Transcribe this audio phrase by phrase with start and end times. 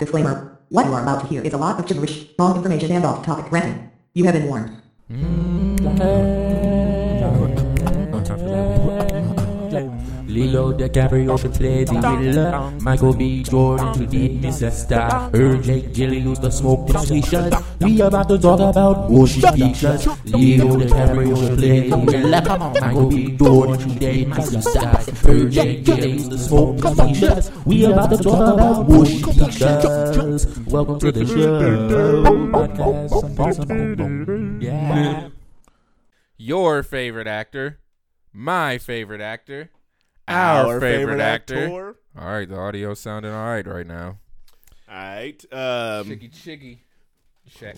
[0.00, 0.58] Disclaimer.
[0.70, 3.52] What you are about to hear is a lot of gibberish, wrong information and off-topic
[3.52, 3.90] ranting.
[4.14, 4.80] You have been warned.
[5.12, 6.79] Mm.
[10.30, 12.78] Leo DiCaprio should play the villain.
[12.82, 13.42] Michael B.
[13.42, 14.70] Jordan should be Mr.
[14.70, 15.28] Star.
[15.30, 17.50] Her Jake Gyllenhaal the smoke station.
[17.80, 20.06] We about to talk about motion pictures.
[20.26, 22.44] Leo DiCaprio should play the villain.
[22.80, 23.36] Michael B.
[23.36, 24.62] Jordan should be Mr.
[24.62, 25.02] Star.
[25.26, 27.62] Her Jake Gyllenhaal the smoke station.
[27.66, 30.46] We about to talk about motion pictures.
[30.66, 31.60] Welcome to the show.
[33.34, 34.62] Podcast.
[34.62, 35.28] Yeah.
[36.36, 37.80] your favorite actor,
[38.32, 39.70] my favorite actor,
[40.30, 41.96] Our favorite actor.
[42.16, 44.18] All right, the audio sounding all right right now.
[44.88, 45.44] All right.
[45.52, 46.78] Um, Chiggy chiggy.
[47.48, 47.76] Check.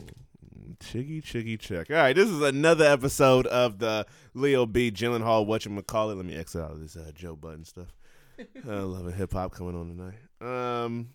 [0.79, 1.91] chiggy, chiggy, check.
[1.91, 2.15] All right.
[2.15, 4.91] This is another episode of the Leo B.
[4.91, 6.17] Gyllenhaal whatchamacallit.
[6.17, 7.95] Let me exit out of this uh, Joe Budden stuff.
[8.69, 10.85] I love hip hop coming on tonight.
[10.85, 11.09] Um,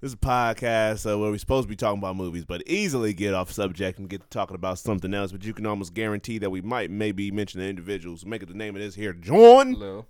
[0.00, 3.12] this is a podcast uh, where we're supposed to be talking about movies, but easily
[3.12, 5.30] get off subject and get to talking about something else.
[5.30, 8.24] But you can almost guarantee that we might maybe mention the individuals.
[8.24, 9.74] Make it the name of this here, John.
[9.74, 10.06] Hello.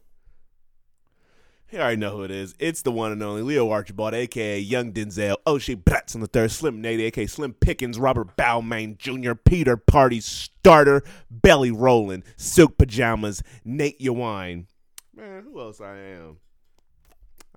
[1.70, 2.56] You already know who it is.
[2.58, 6.50] It's the one and only Leo Archibald, aka Young Denzel, O'Shea Bratz on the third,
[6.50, 13.44] Slim Nate, aka Slim Pickens, Robert Balmain Jr., Peter Party Starter, Belly Rolling, Silk Pajamas,
[13.64, 14.66] Nate Yawine.
[15.14, 16.38] Man, who else I am?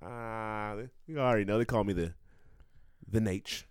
[0.00, 0.76] Ah,
[1.08, 1.58] you already know.
[1.58, 2.14] They call me the
[3.10, 3.64] the Nate.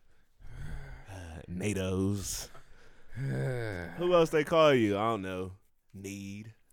[1.10, 2.50] Uh, Natos.
[3.98, 4.98] who else they call you?
[4.98, 5.52] I don't know.
[5.94, 6.54] Need.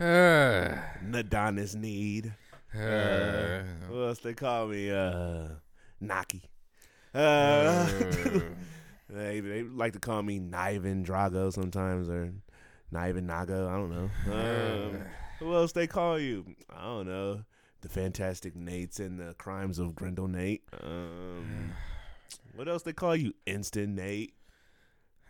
[0.00, 2.34] Uh, Nadonis Need.
[2.74, 4.90] Uh, What else they call me?
[4.90, 5.48] Uh,
[6.00, 6.42] Naki.
[7.14, 8.40] Uh, uh,
[9.10, 12.32] they they like to call me Niven Drago sometimes or
[12.90, 13.68] Niven Nago.
[13.68, 14.10] I don't know.
[14.32, 15.02] Um,
[15.38, 16.44] who else they call you?
[16.70, 17.42] I don't know.
[17.80, 20.62] The Fantastic Nates and the Crimes of Grendel Nate.
[20.82, 21.72] Um,
[22.54, 23.34] what else they call you?
[23.44, 24.34] Instant Nate.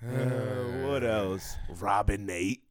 [0.04, 1.56] Uh, what else?
[1.80, 2.62] Robin Nate.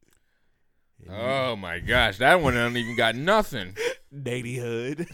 [1.10, 3.76] Oh my gosh, that one don't even got nothing.
[4.12, 5.06] Hood.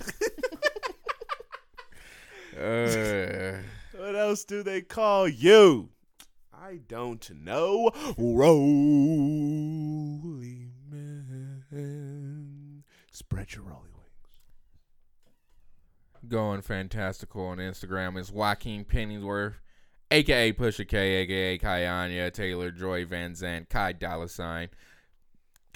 [2.61, 3.59] Uh,
[3.97, 5.91] What else do they call you?
[6.53, 7.93] I don't know.
[9.29, 9.53] Rolly
[10.91, 12.83] man.
[13.13, 14.41] Spread your rolly wings.
[16.29, 19.61] going fantastical on Instagram is Joaquin Pennyworth,
[20.11, 24.69] aka Pusha K, aka Kayanya Taylor, Joy Van Zandt, Kai Dollar Sign,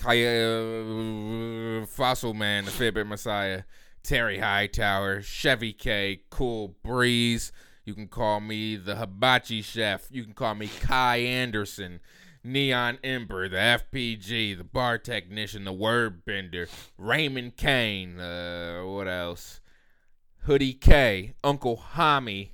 [0.03, 3.63] Kai uh, Fossil Man, the Fitbit Messiah,
[4.03, 7.53] Terry Hightower, Chevy K, Cool Breeze.
[7.85, 10.09] You can call me the Hibachi Chef.
[10.11, 12.01] You can call me Kai Anderson.
[12.43, 16.67] Neon Ember, the FPG, the bar technician, the word bender,
[16.99, 19.61] Raymond Kane, uh, what else?
[20.47, 22.49] Hoodie K, Uncle Hami.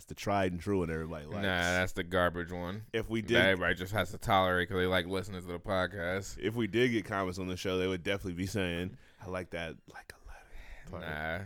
[0.00, 1.42] That's the tried and true and everybody likes.
[1.42, 2.84] Nah, that's the garbage one.
[2.94, 5.58] if we That did everybody just has to tolerate because they like listening to the
[5.58, 6.38] podcast.
[6.38, 9.50] if we did get comments on the show, they would definitely be saying, I like
[9.50, 11.06] that like a letter.
[11.06, 11.38] Nah.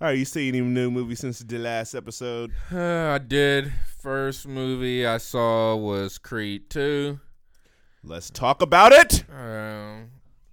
[0.00, 2.52] All right, you see any new movies since the last episode?
[2.70, 3.72] I did.
[4.00, 7.18] First movie I saw was Creed 2.
[8.04, 9.24] Let's talk about it.
[9.28, 10.10] Um,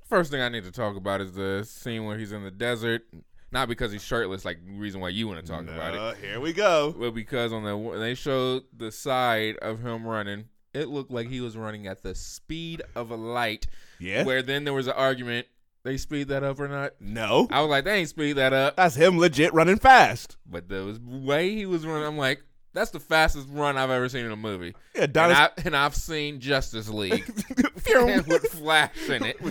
[0.08, 3.04] first thing I need to talk about is the scene where he's in the desert.
[3.52, 6.18] Not because he's shirtless, like the reason why you want to talk about it.
[6.24, 6.94] Here we go.
[6.98, 11.42] Well, because on the they showed the side of him running, it looked like he
[11.42, 13.66] was running at the speed of a light.
[14.00, 14.24] Yeah.
[14.24, 15.48] Where then there was an argument.
[15.84, 16.94] They speed that up or not?
[17.00, 17.48] No.
[17.50, 18.76] I was like, they ain't speed that up.
[18.76, 20.38] That's him legit running fast.
[20.46, 22.44] But the way he was running, I'm like,
[22.80, 24.74] that's the fastest run I've ever seen in a movie.
[24.96, 29.42] Yeah, And, I, and I've seen Justice League with Flash in it.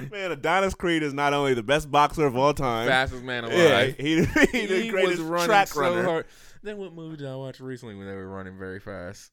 [0.10, 2.88] Man, Adonis Creed is not only the best boxer of all time.
[2.88, 3.96] fastest man yeah, alive.
[3.98, 6.04] he, he, the he greatest was running track so runner.
[6.04, 6.26] hard.
[6.62, 9.30] Then what movie did I watch recently when they were running very fast?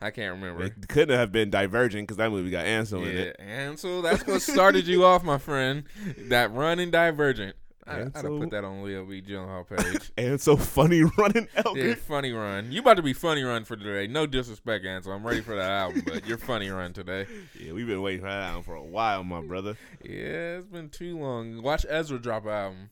[0.00, 0.64] I can't remember.
[0.64, 3.36] It couldn't have been Divergent because that movie got Ansel in it.
[3.38, 5.84] Ansel, that's what started you off, my friend.
[6.28, 7.54] That running divergent.
[7.88, 9.22] I, I'd have put that on Leo B.
[9.22, 10.10] Gyllenhaal page.
[10.18, 11.94] And so funny running yeah, Elgin.
[11.96, 12.70] funny run.
[12.70, 14.06] You about to be funny run for today.
[14.06, 15.12] No disrespect, Ansel.
[15.12, 17.26] I'm ready for that album, but you're funny run today.
[17.58, 19.76] Yeah, we've been waiting for that album for a while, my brother.
[20.02, 21.60] Yeah, it's been too long.
[21.62, 22.90] Watch Ezra drop an album.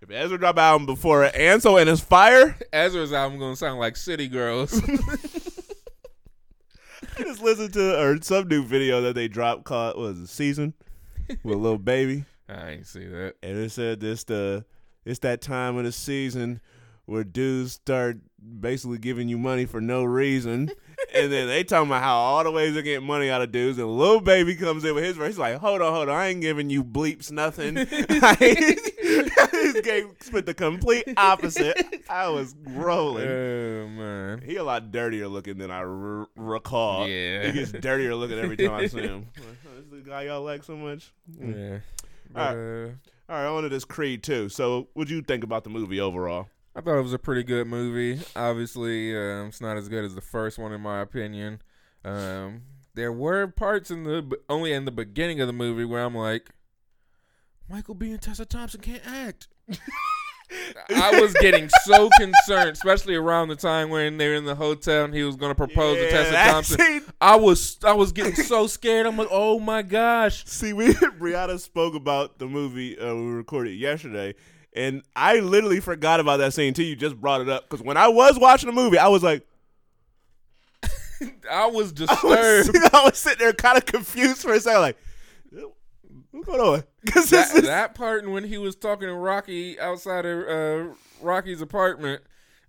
[0.00, 4.28] If Ezra drop album before Ansel and his fire, Ezra's album gonna sound like City
[4.28, 4.70] Girls.
[7.18, 10.74] just listened to or some new video that they dropped called what was it, season
[11.42, 13.34] with a Lil Baby, I ain't see that.
[13.42, 14.64] and it said this the
[15.04, 16.60] it's that time of the season
[17.06, 18.18] where dudes start
[18.60, 20.70] basically giving you money for no reason.
[21.12, 23.78] And then they talking about how all the ways they're getting money out of dudes,
[23.78, 25.28] and Lil Baby comes in with his verse.
[25.28, 27.76] He's like, "Hold on, hold on, I ain't giving you bleeps nothing."
[28.96, 31.76] his game spent the complete opposite.
[32.08, 33.28] I was rolling.
[33.28, 34.42] Oh man.
[34.44, 37.06] He a lot dirtier looking than I r- recall.
[37.06, 37.46] Yeah.
[37.46, 39.26] he gets dirtier looking every time I see him.
[39.36, 41.12] Like, "Oh, this is the guy y'all like so much.
[41.30, 41.80] Mm.
[42.34, 42.88] All But, uh,
[43.28, 44.48] All right, on to this Creed too.
[44.48, 46.48] So, what'd you think about the movie overall?
[46.76, 48.20] I thought it was a pretty good movie.
[48.34, 51.62] Obviously, um, it's not as good as the first one in my opinion.
[52.04, 52.62] Um,
[52.94, 56.50] there were parts in the only in the beginning of the movie where I'm like,
[57.68, 58.10] Michael B.
[58.10, 59.48] and Tessa Thompson can't act.
[60.94, 65.04] I was getting so concerned, especially around the time when they were in the hotel
[65.04, 67.04] and he was going to propose to Tessa Thompson.
[67.20, 69.06] I was I was getting so scared.
[69.06, 70.44] I'm like, oh my gosh.
[70.46, 74.34] See, we Brianna spoke about the movie uh, we recorded yesterday,
[74.74, 77.68] and I literally forgot about that scene until you just brought it up.
[77.68, 79.46] Because when I was watching the movie, I was like,
[81.50, 82.68] I was I disturbed.
[82.74, 84.98] was, I was sitting there kind of confused for a second, like,
[86.44, 86.84] going on?
[87.04, 90.48] Because this that, is that part and when he was talking to Rocky outside of
[90.48, 92.22] uh, Rocky's apartment,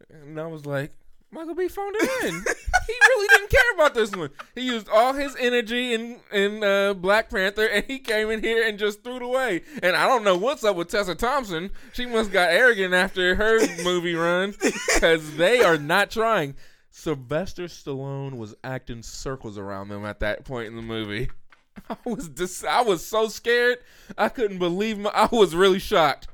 [0.10, 0.92] and I was like,
[1.32, 2.34] Michael B phoned it in.
[2.88, 4.30] he really didn't care about this one.
[4.56, 8.66] He used all his energy in in uh, Black Panther, and he came in here
[8.68, 9.62] and just threw it away.
[9.84, 11.72] And I don't know what's up with Tessa Thompson.
[11.94, 14.54] She must got arrogant after her movie run
[14.94, 16.56] because they are not trying.
[16.92, 21.30] Sylvester Stallone was acting circles around them at that point in the movie.
[21.90, 23.80] I was dis- I was so scared.
[24.18, 26.28] I couldn't believe my I was really shocked.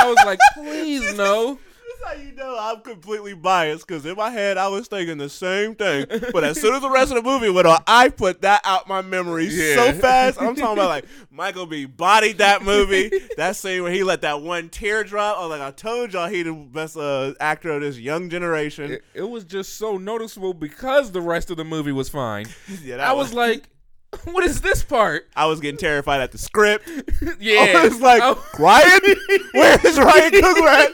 [0.00, 1.58] I was like, please no.
[2.00, 5.28] That's how you know I'm completely biased because in my head I was thinking the
[5.28, 6.06] same thing.
[6.32, 8.86] But as soon as the rest of the movie went on, I put that out
[8.88, 10.40] my memory so fast.
[10.40, 11.86] I'm talking about like Michael B.
[11.86, 13.10] bodied that movie.
[13.36, 15.38] that scene where he let that one tear drop.
[15.38, 18.92] I was like, I told y'all he the best uh, actor of this young generation.
[18.92, 22.46] It, it was just so noticeable because the rest of the movie was fine.
[22.82, 23.68] Yeah, that I was like,
[24.24, 25.28] what is this part?
[25.36, 26.88] I was getting terrified at the script.
[27.40, 27.74] Yeah.
[27.76, 29.00] I was like, I- Ryan,
[29.52, 30.92] where is Ryan Coogler at?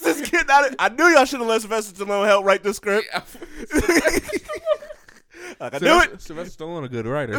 [0.00, 2.62] This is getting out of, I knew y'all should have let Sylvester Stallone help write
[2.62, 3.06] the script.
[5.60, 6.20] like, I knew it.
[6.22, 7.38] Sylvester Stallone, a good writer.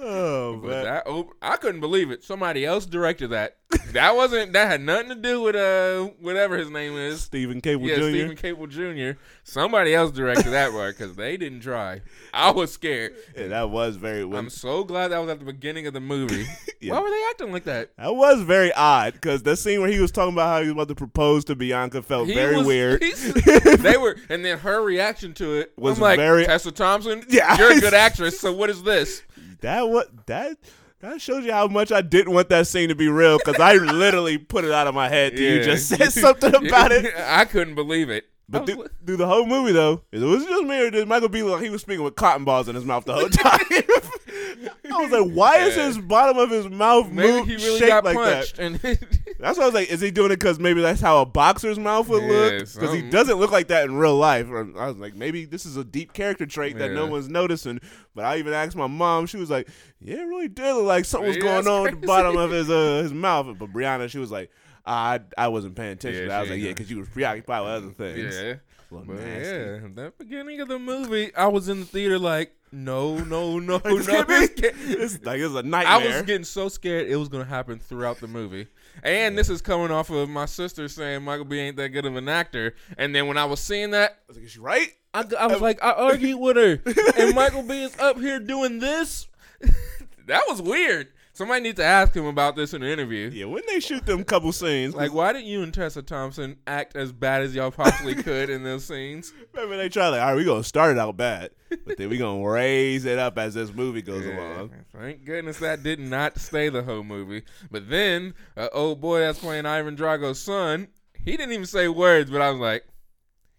[0.00, 0.84] Oh, But man.
[0.84, 2.22] that op- I couldn't believe it.
[2.24, 3.56] Somebody else directed that.
[3.92, 4.54] That wasn't.
[4.54, 7.20] That had nothing to do with uh whatever his name is.
[7.20, 8.02] Steven Caple Yeah, Jr.
[8.02, 8.68] Steven Caple
[9.14, 9.18] Jr.
[9.44, 12.00] Somebody else directed that part because they didn't try.
[12.32, 13.14] I was scared.
[13.36, 14.22] Yeah, that was very.
[14.22, 16.46] I'm so glad that was at the beginning of the movie.
[16.80, 16.92] Yeah.
[16.94, 17.90] Why were they acting like that?
[17.98, 20.74] that was very odd because the scene where he was talking about how he was
[20.74, 23.02] about to propose to Bianca felt He very was- weird.
[23.80, 27.58] they were, and then her reaction to it Was was like, very- Tessa Thompson, Yeah.
[27.58, 28.38] you're a good actress.
[28.38, 29.22] So what is this?
[29.60, 30.56] That what that
[31.00, 33.74] that shows you how much I didn't want that scene to be real because I
[33.74, 35.36] literally put it out of my head.
[35.36, 37.14] till You just said something about it.
[37.16, 38.24] I couldn't believe it.
[38.50, 41.42] But through, through the whole movie, though, it was just me or did Michael B.
[41.42, 43.60] look like he was speaking with cotton balls in his mouth the whole time?
[44.90, 48.04] I was like, why is his bottom of his mouth maybe move he really shaped
[48.04, 48.58] like that?
[48.58, 48.76] and
[49.38, 51.78] That's why I was like, is he doing it because maybe that's how a boxer's
[51.78, 52.66] mouth would look?
[52.74, 54.48] Because he doesn't look like that in real life.
[54.48, 57.80] Or I was like, maybe this is a deep character trait that no one's noticing.
[58.14, 59.26] But I even asked my mom.
[59.26, 59.68] She was like,
[60.00, 62.50] yeah, it really did look like something was Yeah, going on at the bottom of
[62.50, 63.56] his uh, his mouth.
[63.58, 64.50] But Brianna, she was like,
[64.88, 66.28] I I wasn't paying attention.
[66.28, 66.36] Yeah.
[66.38, 68.36] I was like, yeah, because you was preoccupied with other things.
[68.36, 68.54] yeah.
[68.90, 73.58] But yeah, that beginning of the movie, I was in the theater like, no, no,
[73.58, 73.96] no, no.
[73.98, 75.86] This can't be- this It's like it's a nightmare.
[75.86, 78.66] I was getting so scared it was gonna happen throughout the movie.
[79.02, 82.16] And this is coming off of my sister saying Michael B ain't that good of
[82.16, 82.74] an actor.
[82.96, 84.88] And then when I was seeing that, I was like, is she right?
[85.12, 86.80] I, I was like, I argued with her,
[87.18, 89.26] and Michael B is up here doing this.
[90.26, 91.08] that was weird.
[91.38, 93.30] Somebody needs to ask him about this in an interview.
[93.32, 96.96] Yeah, when they shoot them couple scenes, Like, why didn't you and Tessa Thompson act
[96.96, 99.32] as bad as y'all possibly could in those scenes?
[99.54, 101.50] Remember they try like, all right, we gonna start it out bad,
[101.86, 104.70] but then we gonna raise it up as this movie goes Yeah, along.
[104.92, 107.44] Thank goodness that did not stay the whole movie.
[107.70, 112.32] But then, uh, old boy that's playing Ivan Drago's son, he didn't even say words,
[112.32, 112.84] but I was like,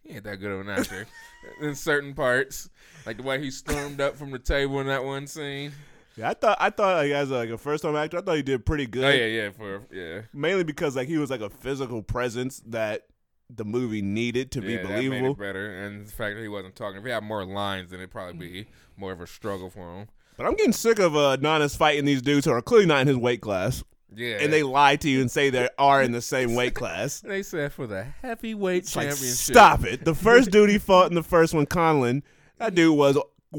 [0.03, 1.07] he ain't that good of an actor
[1.62, 2.69] in certain parts.
[3.05, 5.71] Like the way he stormed up from the table in that one scene.
[6.16, 8.36] Yeah, I thought I thought like as a, like a first time actor, I thought
[8.36, 9.06] he did pretty good.
[9.06, 10.22] Oh yeah, yeah, for yeah.
[10.34, 13.06] Mainly because like he was like a physical presence that
[13.54, 15.34] the movie needed to be yeah, made believable.
[15.36, 17.00] better, and the fact that he wasn't talking.
[17.00, 20.08] If he had more lines, then it'd probably be more of a struggle for him.
[20.38, 23.08] But I'm getting sick of uh, Adonis fighting these dudes who are clearly not in
[23.08, 23.84] his weight class,
[24.16, 27.20] Yeah, and they lie to you and say they are in the same weight class.
[27.22, 29.36] they said for the heavyweight It's like, championship.
[29.38, 30.06] stop it.
[30.06, 32.22] The first dude he fought in the first one, Conlan,
[32.58, 33.18] that dude was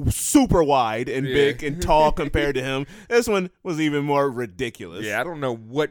[0.08, 1.34] super wide and Yeah.
[1.34, 2.86] big and tall compared to him.
[3.08, 5.04] This one was even more ridiculous.
[5.04, 5.90] Yeah, I don't know what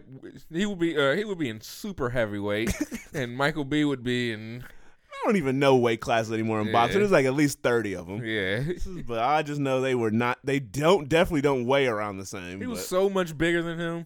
[0.51, 0.97] he would be.
[0.97, 2.73] Uh, he would be in super heavyweight,
[3.13, 4.63] and Michael B would be in.
[5.11, 6.71] I don't even know weight classes anymore in Yeah.
[6.73, 6.99] boxing.
[6.99, 8.23] There's like at least thirty of them.
[8.23, 8.63] Yeah,
[9.05, 10.39] But I just know they were not.
[10.45, 12.61] They don't definitely don't weigh around the same.
[12.61, 14.05] he was so much bigger than him.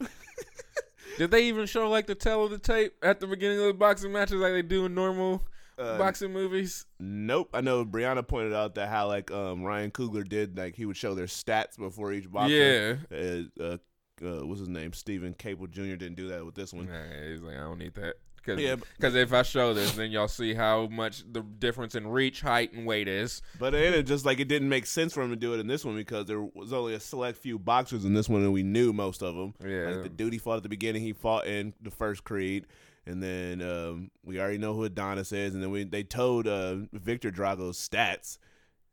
[1.20, 3.74] Did they even show like the tail of the tape at the beginning of the
[3.76, 5.44] boxing matches, like they do in normal
[5.78, 6.86] uh, boxing movies?
[7.00, 7.50] Nope.
[7.54, 10.98] I know Brianna pointed out that how like um Ryan Coogler did like he would
[10.98, 13.00] show their stats before each boxer.
[13.10, 13.18] Yeah.
[13.60, 13.78] Uh, uh,
[14.26, 14.94] uh, what's his name?
[14.94, 15.96] Steven Caple Jr.
[15.96, 16.88] didn't do that with this one.
[16.88, 18.16] Nah, he's like, I don't need that.
[18.46, 22.06] Cause, Yeah, 'cause if I show this, then y'all see how much the difference in
[22.06, 23.42] reach, height, and weight is.
[23.58, 25.68] But then it just like it didn't make sense for him to do it in
[25.68, 28.62] this one because there was only a select few boxers in this one, and we
[28.64, 29.54] knew most of them.
[29.66, 29.92] Yeah.
[29.92, 32.68] Like the dude he fought at the beginning, he fought in the first Creed,
[33.06, 36.76] and then um, we already know who Adonis is, and then we they told uh,
[36.94, 38.38] Viktor Drago's stats,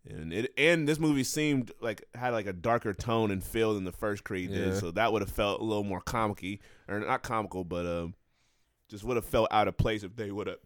[0.08, 3.84] and it and this movie seemed like had like a darker tone and feel than
[3.84, 4.78] the first Creed did, Yeah.
[4.80, 6.56] so that would have felt a little more comical
[6.88, 8.14] or not comical, but um,
[8.88, 10.58] just would have felt out of place if they would have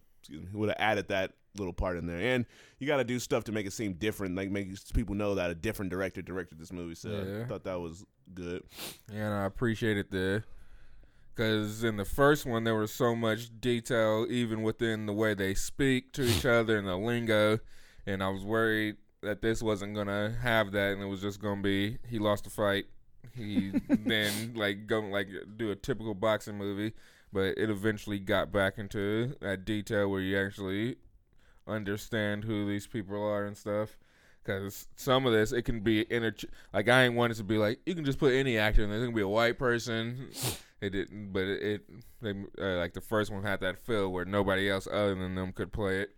[0.53, 2.17] would have added that little part in there.
[2.17, 2.45] And
[2.79, 5.51] you got to do stuff to make it seem different, like make people know that
[5.51, 6.95] a different director directed this movie.
[6.95, 7.43] So Yeah.
[7.43, 8.63] I thought that was good.
[9.13, 10.43] And I appreciated the
[11.35, 15.53] because in the first one there was so much detail, even within the way they
[15.53, 17.59] speak to each other and the lingo,
[18.05, 21.61] and I was worried that this wasn't gonna have that, and it was just gonna
[21.61, 22.85] be he lost the fight,
[23.35, 25.27] he then like go like
[25.57, 26.93] do a typical boxing movie,
[27.33, 30.95] but it eventually got back into that detail where you actually
[31.67, 33.97] understand who these people are and stuff.
[34.43, 36.31] Because some of this, it can be inter.
[36.71, 39.01] Like I ain't wanted to be like you can just put any actor in there.
[39.01, 40.29] It can be a white person.
[40.81, 41.89] It didn't, but it, it
[42.21, 45.53] they uh, like the first one had that feel where nobody else other than them
[45.53, 46.15] could play it,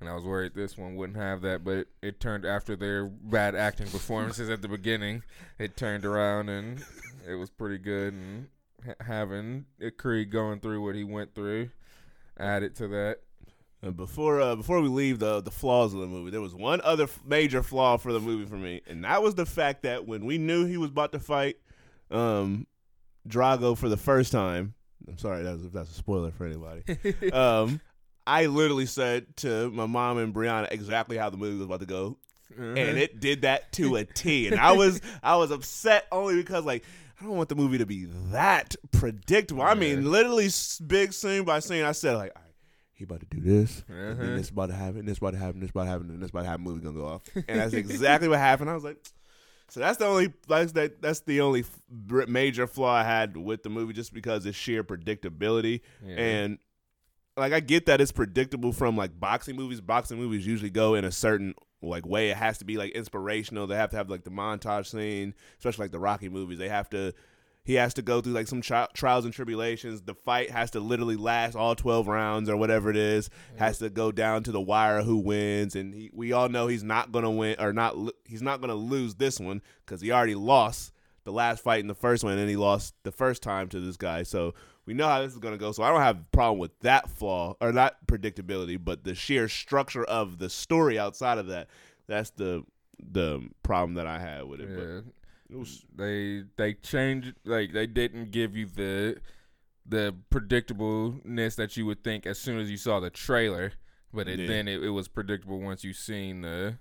[0.00, 1.64] and I was worried this one wouldn't have that.
[1.64, 5.22] But it turned after their bad acting performances at the beginning,
[5.58, 6.84] it turned around and
[7.26, 8.12] it was pretty good.
[8.12, 8.48] And
[8.84, 9.64] ha- having
[9.96, 11.70] Creed going through what he went through
[12.38, 13.20] added to that.
[13.82, 16.80] And before uh, before we leave the the flaws of the movie, there was one
[16.82, 20.06] other f- major flaw for the movie for me, and that was the fact that
[20.06, 21.56] when we knew he was about to fight
[22.10, 22.66] um,
[23.28, 24.74] Drago for the first time,
[25.08, 26.82] I'm sorry that's, that's a spoiler for anybody.
[27.32, 27.80] um,
[28.26, 31.86] I literally said to my mom and Brianna exactly how the movie was about to
[31.86, 32.16] go,
[32.52, 32.62] Uh-huh.
[32.64, 34.48] and it did that to a T.
[34.48, 36.84] And I was I was upset only because like
[37.20, 39.62] I don't want the movie to be that predictable.
[39.62, 40.48] I mean, literally
[40.86, 41.84] big scene by scene.
[41.84, 42.52] I said like, all right,
[42.94, 44.22] he about to do this, and Uh-huh.
[44.22, 46.30] then this about to happen, this about to happen, this about to happen, and this
[46.30, 46.64] about to happen.
[46.64, 48.70] Movie gonna go off, and that's exactly what happened.
[48.70, 48.96] I was like.
[49.74, 51.64] So that's the only that's that that's the only
[52.28, 55.80] major flaw I had with the movie, just because it's sheer predictability.
[56.06, 56.14] Yeah.
[56.14, 56.58] And
[57.36, 59.80] like I get that it's predictable from like boxing movies.
[59.80, 62.30] Boxing movies usually go in a certain like way.
[62.30, 63.66] It has to be like inspirational.
[63.66, 66.58] They have to have like the montage scene, especially like the Rocky movies.
[66.58, 67.12] They have to.
[67.64, 70.02] He has to go through like some tri- trials and tribulations.
[70.02, 73.30] The fight has to literally last all twelve rounds or whatever it is.
[73.56, 76.84] Has to go down to the wire who wins, and he, we all know he's
[76.84, 77.96] not gonna win or not.
[78.24, 80.92] He's not gonna lose this one because he already lost
[81.24, 83.96] the last fight in the first one, and he lost the first time to this
[83.96, 84.22] guy.
[84.24, 84.54] So
[84.86, 85.72] we know how this is going to go.
[85.72, 89.48] So I don't have a problem with that flaw or that predictability, but the sheer
[89.48, 91.68] structure of the story outside of that,
[92.06, 92.64] that's the
[92.98, 94.68] the problem that I had with it.
[94.68, 94.76] Yeah.
[94.76, 95.04] But
[95.54, 99.16] it was they they changed like they didn't give you the
[99.86, 103.72] the predictableness that you would think as soon as you saw the trailer,
[104.12, 104.46] but it, Yeah.
[104.46, 106.78] then it, it was predictable once you seen the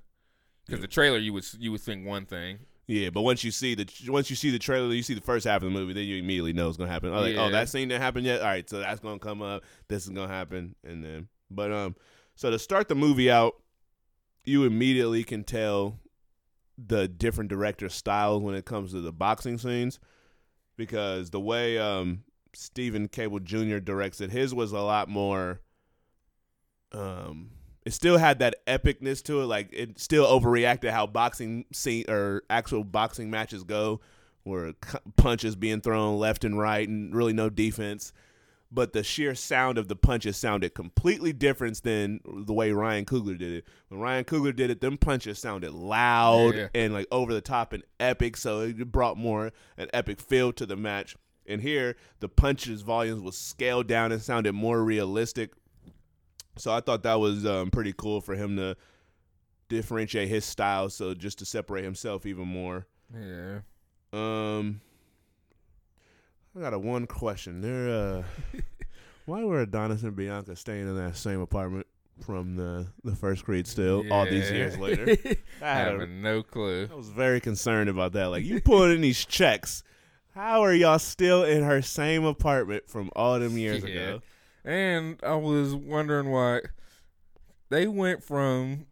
[0.66, 2.60] because the trailer you would you would think one thing.
[2.88, 3.10] yeah.
[3.10, 5.58] But once you see the once you see the trailer, you see the first half
[5.62, 7.10] of the movie, then you immediately know it's going to happen.
[7.14, 8.42] Oh, like, oh, that scene didn't happen yet.
[8.42, 9.64] All right, so that's going to come up.
[9.90, 11.96] This is going to happen, and then but um,
[12.36, 13.62] so to start the movie out,
[14.46, 16.00] you immediately can tell
[16.78, 20.00] the different director styles when it comes to the boxing scenes
[20.76, 23.78] because the way um Steven Caple Jr.
[23.80, 25.62] directs it, his was a lot more
[26.92, 27.52] um
[27.86, 32.44] it still had that epicness to it like it still overreacted how boxing scene or
[32.50, 34.00] actual boxing matches go
[34.44, 34.74] where
[35.16, 38.14] punches being thrown left and right and really no defense
[38.74, 43.38] but the sheer sound of the punches sounded completely different than the way Ryan Coogler
[43.38, 43.68] did it.
[43.90, 46.68] When Ryan Coogler did it, them punches sounded loud Yeah.
[46.74, 50.66] and like over the top and epic, so it brought more an epic feel to
[50.66, 51.16] the match.
[51.46, 55.52] And here, the punches volumes was scaled down and sounded more realistic.
[56.58, 58.76] So I thought that was um, pretty cool for him to
[59.70, 62.88] differentiate his style, so just to separate himself even more.
[63.14, 63.60] Yeah.
[64.14, 64.82] Um,
[66.56, 67.62] I got a one question.
[67.62, 68.24] There, uh,
[69.26, 71.88] why were Adonis and Bianca staying in that same apartment?
[72.28, 73.66] from the the first Creed.
[73.66, 75.18] Still, all these years later,
[75.62, 76.88] I I, have a- no clue.
[76.90, 78.26] I was very concerned about that.
[78.28, 79.84] Like, you pulling in these checks.
[80.36, 83.90] How are y'all still in her same apartment from all them years Yeah.
[83.90, 84.22] ago?
[84.64, 86.62] And I was wondering why
[87.70, 88.86] they went from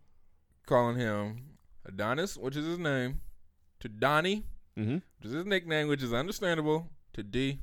[0.66, 1.44] calling him
[1.86, 3.22] Adonis, which is his name,
[3.82, 4.46] to Donnie,
[4.78, 4.94] Mm-hmm.
[4.96, 7.60] which is his nickname, which is understandable, to D.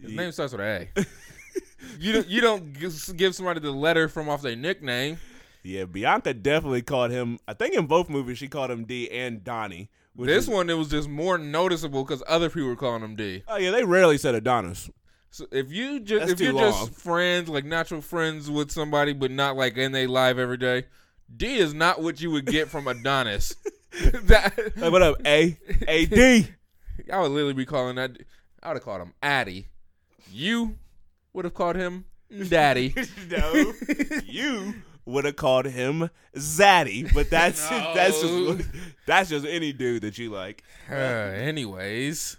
[0.00, 0.88] His name starts with A.
[1.98, 5.18] you don't you don't give, somebody the letter from off their nickname.
[5.62, 7.38] Yeah, Bianca definitely called him.
[7.48, 9.90] I think in both movies she called him D and Donnie.
[10.16, 13.42] This is- one it was just more noticeable because other people were calling him D.
[13.48, 14.90] Oh yeah, they rarely said Adonis.
[15.30, 19.12] So if you just That's if you're too just friends, like natural friends with somebody,
[19.12, 20.84] but not like in they live every day,
[21.34, 23.54] D is not what you would get from Adonis.
[24.24, 25.58] that, what up, A
[25.88, 26.48] A D?
[27.12, 28.18] I would literally be calling that.
[28.62, 29.68] I would have called him Addy.
[30.32, 30.78] You
[31.32, 32.04] would have called him
[32.48, 32.94] Daddy.
[33.30, 33.72] no,
[34.26, 34.74] you
[35.04, 37.92] would have called him Zaddy, but that's No.
[37.94, 38.68] that's just
[39.06, 40.62] that's just any dude that you like.
[40.90, 42.36] Uh, anyways,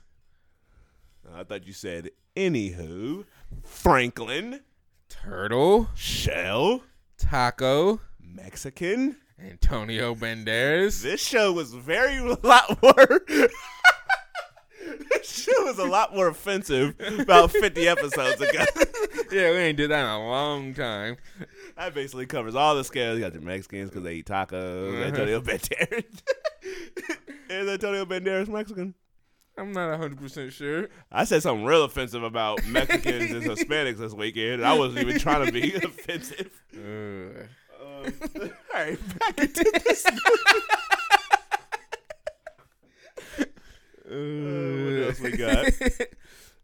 [1.33, 3.25] I thought you said anywho.
[3.63, 4.61] Franklin,
[5.09, 6.83] Turtle, Shell,
[7.17, 9.17] Taco, Mexican.
[9.41, 11.01] Antonio Banderas.
[11.01, 13.21] This show was very a lot more.
[15.11, 18.63] This show was a lot more offensive about 50 episodes ago.
[19.31, 21.17] Yeah, we ain't did that in a long time.
[21.77, 23.19] that basically covers all the scales.
[23.19, 24.91] You got the Mexicans because they eat tacos.
[24.91, 25.03] Uh-huh.
[25.03, 26.03] Antonio Banderas.
[27.49, 28.95] Is Antonio Banderas Mexican?
[29.55, 30.89] I'm not 100% sure.
[31.11, 34.61] I said something real offensive about Mexicans and Hispanics this weekend.
[34.61, 36.49] and I wasn't even trying to be offensive.
[36.75, 37.43] Uh,
[37.85, 40.05] Um, all right, back into this.
[40.07, 40.11] Uh,
[44.09, 45.71] what else we got?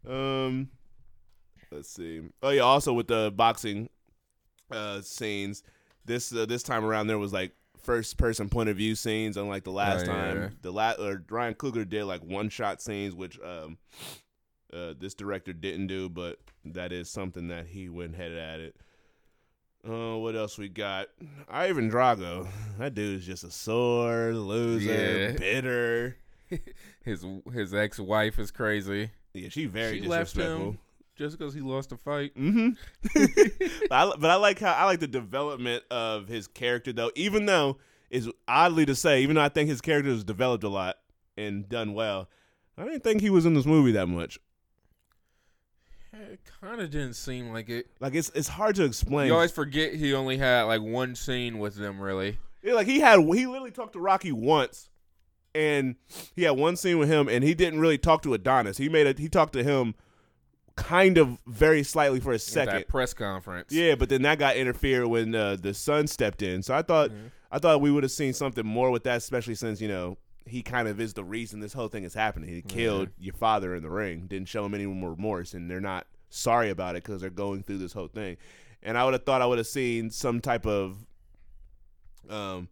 [0.08, 0.68] Um,
[1.72, 2.22] let's see.
[2.40, 3.88] Oh yeah, also with the boxing
[4.70, 5.64] uh scenes,
[6.04, 9.64] this uh, this time around there was like first person point of view scenes, unlike
[9.64, 10.16] the last Oh, yeah.
[10.34, 10.56] time.
[10.62, 13.78] The la- or Ryan Coogler did like one shot scenes, which um
[14.72, 18.76] uh this director didn't do, but that is something that he went headed at it.
[19.88, 21.08] Uh, what else we got?
[21.48, 22.46] Ivan Drago.
[22.78, 25.36] That dude is just a sore loser, Yeah.
[25.36, 26.16] bitter.
[27.04, 29.10] his his ex wife is crazy.
[29.34, 30.78] Yeah, she very She left him
[31.14, 32.32] just because he lost a fight.
[32.36, 32.70] hmm
[33.14, 37.10] but, I, but I like how I like the development of his character though.
[37.14, 37.78] Even though
[38.10, 40.96] it's oddly to say, even though I think his character was developed a lot
[41.36, 42.28] and done well,
[42.78, 44.38] I didn't think he was in this movie that much.
[46.12, 47.88] It kind of didn't seem like it.
[48.00, 49.26] Like it's it's hard to explain.
[49.26, 52.38] You always forget he only had like one scene with them, really.
[52.62, 54.88] Yeah, like he had he literally talked to Rocky once,
[55.56, 55.96] and
[56.34, 58.76] he had one scene with him, and he didn't really talk to Adonis.
[58.78, 59.94] He made a he talked to him
[60.76, 62.74] kind of very slightly for a second.
[62.74, 63.72] that press conference.
[63.72, 66.62] Yeah, but then that got interfered when uh, the son stepped in.
[66.62, 67.30] So I thought Mhm.
[67.50, 70.62] I thought we would have seen something more with that, especially since you know he
[70.62, 72.48] kind of is the reason this whole thing is happening.
[72.50, 75.80] He killed your father in the ring, didn't show him any more remorse, and they're
[75.80, 78.36] not sorry about it because they're going through this whole thing.
[78.82, 81.06] And I would have thought I would have seen some type of
[82.28, 82.68] um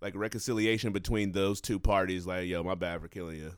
[0.00, 2.26] like reconciliation between those two parties.
[2.26, 3.52] Like, yo, my bad for killing you.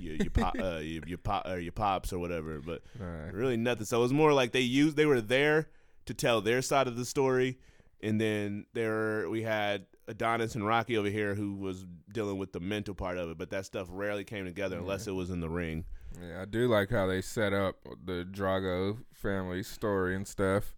[0.00, 3.32] Your your pop, uh, your, your pop, or your pops or whatever, but Alright.
[3.32, 3.86] really nothing.
[3.86, 5.68] So it was more like they used they were there
[6.06, 7.58] to tell their side of the story,
[8.02, 12.60] and then there we had Adonis and Rocky over here who was dealing with the
[12.60, 13.38] mental part of it.
[13.38, 15.84] But that stuff rarely came together unless it was in the ring.
[16.20, 20.76] Yeah, I do like how they set up the Drago family story and stuff.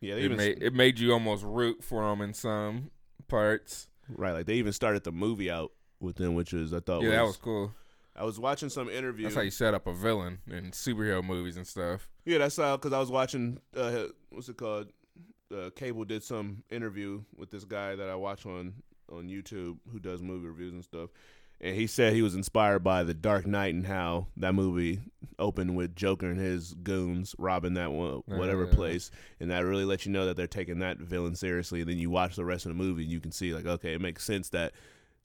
[0.00, 2.90] Yeah, they It made it made you almost root for them in some
[3.26, 3.88] parts.
[4.16, 7.08] Right like they even started the movie out with them, which is I thought yeah,
[7.08, 7.74] was, that was cool.
[8.16, 9.24] I was watching some interview.
[9.24, 12.08] That's how you set up a villain in superhero movies and stuff.
[12.24, 14.92] Yeah, that's how because I was watching uh, what's it called?
[15.50, 18.74] Uh, Caple did some interview with this guy that I watch on
[19.10, 21.10] on YouTube who does movie reviews and stuff,
[21.60, 25.00] and he said he was inspired by The Dark Knight and how that movie
[25.38, 28.74] opened with Joker and his goons robbing that one whatever Yeah.
[28.74, 31.80] place, and that really lets you know that they're taking that villain seriously.
[31.80, 33.94] And then you watch the rest of the movie, and you can see like, okay,
[33.94, 34.72] it makes sense that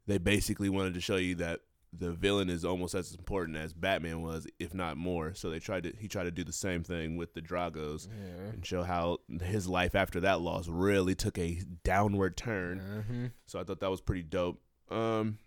[0.07, 1.61] they basically wanted to show you that
[1.95, 5.35] the villain is almost as important as Batman was, if not more.
[5.35, 8.49] So they tried to he tried to do the same thing with the Dragos Yeah.
[8.53, 13.03] and show how his life after that loss really took a downward turn.
[13.07, 14.59] hmm So I thought that was pretty dope.
[14.89, 15.37] Um,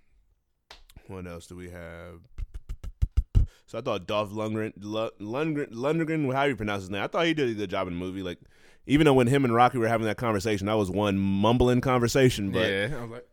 [1.08, 2.20] what else do we have?
[3.66, 7.02] So I thought Dolph Lundgren, Lu- Lundgren, Lundgren, how you pronounce his name?
[7.02, 8.22] I thought he did a good job in the movie.
[8.22, 8.38] Like,
[8.86, 12.52] even though when him and Rocky were having that conversation, that was one mumbling conversation.
[12.52, 13.28] But yeah, I was like,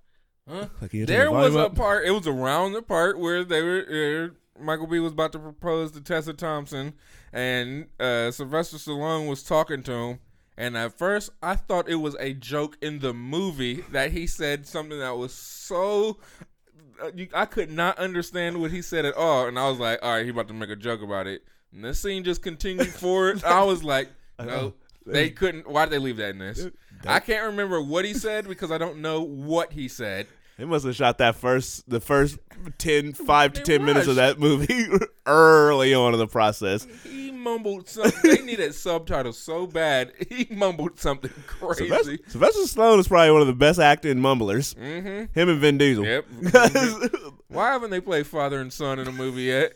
[0.49, 0.67] huh?
[0.81, 2.05] like, can you turn There was volume a part.
[2.05, 4.31] It was around the part where they were.
[4.31, 6.93] Uh, Michael B was about to propose to Tessa Thompson,
[7.31, 10.19] and uh, Sylvester Stallone was talking to him,
[10.57, 14.67] And at first, I thought it was a joke in the movie that he said
[14.67, 16.17] something that was so.
[17.01, 19.99] Uh, you, I could not understand what he said at all, and I was like,
[20.01, 22.87] "All right, he about to make a joke about it." And the scene just continued
[22.93, 23.43] forward.
[23.43, 24.73] I was like, "No,
[25.05, 25.67] they couldn't.
[25.69, 26.67] Why did they leave that in this?"
[27.05, 30.27] I can't remember what he said because I don't know what he said.
[30.57, 32.37] They must have shot that first, the first
[32.77, 34.85] 10, 5 to They 10 minutes of that movie
[35.25, 36.85] early on in the process.
[37.03, 38.31] He mumbled something.
[38.37, 40.13] they needed subtitles so bad.
[40.29, 41.87] He mumbled something crazy.
[41.87, 44.73] Sylvester, Sylvester Stallone is probably one of the best acting mumblers.
[44.75, 45.37] Mm-hmm.
[45.39, 46.05] Him and Vin Diesel.
[46.05, 46.25] Yep.
[47.47, 49.73] Why haven't they played father and son in a movie yet?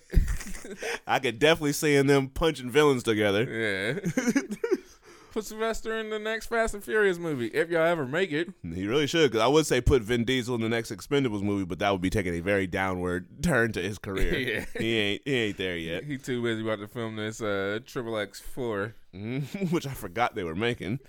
[1.05, 3.43] I could definitely see them punching villains together.
[3.43, 4.39] yeah.
[5.38, 8.50] Put Sylvester in the next Fast and Furious movie if y'all ever make it.
[8.73, 11.63] He really should, because I would say put Vin Diesel in the next Expendables movie,
[11.63, 14.34] but that would be taking a very downward turn to his career.
[14.39, 14.65] Yeah.
[14.80, 18.17] He ain't he ain't there yet, He too busy about to film this uh Triple
[18.17, 18.95] X four.
[19.13, 21.02] Mhm, which I forgot they were making.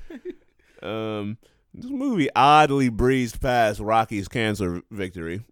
[0.82, 1.38] Um,
[1.72, 5.42] this movie oddly breezed past Rocky's cancer victory.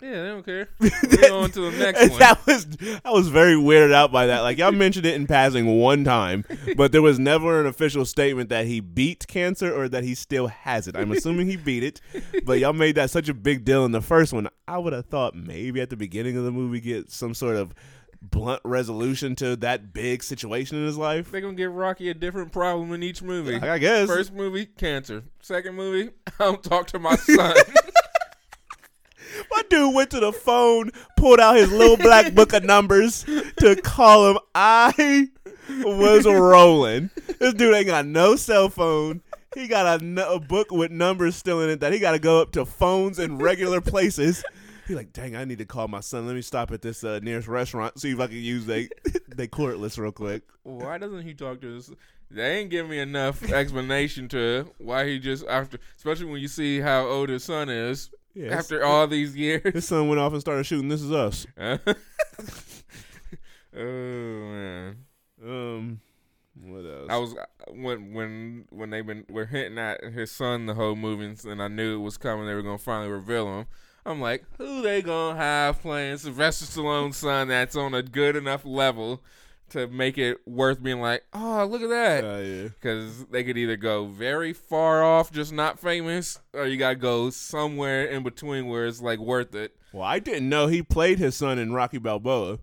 [0.00, 0.68] Yeah, they don't care.
[0.80, 2.18] We're on to the next one.
[2.20, 2.66] that was
[3.04, 4.40] I was very weirded out by that.
[4.40, 6.44] Like y'all mentioned it in passing one time,
[6.76, 10.46] but there was never an official statement that he beat cancer or that he still
[10.46, 10.96] has it.
[10.96, 12.00] I'm assuming he beat it,
[12.44, 14.48] but y'all made that such a big deal in the first one.
[14.68, 17.74] I would have thought maybe at the beginning of the movie get some sort of
[18.20, 21.30] blunt resolution to that big situation in his life.
[21.30, 23.56] They're gonna give Rocky a different problem in each movie.
[23.56, 24.06] I guess.
[24.08, 25.24] First movie, cancer.
[25.40, 27.56] Second movie, I don't talk to my son.
[29.50, 33.24] My dude went to the phone, pulled out his little black book of numbers
[33.58, 34.38] to call him.
[34.54, 35.28] I
[35.84, 37.10] was rolling.
[37.38, 39.22] This dude ain't got no cell phone.
[39.54, 42.40] He got a, a book with numbers still in it that he got to go
[42.40, 44.44] up to phones in regular places.
[44.86, 46.26] He like, dang, I need to call my son.
[46.26, 48.88] Let me stop at this uh, nearest restaurant, see if I can use they
[49.28, 50.42] they cordless real quick.
[50.62, 51.90] Why doesn't he talk to us?
[52.30, 56.80] They ain't give me enough explanation to why he just after, especially when you see
[56.80, 59.62] how old his son is Yeah, after all these years.
[59.74, 60.88] his son went off and started shooting.
[60.88, 61.46] This is us.
[61.58, 61.76] oh
[63.76, 64.96] man,
[65.44, 66.00] Um,
[66.62, 67.06] what else?
[67.10, 67.34] I was
[67.70, 71.68] when when when they been were hinting at his son the whole movie, and I
[71.68, 72.46] knew it was coming.
[72.46, 73.66] They were gonna finally reveal him.
[74.06, 78.64] I'm like, who they gonna have playing Sylvester Stallone's son that's on a good enough
[78.64, 79.20] level
[79.70, 82.24] to make it worth being like, oh look at that.
[82.24, 82.62] Uh, yeah.
[82.68, 87.30] Because they could either go very far off, just not famous, or you gotta go
[87.30, 89.74] somewhere in between where it's like worth it.
[89.92, 92.58] Well, I didn't know he played his son in Rocky Balboa.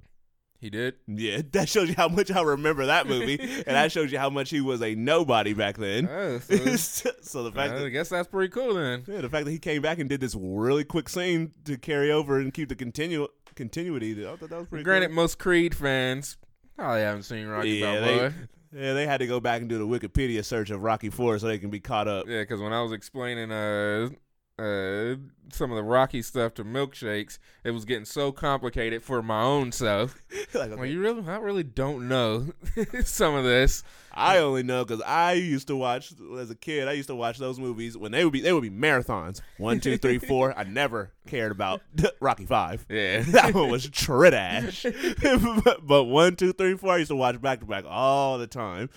[0.66, 0.96] He did.
[1.08, 4.30] Yeah, that shows you how much I remember that movie, and that shows you how
[4.30, 6.08] much he was a nobody back then.
[6.10, 9.04] Oh, so, so the fact I that guess that's pretty cool then.
[9.08, 12.12] yeah, the fact that he came back and did this really quick scene to carry
[12.12, 14.84] over and keep the continu- continuity, I thought that was pretty.
[14.84, 15.16] Granted, cool.
[15.18, 16.38] most Creed fans
[16.76, 18.34] probably haven't seen Rocky yeah, Balboa.
[18.72, 21.40] they, yeah, they had to go back and do the Wikipedia search of Rocky Four
[21.40, 22.28] so they can be caught up.
[22.28, 24.10] Yeah, because when I was explaining uh
[24.58, 25.16] uh
[25.52, 29.72] some of the Rocky stuff to milkshakes, it was getting so complicated for my own
[29.72, 30.22] self.
[30.54, 32.48] like, Well, you really, I really don't know
[33.04, 33.84] some of this.
[34.14, 36.88] I only know because I used to watch as a kid.
[36.88, 39.42] I used to watch those movies when they would be they would be marathons.
[39.58, 40.58] One, two, three, four.
[40.58, 41.82] I never cared about
[42.22, 42.86] Rocky Five.
[42.90, 43.22] Yeah.
[43.28, 44.86] that one was trash.
[45.22, 48.48] but, but one, two, three, four, I used to watch back to back all the
[48.48, 48.90] time.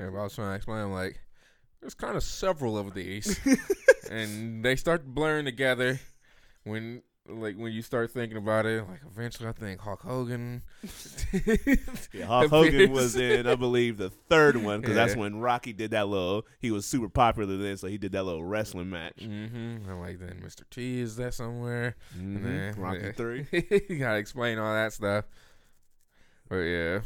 [0.00, 1.20] Yeah, but I was trying to explain, I'm like,
[1.84, 3.38] there's kind of several of these,
[4.10, 6.00] and they start blurring together
[6.62, 8.88] when, like, when you start thinking about it.
[8.88, 10.62] Like, eventually, I think Hulk Hogan.
[12.14, 15.90] Yeah, Hulk Hogan was in, I believe, the third one because that's when Rocky did
[15.90, 16.46] that little.
[16.58, 19.16] He was super popular then, so he did that little wrestling match.
[19.20, 19.90] Mm-hmm.
[20.00, 20.62] Like, then Mr.
[20.70, 21.96] T is there somewhere?
[22.18, 22.42] And Mhm.
[22.44, 23.12] then- Rocky yeah.
[23.12, 23.46] three.
[23.90, 25.26] you gotta explain all that stuff.
[26.48, 27.00] But yeah,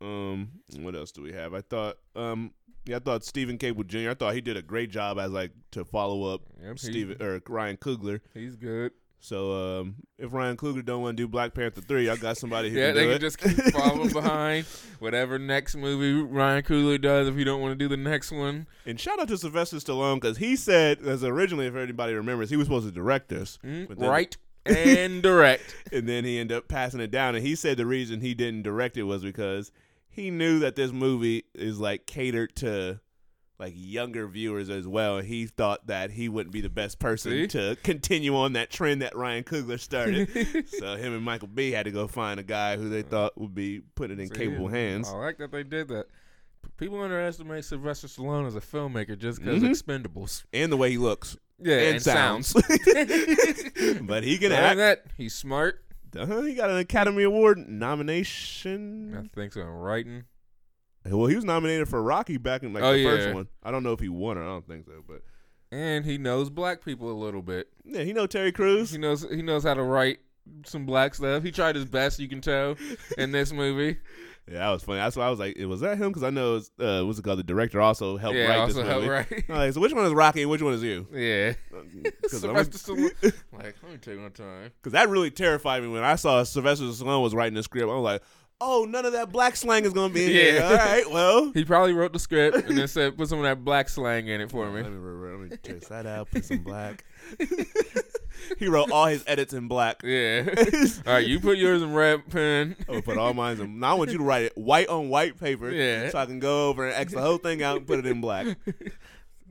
[0.00, 1.52] Um, what else do we have?
[1.52, 2.52] I thought, um,
[2.86, 4.10] yeah, I thought Steven Caple Jr.
[4.10, 7.22] I thought he did a great job as like to follow up Yep, he- Steven
[7.22, 8.20] or Ryan Coogler.
[8.34, 8.92] he's good.
[9.18, 12.70] So um, if Ryan Coogler don't want to do Black Panther three, I got somebody
[12.70, 13.18] who Yeah, they can it.
[13.18, 14.66] just keep following behind
[15.00, 17.26] whatever next movie Ryan Coogler does.
[17.26, 20.16] If you don't want to do the next one, And shout out to Sylvester Stallone
[20.20, 23.88] because he said, as originally, if anybody remembers, he was supposed to direct this, Mm,
[23.98, 25.74] then- right and direct.
[25.92, 27.34] and then he ended up passing it down.
[27.34, 29.72] And he said the reason he didn't direct it was because
[30.16, 33.00] he knew that this movie is like catered to
[33.58, 35.20] like younger viewers as well.
[35.20, 37.46] He thought that he wouldn't be the best person See?
[37.48, 40.28] to continue on that trend that Ryan Coogler started.
[40.68, 43.54] so him and Michael B had to go find a guy who they thought would
[43.54, 45.08] be put it in See, capable hands.
[45.08, 46.06] I like that they did that.
[46.76, 49.70] People underestimate Sylvester Stallone as a filmmaker just because Mhm.
[49.70, 50.44] Expendables.
[50.52, 51.38] And the way he looks.
[51.58, 52.48] Yeah, And and, sounds.
[52.48, 52.66] sounds.
[54.02, 54.76] but he can Other act.
[54.76, 55.82] that, he's smart.
[56.18, 59.14] Uh-huh, he got an Academy Award nomination.
[59.16, 59.60] I think so.
[59.62, 60.24] in Writing.
[61.04, 63.48] Well, he was nominated for Rocky back in like Oh, the first one.
[63.62, 65.22] I don't know if he won or I don't think so, but
[65.70, 67.68] And he knows black people a little bit.
[67.84, 68.90] yeah, he know Terry Crews.
[68.90, 70.18] He knows he knows how to write
[70.64, 71.42] some black stuff.
[71.44, 72.76] He tried his best, you can tell,
[73.18, 73.98] in this movie.
[74.48, 74.98] Yeah, that was funny.
[74.98, 76.08] That's why I was like, was that him?
[76.08, 77.38] Because I know it's, uh, what's it called?
[77.40, 79.08] The director also helped yeah, write also this helped movie.
[79.10, 79.44] right.
[79.48, 81.06] I'm like, so which one is Rocky and which one is you?
[81.12, 81.54] yeah.
[82.22, 83.32] 'Cause I'm- Sylvester Stallone.
[83.52, 84.70] like, let me take my time.
[84.80, 87.88] Because that really terrified me when I saw Sylvester Stallone was writing the script.
[87.90, 88.22] I was like,
[88.60, 90.54] oh, none of that black slang is going to be in here.
[90.54, 90.68] Yeah.
[90.68, 91.50] All right, well.
[91.52, 94.40] He probably wrote the script and then said, "Put some of that black slang in
[94.40, 96.30] it for me." Let me, let me test that out.
[96.30, 97.04] Put some black.
[98.58, 100.02] he wrote all his edits in black.
[100.04, 100.44] Yeah.
[101.06, 102.76] All right, you put yours in red pen.
[102.88, 103.78] I would put all mine in.
[103.80, 106.10] Now I want you to write it white on white paper, Yeah.
[106.10, 108.20] so I can go over and X the whole thing out and put it in
[108.20, 108.46] black.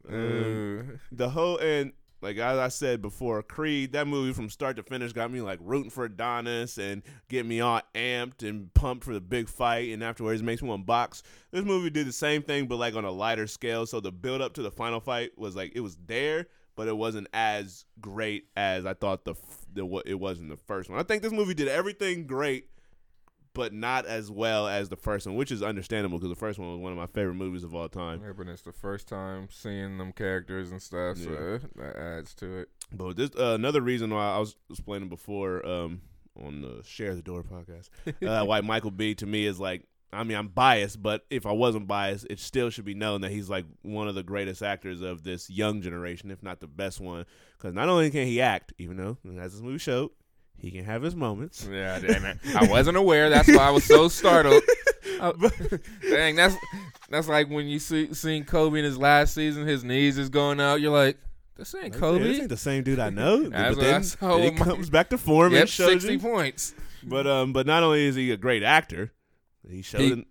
[0.07, 4.77] Um, Uh, the whole and like as I said before, Creed, that movie from start
[4.77, 9.03] to finish got me like rooting for Adonis and getting me all amped and pumped
[9.03, 11.23] for the big fight, and afterwards makes me want to box.
[11.51, 13.85] This movie did the same thing, but like on a lighter scale.
[13.85, 16.95] So the build up to the final fight was like it was there, but it
[16.97, 20.89] wasn't as great as I thought the, f- the what it was in the first
[20.89, 20.99] one.
[20.99, 22.69] I think this movie did everything great.
[23.53, 26.71] But not as well as the first one, which is understandable because the first one
[26.71, 28.21] was one of my favorite movies of all time.
[28.21, 31.67] yeah, but it's the first time seeing them characters and stuff, so Yeah.
[31.81, 32.69] that adds to it.
[32.91, 36.01] But this uh, another reason why I was explaining before um,
[36.37, 37.87] on the Share the Door podcast,
[38.27, 41.51] uh, why Michael B to me is like, I mean, I'm biased, but if I
[41.51, 45.01] wasn't biased, it still should be known that he's like one of the greatest actors
[45.01, 47.25] of this young generation, if not the best one.
[47.57, 50.11] Because not only can he act, even though as this movie showed,
[50.57, 51.67] he can have his moments.
[51.69, 52.37] Yeah, damn it.
[52.55, 53.29] I wasn't aware.
[53.29, 54.63] That's why I was so startled.
[55.21, 55.33] I-
[56.01, 56.55] dang, that's
[57.09, 60.59] that's like when you see seen Kobe in his last season, his knees is going
[60.59, 60.81] out.
[60.81, 61.17] You're like,
[61.55, 62.19] this ain't Kobe.
[62.19, 63.43] "Man, this ain't the same dude I know.
[63.49, 66.19] That's but then, then he comes back to form yep, and shows sixty you.
[66.19, 66.73] points.
[67.03, 69.13] But um, but not only is he a great actor,
[69.69, 70.25] he showed He- in-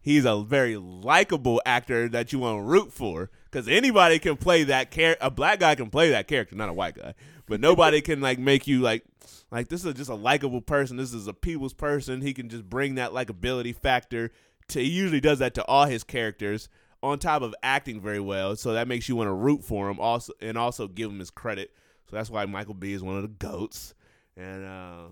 [0.00, 3.30] he's a very likable actor that you want to root for.
[3.44, 5.24] Because anybody can play that character.
[5.24, 7.14] A black guy can play that character, not a white guy.
[7.46, 9.04] But nobody can like make you like
[9.50, 10.98] like this is just a likable person.
[10.98, 12.20] This is a people's person.
[12.20, 14.30] He can just bring that likability factor.
[14.68, 16.68] To he usually does that to all his characters.
[17.00, 20.00] On top of acting very well, so that makes you want to root for him.
[20.00, 21.70] Also, and also give him his credit.
[22.10, 23.94] So that's why Michael B is one of the goats.
[24.36, 25.02] And uh,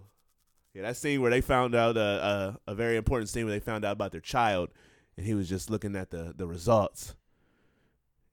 [0.76, 3.60] yeah, that scene where they found out uh, uh, a very important scene where they
[3.60, 4.68] found out about their child,
[5.16, 7.14] and he was just looking at the the results.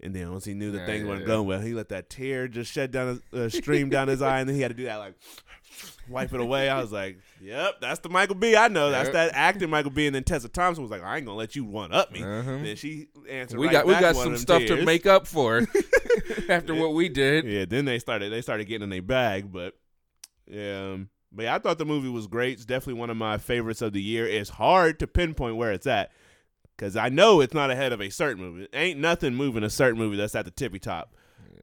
[0.01, 1.27] And then once he knew that Yeah, things yeah, weren't yeah.
[1.27, 4.41] going well, he let that tear just shed down, his, uh, stream down his eye,
[4.41, 5.13] and then he had to do that like
[6.09, 6.69] wipe it away.
[6.69, 8.57] I was like, "Yep, that's the Michael B.
[8.57, 8.91] I know.
[8.91, 9.13] That's Yep.
[9.13, 11.63] that acting Michael B." And then Tessa Thompson was like, "I ain't gonna let you
[11.63, 12.57] one up me." Uh-huh.
[12.61, 15.65] Then she answered, We right got we got some stuff to make up for
[16.49, 17.45] after what we did.
[17.45, 19.73] Yeah, then they started they started getting in their bag, but
[20.47, 22.53] yeah, um, but yeah, I thought the movie was great.
[22.53, 24.27] It's definitely one of my favorites of the year.
[24.27, 26.11] It's hard to pinpoint where it's at
[26.77, 28.67] because I know it's not ahead of a certain movie.
[28.73, 31.15] Ain't nothing moving a certain movie that's at the tippy top,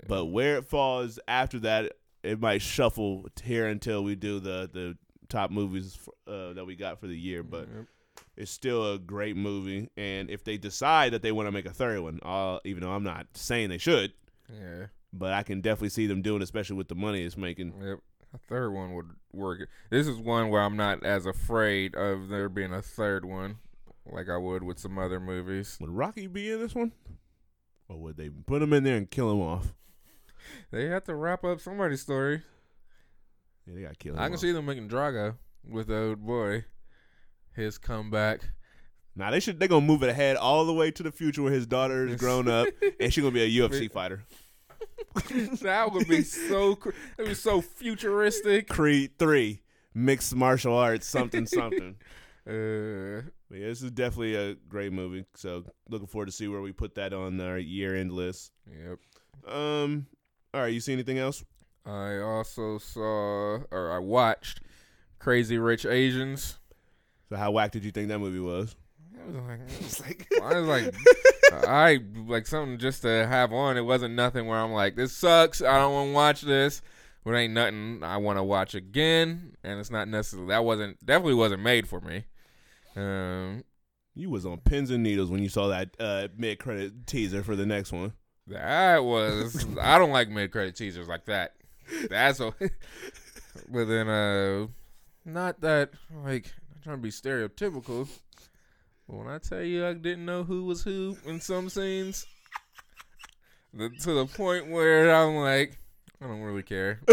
[0.09, 4.97] but where it falls after that, it might shuffle here until we do the the
[5.29, 7.43] top movies uh, that we got for the year.
[7.43, 7.87] But Yep.
[8.37, 11.73] it's still a great movie, and if they decide that they want to make a
[11.73, 14.13] third one, uh, even though I'm not saying they should
[14.53, 14.87] Yeah.
[15.13, 17.73] but I can definitely see them doing, it, especially with the money it's making.
[17.81, 18.01] Yep.
[18.33, 19.69] A third one would work.
[19.91, 23.59] This is one where I'm not as afraid of there being a third one
[24.07, 25.77] like I would with some other movies.
[25.81, 26.93] Would Rocky be in this one,
[27.89, 29.75] or would they put him in there and kill him off?
[30.71, 32.43] They have to wrap up somebody's story.
[33.67, 34.21] Yeah, they got kill him.
[34.21, 34.41] I can off.
[34.41, 35.37] see them making Drago
[35.69, 36.65] with the old boy.
[37.55, 38.41] His comeback.
[39.17, 39.59] Now they should.
[39.59, 42.17] They're gonna move it ahead all the way to the future where his daughter is
[42.17, 42.69] grown up
[43.01, 44.25] and she's gonna be a UFC fighter.
[45.63, 46.75] that would be so.
[46.75, 48.69] That would be so futuristic.
[48.69, 49.63] Creed three,
[49.95, 51.97] mixed martial arts, something something.
[52.47, 55.27] Uh, But yeah, this is definitely a great movie.
[55.37, 58.51] So looking forward to see where we put that on our year end list.
[58.67, 58.99] yep.
[59.47, 60.07] Um,
[60.55, 61.45] all right, you see anything else?
[61.85, 64.63] I also saw or I watched
[65.19, 66.59] Crazy Rich Asians.
[67.29, 68.75] So how whack did you think that movie was?
[69.15, 70.95] I was like I was like,
[71.53, 73.77] I like something just to have on.
[73.77, 75.63] It wasn't nothing where I'm like, this sucks.
[75.63, 76.83] I don't want to watch this.
[77.25, 79.57] But ain't nothing I want to watch again.
[79.63, 82.25] And it's not necessarily that wasn't definitely wasn't made for me.
[82.97, 83.65] Um,
[84.15, 87.57] You was on pins and needles when you saw that uh, mid credit teaser for
[87.57, 88.15] the next one.
[88.47, 91.57] that was I don't like mid credit teasers like that.
[92.09, 92.55] That's a.
[93.69, 94.67] but then uh,
[95.25, 95.91] not that
[96.25, 98.09] like not trying to be stereotypical.
[99.11, 102.27] When I tell you I didn't know who was who in some scenes,
[103.75, 105.79] the, to the point where I'm like,
[106.23, 107.01] I don't really care.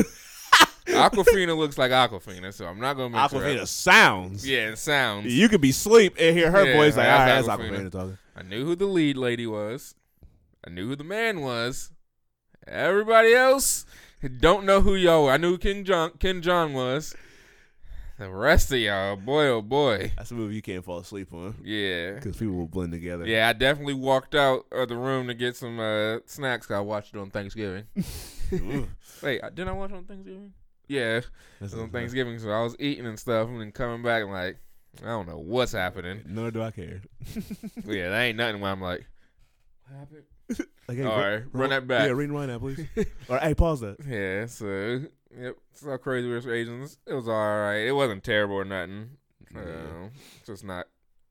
[0.88, 4.48] Awkwafina looks like Awkwafina, so I'm not gonna her Awkwafina sounds.
[4.48, 5.26] Yeah, it sounds.
[5.26, 7.72] You could be asleep and hear her Yeah, voice like, all right, that's that's Awkwafina.
[7.72, 8.18] Awkwafina talking.
[8.36, 9.96] I knew who the lead lady was.
[10.66, 11.92] I knew who the man was.
[12.68, 13.86] Everybody else
[14.40, 15.32] don't know who y'all were.
[15.32, 17.16] I knew who Ken Jeong Ken Jeong was.
[18.18, 20.12] The rest of y'all, boy oh boy.
[20.18, 22.14] That's a movie you can't fall asleep on Yeah.
[22.14, 23.26] because people will blend together.
[23.28, 26.72] Yeah, I definitely walked out of the room to get some uh, snacks.
[26.72, 27.84] I watched it on Thanksgiving.
[29.22, 30.54] Wait, didn't I watch it on Thanksgiving?
[30.88, 31.26] Yeah, it
[31.60, 34.58] was on Thanksgiving, so I was eating and stuff, and then coming back, and like,
[35.04, 36.22] I don't know what's happening.
[36.26, 37.02] Nor do I care.
[37.86, 38.62] yeah, that ain't nothing.
[38.62, 39.06] Where I'm like,
[39.88, 40.24] what happened?
[40.88, 42.06] Like, hey, All re- run that back.
[42.08, 42.80] Yeah, rewind that, please.
[43.28, 43.98] or hey, pause that.
[44.08, 45.02] Yeah, so
[45.36, 46.98] yep, saw Crazy Rich Asians.
[47.06, 47.88] It was all right.
[47.88, 49.12] It wasn't terrible or nothing.
[49.54, 49.62] Yeah.
[49.62, 50.12] Um,
[50.46, 50.88] just not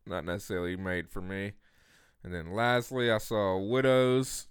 [0.07, 1.53] not necessarily made for me.
[2.23, 4.47] And then lastly, I saw Widows.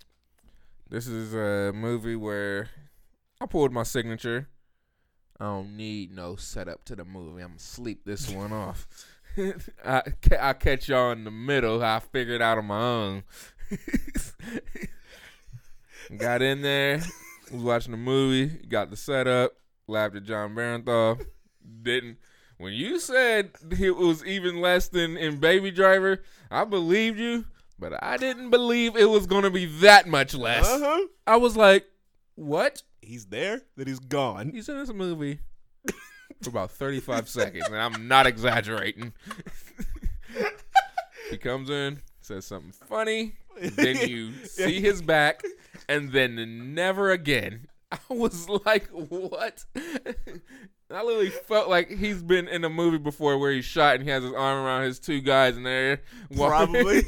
[0.89, 2.69] This is a movie where
[3.41, 4.47] I pulled my signature.
[5.39, 7.41] I don't need no setup to the movie.
[7.41, 8.88] I'm gonna sleep this one off.
[9.86, 10.03] I
[10.39, 11.84] I catch y'all in the middle.
[11.84, 13.23] I figured out on my own.
[16.17, 17.01] Got in there,
[17.51, 19.53] was watching the movie, got the setup,
[19.88, 21.25] laughed at Jon Bernthal.
[21.81, 22.17] Didn't
[22.58, 27.45] when you said it was even less than in Baby Driver, I believed you,
[27.77, 30.65] but I didn't believe it was gonna be that much less.
[30.65, 31.08] Uh huh.
[31.27, 31.86] I was like,
[32.36, 32.84] what?
[33.01, 34.51] He's there, then he's gone.
[34.51, 35.39] He's in this movie
[36.41, 39.13] for about 35 seconds, and I'm not exaggerating.
[41.29, 45.43] he comes in, says something funny, then you see his back,
[45.89, 47.67] and then never again.
[47.91, 49.63] I was like, what?
[50.91, 54.10] I literally felt like he's been in a movie before where he's shot and he
[54.12, 56.74] has his arm around his two guys and they're walking.
[56.74, 57.00] Probably.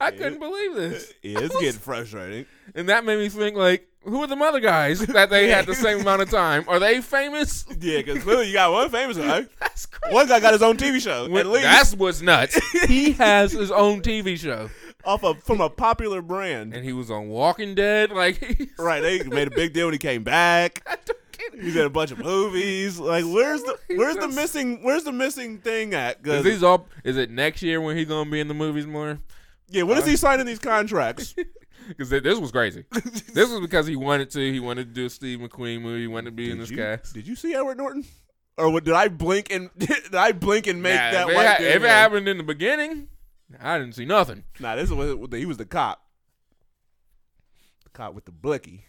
[0.00, 1.12] I couldn't believe this.
[1.22, 2.46] It's getting frustrating.
[2.74, 5.74] And that made me think, like, who are the other guys that they had the
[5.74, 6.64] same amount of time?
[6.68, 7.66] Are they famous?
[7.80, 9.46] Yeah, because clearly you got one famous guy.
[9.60, 10.14] That's crazy.
[10.14, 11.28] One guy got his own TV show.
[11.28, 12.58] When- at least That's what's nuts.
[12.86, 14.70] he has his own TV show,
[15.04, 16.74] off of from a popular brand.
[16.74, 18.10] and he was on Walking Dead.
[18.10, 20.82] Like, Right, they made a big deal when he came back.
[20.86, 21.62] I don't get it.
[21.62, 22.98] He's in a bunch of movies.
[22.98, 26.26] Like, where's the where's the missing where's the missing thing at?
[26.26, 26.86] Is he's all?
[27.04, 29.18] Is it next year when he's gonna be in the movies more?
[29.68, 31.34] yeah, when is he uh, signing these contracts?
[31.88, 32.84] Because this was crazy.
[33.34, 34.52] this was because he wanted to.
[34.52, 36.02] He wanted to do a Steve McQueen movie.
[36.02, 37.14] He wanted to be in this you, cast.
[37.14, 38.04] Did you see Edward Norton?
[38.56, 41.46] Or what, did I blink and did I blink and make Nah, that if, it,
[41.46, 43.08] ha- if it happened in the beginning,
[43.58, 44.44] I didn't see nothing.
[44.60, 46.04] Nah, this was he was the cop.
[47.84, 48.84] The cop with the blicky.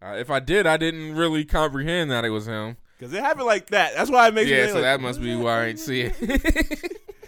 [0.00, 2.76] Uh, if I did, I didn't really comprehend that it was him.
[2.98, 3.94] Cause it happened like that.
[3.94, 5.78] That's why it makes me Yeah, think, so like, that must be why I ain't
[5.78, 6.12] see it.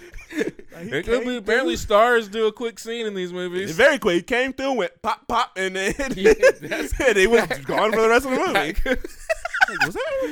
[0.73, 3.35] Like, he it could be came apparently stars do a quick scene in these It's
[3.35, 3.77] movies.
[3.77, 4.17] very quick.
[4.17, 8.01] He came through, went pop pop, and then Yeah, that's- and he was gone for
[8.03, 8.53] the rest of the movie.
[8.53, 8.85] That
[9.67, 10.31] Like, was that Edward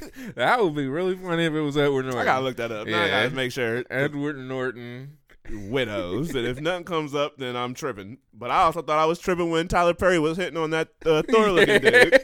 [0.00, 0.32] Norton?
[0.36, 2.20] that would be really funny if it was Edward Norton.
[2.20, 2.86] I gotta look that up.
[2.86, 3.22] Now I Yeah.
[3.24, 3.84] gotta make sure.
[3.90, 5.16] Edward Norton.
[5.52, 8.18] Widows, and if nothing comes up, then I'm tripping.
[8.32, 11.22] But I also thought I was tripping when Tyler Perry was hitting on that uh,
[11.28, 12.22] Thor looking dude.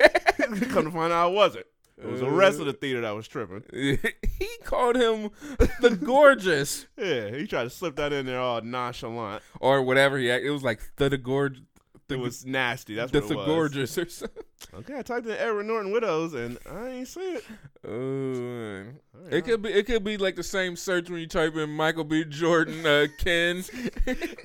[0.71, 1.67] Come to find out I wasn't.
[1.99, 3.63] It was the rest of the theater that was tripping.
[3.73, 5.31] he called him
[5.81, 9.43] the gorgeous Yeah, he tried to slip that in there all nonchalant.
[9.61, 10.31] or whatever he.
[10.31, 11.63] act- It was like the the gorge.
[12.09, 12.95] It was nasty.
[12.95, 13.47] That's the, what it was.
[13.47, 14.45] gorgeous or something.
[14.75, 17.45] Okay, I typed in Edward Norton Widows, and I ain't see it.
[17.85, 18.85] Oh,
[19.31, 19.71] it could be.
[19.71, 22.25] It could be like the same search when you type in Michael B.
[22.25, 23.65] Jordan, uh, Ken.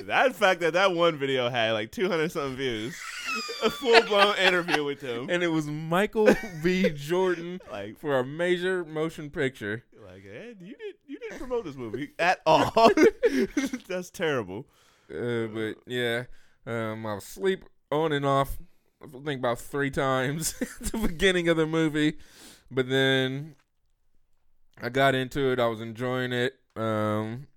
[0.06, 3.00] That fact that that one video had like 200 something views,
[3.64, 5.30] a full blown interview with him.
[5.30, 6.30] and it was Michael
[6.64, 6.90] B.
[6.90, 9.84] Jordan Like, for a major motion picture.
[10.06, 12.72] like, Ed, you didn't you didn't promote this movie at all.
[13.88, 14.68] That's terrible.
[15.10, 16.24] Uh, but yeah,
[16.66, 18.58] um, I was asleep on and off.
[19.04, 22.18] I think about three times at the beginning of the movie,
[22.70, 23.56] but then
[24.82, 25.60] I got into it.
[25.60, 26.54] I was enjoying it.
[26.76, 27.48] Um,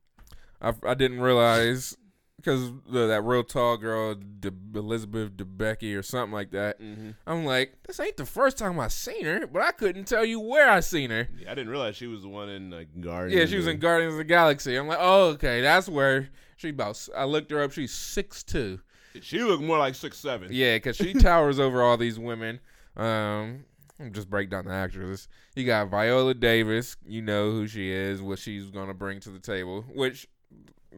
[0.61, 1.97] I I didn't realize
[2.45, 6.79] because that real tall girl, De- Elizabeth Debicki or something like that.
[7.27, 10.41] I'm like, this ain't the first time I seen her, but I couldn't tell you
[10.41, 11.29] where I seen her.
[11.39, 13.41] Yeah, I didn't realize she was the one in like Guardians.
[13.41, 14.77] Yeah, she was in Guardians of the Galaxy.
[14.77, 17.09] I'm like, oh, okay, that's where she about.
[17.17, 17.73] I looked her up.
[17.73, 18.81] She's six two.
[19.21, 20.49] She looked more like six seven.
[20.51, 22.61] Yeah, because she towers over all these women.
[22.97, 23.65] Um,
[24.11, 25.29] just break down the actresses.
[25.55, 26.97] You got Viola Davis.
[27.07, 29.85] You know who she is, what she's gonna bring to the table.
[29.95, 30.27] Which,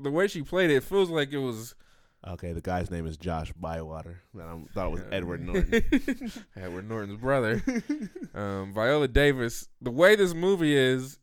[0.02, 1.74] the way she played it, feels like it was
[2.26, 4.22] Okay, the guy's name is Josh Bywater.
[4.36, 4.40] I
[4.74, 6.32] thought it was Edward Norton.
[6.56, 7.62] Edward Norton's brother.
[8.34, 9.68] um, Viola Davis.
[9.80, 11.18] The way this movie is,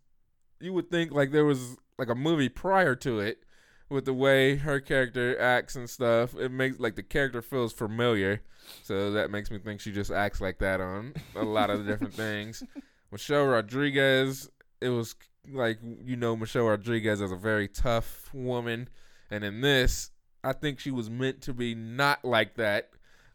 [0.62, 3.44] you would think like there was like a movie prior to it,
[3.90, 6.36] with the way her character acts and stuff.
[6.36, 8.42] It makes like the character feels familiar,
[8.84, 11.92] so that makes me think she just acts like that on a lot of the
[11.92, 12.64] different things.
[13.12, 14.50] Michelle Rodriguez,
[14.80, 15.16] it was
[15.52, 18.90] like you know Michelle Rodriguez as a very tough woman,
[19.30, 20.12] and in this,
[20.44, 22.90] I think she was meant to be not like that.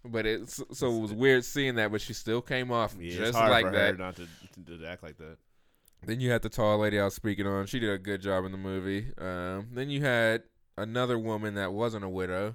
[0.04, 3.16] But it's so it was weird seeing that, but she still came off Yeah, it's
[3.16, 3.90] just hard like for that.
[3.92, 4.26] her not to,
[4.78, 5.36] to, act like that.
[6.06, 7.66] Then you had the tall lady I was speaking on.
[7.66, 9.08] She did a good job in the movie.
[9.18, 10.44] Um, then you had
[10.76, 12.54] another woman that wasn't a widow,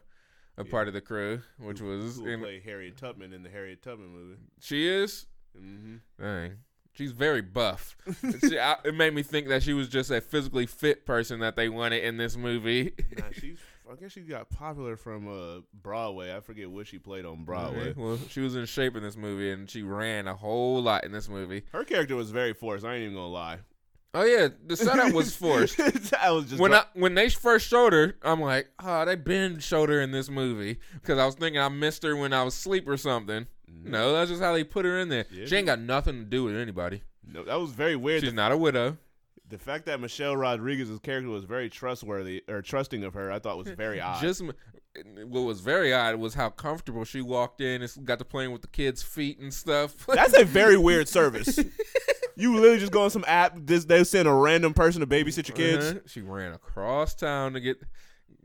[0.58, 0.72] a Yeah.
[0.72, 4.38] part of the crew, which was Who in, Harriet Tubman in the Harriet Tubman movie?
[4.62, 5.26] she is.
[5.56, 5.98] Mm-hmm.
[6.20, 6.58] Dang,
[6.94, 7.98] she's very buff.
[8.48, 11.56] she, I, it made me think that she was just a physically fit person that
[11.56, 12.94] they wanted in this movie.
[13.18, 13.60] Nah, she's.
[13.92, 16.34] I guess she got popular from uh, Broadway.
[16.34, 17.94] I forget what she played on Broadway.
[17.96, 21.12] Well, she was in shape in this movie, and she ran a whole lot in
[21.12, 21.64] this movie.
[21.74, 22.86] Her character was very forced.
[22.86, 23.60] I ain't even gonna lie.
[24.16, 25.80] Oh yeah, the setup was forced.
[26.14, 29.60] I was just when I when they first showed her, I'm like, oh, they been
[29.60, 32.54] showed her in this movie because I was thinking I missed her when I was
[32.54, 33.48] asleep or something.
[33.68, 35.26] No, that's just how they put her in there.
[35.32, 35.46] Yeah.
[35.46, 37.02] She ain't got nothing to do with anybody.
[37.28, 38.22] no, that was very weird.
[38.22, 38.98] She's The, not a widow.
[39.50, 43.58] the fact that Michelle Rodriguez's character was very trustworthy or trusting of her, I thought
[43.58, 44.22] was very odd.
[44.22, 44.42] Just
[45.26, 48.62] what was very odd was how comfortable she walked in and got to playing with
[48.62, 50.06] the kids' feet and stuff.
[50.08, 51.60] That's a very weird service.
[52.36, 53.54] You literally just go on some app.
[53.56, 55.92] This they send a random person to babysit your kids.
[55.92, 56.00] Uh-huh.
[56.08, 57.78] She ran across town to get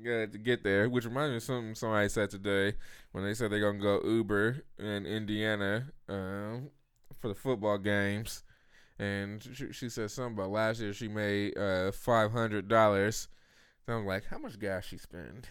[0.01, 2.74] uh, to get there, which reminds me of something somebody said today
[3.12, 6.70] when they said they're gonna go Uber in Indiana um,
[7.20, 8.42] for the football games,
[8.99, 13.28] and she, she said something about last year she made uh, five hundred dollars.
[13.86, 15.49] So I'm like, how much gas she spend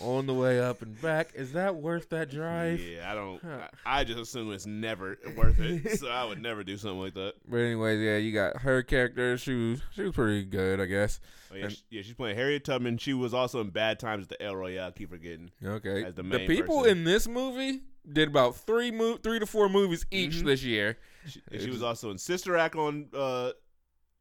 [0.00, 1.30] on the way up and back?
[1.34, 2.80] Is that worth that drive?
[2.80, 3.40] Yeah, I don't.
[3.42, 3.68] Huh.
[3.86, 5.98] I, I just assume it's never worth it.
[6.00, 7.34] so I would never do something like that.
[7.48, 9.36] But anyways, yeah, you got her character.
[9.38, 11.20] She was she was pretty good, I guess.
[11.52, 12.98] Oh, yeah, And- she- yeah, she's playing Harriet Tubman.
[12.98, 14.88] She was also in Bad Times at the El Royale.
[14.88, 15.50] I keep forgetting.
[15.64, 16.04] Okay.
[16.10, 16.98] the the people person.
[16.98, 17.80] in this movie
[18.12, 20.44] did about three mo- three to four movies each Mhm.
[20.46, 20.98] this year.
[21.26, 23.52] She, and she was also in Sister Act on uh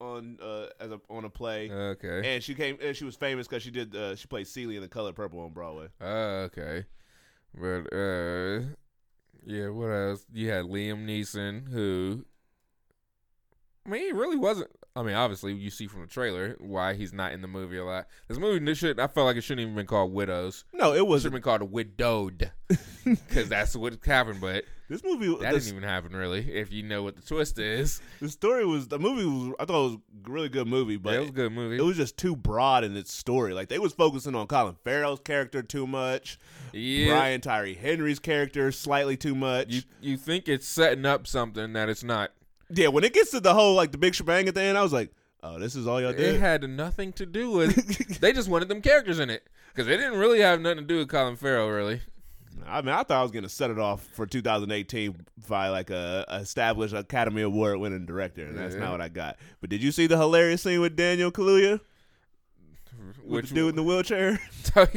[0.03, 1.69] on uh as a on a play.
[1.71, 2.33] Okay.
[2.35, 2.77] and she came.
[2.81, 3.95] And she was famous because she did.
[3.95, 5.87] Uh, she played Celie in The Color Purple on Broadway.
[6.01, 6.85] Uh, okay.
[7.53, 8.61] But uh
[9.45, 10.25] yeah, what else?
[10.33, 12.25] You had Liam Neeson who
[13.85, 17.13] I mean, he really wasn't I mean, obviously you see from the trailer why he's
[17.13, 18.05] not in the movie a lot.
[18.27, 20.65] This movie this should I felt like it shouldn't even been called Widows.
[20.71, 22.51] No, it was It should have been called Widowed.
[23.29, 25.27] Cuz that's what happened, but this movie.
[25.29, 28.01] that the, didn't even happen really if you know what the twist is.
[28.21, 29.55] the story was the movie was.
[29.59, 31.77] I thought it was a really good movie, but yeah, it was a good movie.
[31.77, 33.53] it was just too broad in its story.
[33.55, 36.37] Like they was focusing on Colin Farrell's character too much.
[36.71, 37.07] yeah.
[37.07, 39.69] Brian Tyree Henry's character slightly too much.
[39.69, 42.31] You you think it's setting up something that it's not.
[42.75, 44.83] Yeah, when it gets to the whole like the big shebang at the end, I
[44.83, 45.11] was like,
[45.41, 46.35] oh, this is all y'all did.
[46.35, 48.19] It had nothing to do with.
[48.19, 50.97] they just wanted them characters in it because they didn't really have nothing to do
[50.99, 51.69] with Colin Farrell.
[51.69, 52.01] Really,
[52.67, 55.15] I mean, I thought I was gonna set it off for 2018
[55.47, 58.81] by like a, a established Academy Award winning director, and that's Yeah.
[58.81, 59.37] not what I got.
[59.61, 61.79] But did you see the hilarious scene with Daniel Kaluuya
[63.25, 64.39] with the dude in the wheelchair?
[64.75, 64.87] Oh,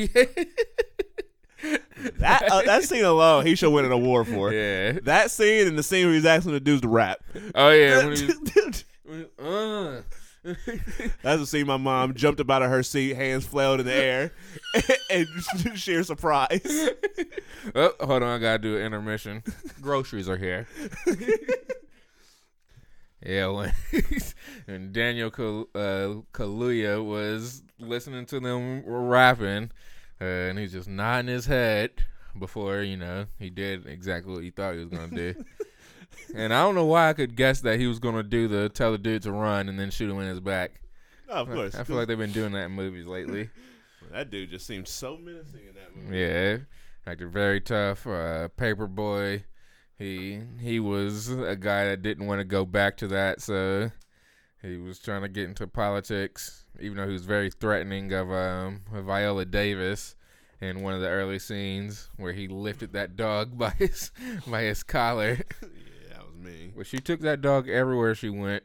[2.18, 4.52] That uh, that scene alone, he should win an award for.
[4.52, 4.92] yeah.
[5.02, 7.18] That scene and the scene where he's asking the dudes to rap.
[7.54, 8.04] Oh yeah.
[8.06, 8.84] When he was,
[9.38, 10.02] uh.
[11.22, 13.94] That's the scene my mom jumped up out of her seat, hands flailed in the
[13.94, 14.32] air,
[15.10, 15.26] and
[15.74, 16.90] sheer surprise.
[17.74, 19.42] oh, hold on, I gotta do an intermission.
[19.80, 20.68] Groceries are here.
[23.24, 23.72] yeah, when,
[24.66, 29.70] when Daniel Kal- uh, Kaluuya was listening to them rapping,
[30.20, 31.92] uh, and he's just nodding his head
[32.38, 35.34] before you know he did exactly what he thought he was gonna do.
[36.34, 38.92] and I don't know why I could guess that he was gonna do the tell
[38.92, 40.80] the dude to run and then shoot him in his back.
[41.28, 41.74] Oh, of course.
[41.74, 43.50] I feel like they've been doing that in movies lately.
[44.12, 46.18] that dude just seemed so menacing in that movie.
[46.18, 46.58] Yeah,
[47.06, 48.06] acted very tough.
[48.06, 49.42] Uh, Paperboy,
[49.98, 53.90] he he was a guy that didn't want to go back to that, so
[54.66, 58.82] he was trying to get into politics, even though he was very threatening of um
[58.92, 60.14] Viola Davis
[60.60, 64.10] in one of the early scenes where he lifted that dog by his
[64.46, 65.38] by his collar.
[65.62, 66.72] Yeah, that was me.
[66.76, 68.64] But she took that dog everywhere she went,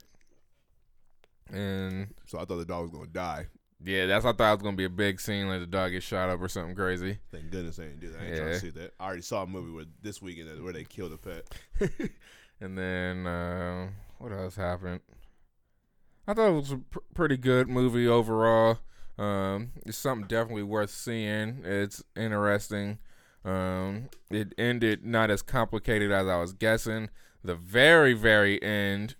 [1.52, 3.47] and So I thought the dog was gonna die.
[3.84, 6.06] yeah, that's I thought it was gonna be a big scene, like the dog gets
[6.06, 7.20] shot up or something crazy.
[7.32, 8.22] Thank goodness they didn't do that.
[8.22, 8.93] I ain't trying to see that.
[8.99, 11.43] I already saw a movie where this weekend where they killed a pet.
[12.62, 13.89] and then uh,
[14.20, 15.02] what else happened?
[16.32, 18.80] I thought it was a pr- pretty good movie overall.
[19.18, 21.62] Um, it's something definitely worth seeing.
[21.66, 23.00] It's interesting.
[23.44, 27.10] Um, it ended not as complicated as I was guessing.
[27.44, 29.16] The very, very end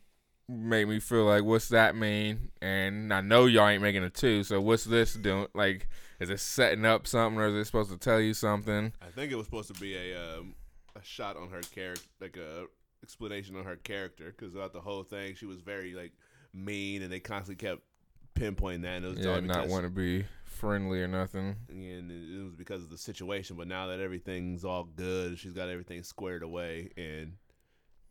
[0.48, 2.52] made me feel like, what's that mean?
[2.62, 5.48] And I know y'all ain't making a two, so what's this doing?
[5.54, 5.90] Like,
[6.22, 8.94] Is it setting up something, or is it supposed to tell you something?
[9.02, 10.56] I think it was supposed to be a um,
[10.96, 12.68] a shot on her character, like a
[13.04, 16.14] explanation on her character, because throughout the whole thing, she was very like
[16.54, 17.82] mean, and they constantly kept
[18.36, 18.98] pinpointing that.
[18.98, 21.56] And it was yeah, not want to be friendly or nothing.
[21.70, 23.56] and it was because of the situation.
[23.56, 27.34] But now that everything's all good, she's got everything squared away, and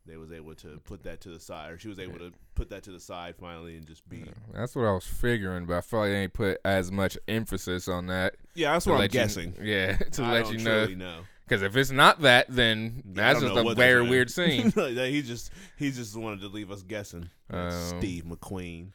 [0.05, 2.69] they was able to put that to the side, or she was able to put
[2.71, 4.25] that to the side finally, and just be.
[4.53, 7.87] That's what I was figuring, but I felt like they ain't put as much emphasis
[7.87, 8.35] on that.
[8.55, 9.53] Yeah, that's what I'm let you- guessing.
[9.61, 10.85] yeah, to I let you know.
[10.87, 11.19] know.
[11.51, 14.71] Because if it's not that, then that's just a very weird scene.
[14.71, 17.29] He just he just wanted to leave us guessing.
[17.49, 18.91] Um, Steve McQueen.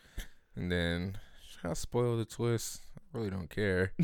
[0.54, 1.18] and then
[1.50, 2.80] should I spoil the twist?
[2.96, 3.92] I really don't care.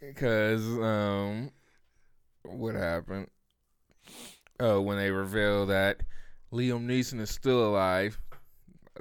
[0.00, 1.50] Because um,
[2.44, 3.26] what happened?
[4.60, 6.02] Oh, when they reveal that
[6.52, 8.16] Liam Neeson is still alive.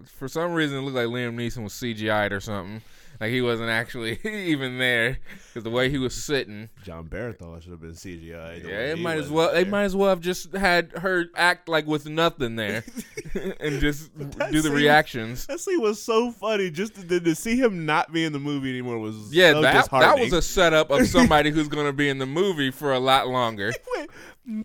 [0.05, 2.82] For some reason, it looked like Liam Neeson was CGI'd or something.
[3.20, 6.70] Like he wasn't actually even there because the way he was sitting.
[6.84, 8.63] Jon Bernthal should have been CGI.
[8.63, 9.51] Yeah, it might as well.
[9.51, 12.84] They might as well have just had her act like with nothing there,
[13.59, 15.47] and just do the scene- reactions.
[15.47, 16.70] That scene was so funny.
[16.70, 19.89] Just to, to see him not be in the movie anymore was Yeah, so that
[19.91, 22.99] that was a setup of somebody who's going to be in the movie for a
[22.99, 23.74] lot longer.
[23.95, 24.11] Went,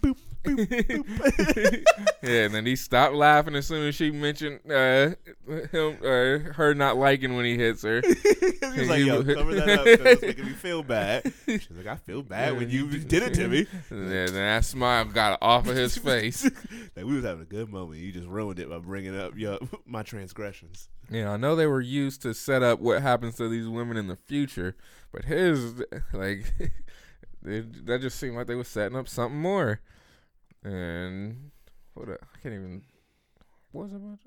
[0.02, 1.84] boop, boop, boop.
[2.22, 5.10] Yeah, and then he stopped laughing as soon as she mentioned uh,
[5.72, 8.00] him, uh, her not liking when he hits her.
[8.00, 11.88] he was like, "Yo, cover that up because it's making me feel bad." She's like,
[11.88, 15.66] "I feel bad when you did it to me." And then that smile got off
[15.66, 16.44] of his face.
[16.94, 18.00] Like we was having a good moment.
[18.00, 20.88] You just ruined it by bringing up yo my transgressions.
[21.10, 24.06] Yeah, I know they were used to set up what happens to these women in
[24.06, 24.76] the future,
[25.12, 25.82] but his
[26.12, 26.52] like
[27.44, 29.80] it, that just seemed like they were setting up something more.
[30.64, 31.50] And
[31.94, 32.82] what a, I can't even
[33.72, 34.18] what was it about?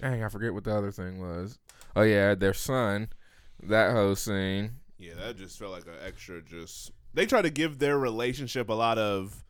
[0.00, 1.58] Dang, I forget what the other thing was.
[1.94, 3.08] Oh yeah, their son.
[3.62, 4.72] That whole scene.
[4.98, 6.42] Yeah, that just felt like an extra.
[6.42, 9.44] Just they try to give their relationship a lot of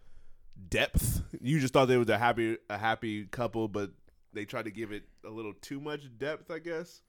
[0.69, 1.23] depth.
[1.41, 3.91] You just thought they was a happy a happy couple, but
[4.33, 6.51] they tried to give it a little too much depth.
[6.51, 7.01] I guess.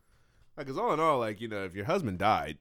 [0.58, 2.58] Like, cause all in all, like you know, if your husband died,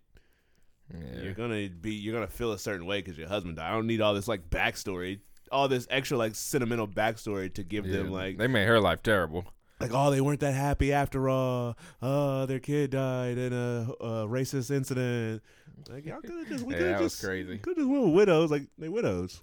[0.92, 1.22] Yeah.
[1.22, 3.68] you're gonna be you're gonna feel a certain way because your husband died.
[3.70, 5.20] I don't need all this like backstory,
[5.54, 9.44] all this extra like sentimental backstory to give them like they made her life terrible.
[9.80, 11.76] like oh they weren't that happy after all.
[12.02, 15.42] Oh, their kid died in a, a racist incident.
[15.88, 17.58] Like y'all could have just we Yeah, could have just crazy.
[17.58, 19.42] Could have went with widows like they widows.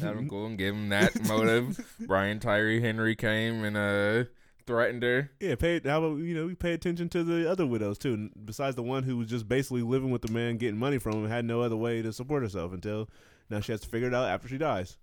[0.00, 1.78] Him go and give him that motive.
[2.00, 4.24] Brian Tyree Henry came and uh
[4.66, 5.30] threatened her.
[5.40, 5.80] Yeah, pay.
[5.84, 8.30] How about you know we pay attention to the other widows too.
[8.44, 11.28] Besides the one who was just basically living with the man, getting money from him,
[11.30, 13.08] had no other way to support herself until
[13.50, 14.96] now she has to figure it out after she dies.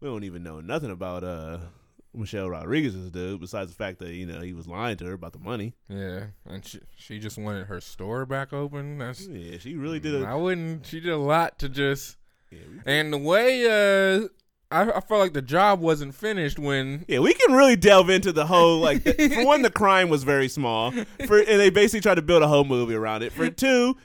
[0.00, 1.58] We don't even know nothing about uh
[2.12, 5.32] Michelle Rodriguez's dude, besides the fact that you know he was lying to her about
[5.32, 5.74] the money.
[5.88, 8.98] Yeah, and she she just wanted her store back open.
[8.98, 10.26] That's Yeah, she really did a.
[10.26, 10.86] I wouldn't.
[10.86, 12.16] She did a lot to just.
[12.50, 14.26] Yeah, we, And the way uh,
[14.72, 17.04] I I felt like the job wasn't finished when.
[17.06, 19.04] yeah, we can really delve into the whole like.
[19.04, 20.90] the- for one, the crime was very small.
[21.26, 23.32] For and they basically tried to build a whole movie around it.
[23.32, 23.96] For two.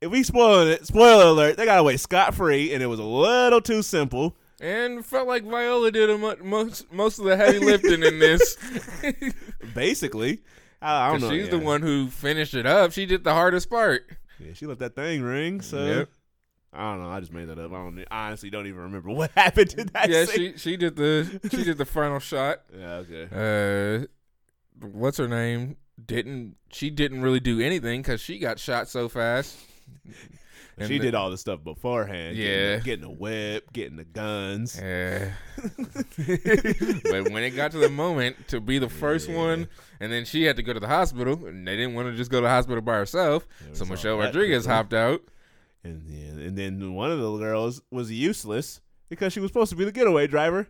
[0.00, 3.04] If we spoil it, spoiler alert, they got away scot free, and it was a
[3.04, 4.36] little too simple.
[4.64, 8.56] And felt like Viola did a mu- most most of the heavy lifting in this.
[9.74, 10.42] Basically,
[10.80, 11.30] I, I don't know.
[11.30, 12.92] she's the one who finished it up.
[12.92, 14.06] She did the hardest part.
[14.38, 15.60] Yeah, she let that thing ring.
[15.60, 16.08] So Yep.
[16.72, 17.10] I don't know.
[17.10, 17.70] I just made that up.
[17.72, 18.04] I don't.
[18.10, 20.08] I honestly don't even remember what happened to that.
[20.08, 20.52] yeah, scene.
[20.54, 22.62] she she did the she did the final shot.
[22.76, 23.02] Yeah.
[23.04, 24.06] Okay.
[24.80, 25.76] Uh, what's her name?
[26.04, 29.56] Didn't she didn't really do anything because she got shot so fast.
[30.76, 32.36] And she the- did all the stuff beforehand.
[32.36, 32.46] Yeah.
[32.46, 34.76] Getting the, getting the whip, getting the guns.
[34.80, 35.32] Yeah.
[37.10, 39.36] but when it got to the moment to be the first Yeah.
[39.36, 39.68] one,
[40.00, 42.30] and then she had to go to the hospital, and they didn't want to just
[42.30, 45.22] go to the hospital by herself, so Michelle Rodriguez hopped out.
[45.84, 49.76] And yeah, and then one of the girls was useless because she was supposed to
[49.76, 50.66] be the getaway driver.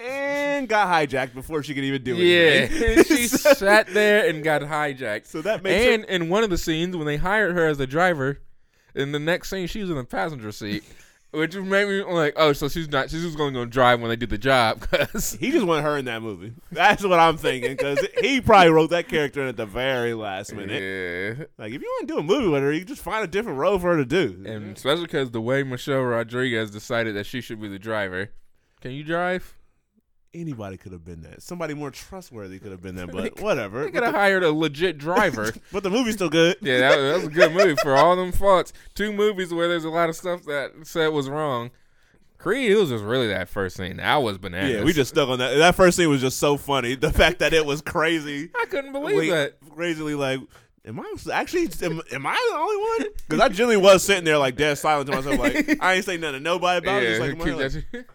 [0.00, 2.96] And got hijacked before she could even do anything.
[2.96, 5.26] Yeah, she so, sat there and got hijacked.
[5.26, 7.78] so that makes her And in one of the scenes, when they hired her as
[7.78, 8.40] the driver,
[8.94, 10.84] in the next scene, she was in the passenger seat,
[11.30, 14.16] which made me like, oh, so she's not, she's just going to drive when they
[14.16, 16.52] do the job, because He just wanted her in that movie.
[16.70, 20.52] That's what I'm thinking because he probably wrote that character in at the very last
[20.54, 20.80] minute.
[20.82, 23.28] yeah, Like, if you want to do a movie with her, you just find a
[23.28, 24.42] different role for her to do.
[24.46, 28.30] and especially because the way Michelle Rodriguez decided that she should be the driver.
[28.80, 29.54] Can you drive?
[30.34, 31.42] Anybody could have been that.
[31.42, 33.84] Somebody more trustworthy could have been that, but whatever.
[33.84, 35.52] They could have the, hired a legit driver.
[35.72, 36.56] but the movie's still good.
[36.62, 38.72] yeah, that, that was a good movie for all them faults.
[38.94, 41.70] Two movies where there's a lot of stuff that said was wrong.
[42.38, 43.98] Creed, it was just really that first scene.
[43.98, 44.72] That was bananas.
[44.72, 45.56] Yeah, we just stuck on that.
[45.58, 46.96] That first scene was just so funny.
[46.96, 48.50] The fact that it was crazy.
[48.60, 49.54] I couldn't believe Wait, that.
[49.70, 50.40] Crazily, like,
[50.84, 51.68] Am I actually?
[51.82, 53.14] Am, am I the only one?
[53.28, 56.16] Because I generally was sitting there like dead silent to myself, like I ain't say
[56.16, 57.18] nothing to nobody about it.
[57.18, 58.06] Just like,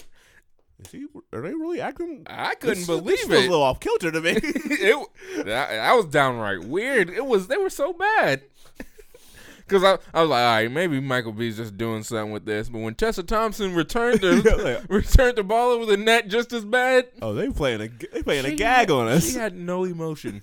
[0.80, 2.24] is he, are they really acting?
[2.28, 3.48] I couldn't This- believe this it.
[3.48, 4.32] a little off kilter to me.
[4.44, 5.08] it
[5.38, 7.10] that, that was downright weird.
[7.10, 8.42] It was they were so bad.
[9.68, 12.70] Cause I, I was like, all right, maybe Michael B's just doing something with this.
[12.70, 14.36] But when Tessa Thompson returned the
[14.82, 18.24] Like- returned the ball over the net just as bad, oh, they playing a they
[18.24, 19.30] playing a gag on us.
[19.30, 20.42] She had no emotion.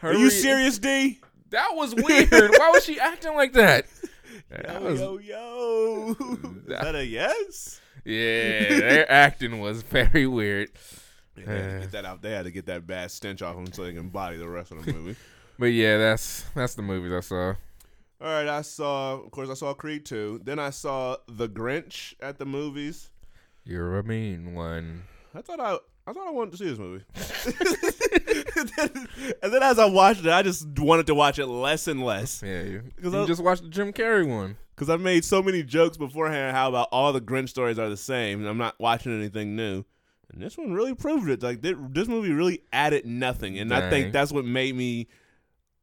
[0.00, 1.20] Her Are you re- serious, D?
[1.50, 2.30] That was weird.
[2.30, 3.86] Why was she acting like that?
[4.50, 6.16] That Yo, was, yo, yo.
[6.20, 7.80] Is that a yes?
[8.04, 10.70] Yeah, their acting was very weird.
[11.34, 12.22] They had to uh, get that out.
[12.22, 14.70] They had to get that bad stench off them so they can body the rest
[14.72, 15.16] of the movie.
[15.58, 17.48] But yeah, that's that's the movies I saw.
[18.20, 19.14] All right, I saw.
[19.20, 20.40] Of course, I saw Creed two.
[20.42, 23.10] Then I saw The Grinch at the movies.
[23.64, 25.04] You're a mean one.
[25.34, 25.76] I thought I.
[26.04, 27.04] I thought I wanted to see this movie.
[28.56, 29.08] and, then,
[29.40, 32.42] and then as I watched it, I just wanted to watch it less and less.
[32.44, 34.56] Yeah, you, you I- just watched the Jim Carrey one.
[34.74, 37.96] Because I've made so many jokes beforehand how about all the Grinch stories are the
[37.96, 39.84] same, and I'm not watching anything new.
[40.32, 41.42] And this one really proved it.
[41.42, 45.08] Like this movie really added nothing, and I think that's what made me.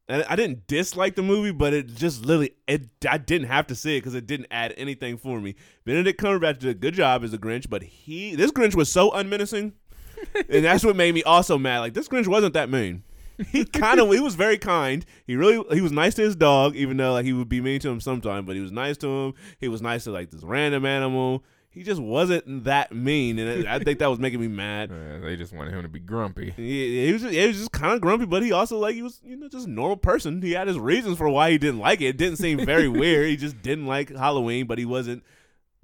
[0.07, 2.89] And I didn't dislike the movie, but it just literally it.
[3.07, 5.53] I didn't have to see it because it didn't add anything for me.
[5.85, 9.11] Benedict Cumberbatch did a good job as a Grinch, but he this Grinch was so
[9.11, 9.73] unmenacing,
[10.49, 11.79] and that's what made me also mad.
[11.79, 13.03] Like this Grinch wasn't that mean.
[13.51, 15.05] He kind of he was very kind.
[15.25, 17.79] He really he was nice to his dog, even though like he would be mean
[17.81, 18.45] to him sometimes.
[18.45, 19.33] But he was nice to him.
[19.59, 21.43] He was nice to like this random animal.
[21.71, 24.91] He just wasn't that mean, and I think that was making me mad.
[24.99, 26.51] Uh, they just wanted him to be grumpy.
[26.51, 29.01] He, he was just, he was just kind of grumpy, but he also like he
[29.01, 30.41] was you know just a normal person.
[30.41, 32.07] He had his reasons for why he didn't like it.
[32.07, 33.29] It didn't seem very weird.
[33.29, 35.23] He just didn't like Halloween, but he wasn't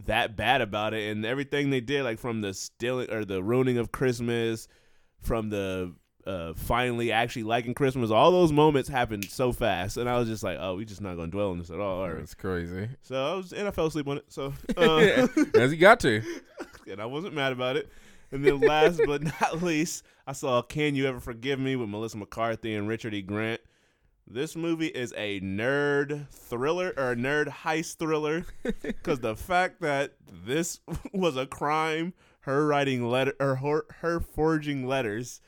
[0.06, 1.12] that bad about it.
[1.12, 4.68] And everything they did, like from the stealing or the ruining of Christmas,
[5.22, 5.93] from the
[6.26, 10.43] uh, finally actually liking Christmas, all those moments happened so fast, and I was just
[10.43, 12.01] like, oh, we just not gonna dwell on this at all.
[12.01, 12.17] All right.
[12.17, 12.89] That's crazy.
[13.03, 14.26] So I was and I fell asleep on it.
[14.30, 16.21] So uh, As he got to.
[16.89, 17.89] and I wasn't mad about it.
[18.32, 22.17] And then last but not least, I saw Can You Ever Forgive Me with Melissa
[22.17, 23.21] McCarthy and Richard E.
[23.21, 23.61] Grant.
[24.28, 28.43] This movie is a nerd thriller or a nerd heist thriller
[28.82, 30.80] because the fact that this
[31.13, 35.41] was a crime, her writing letter or her, her forging letters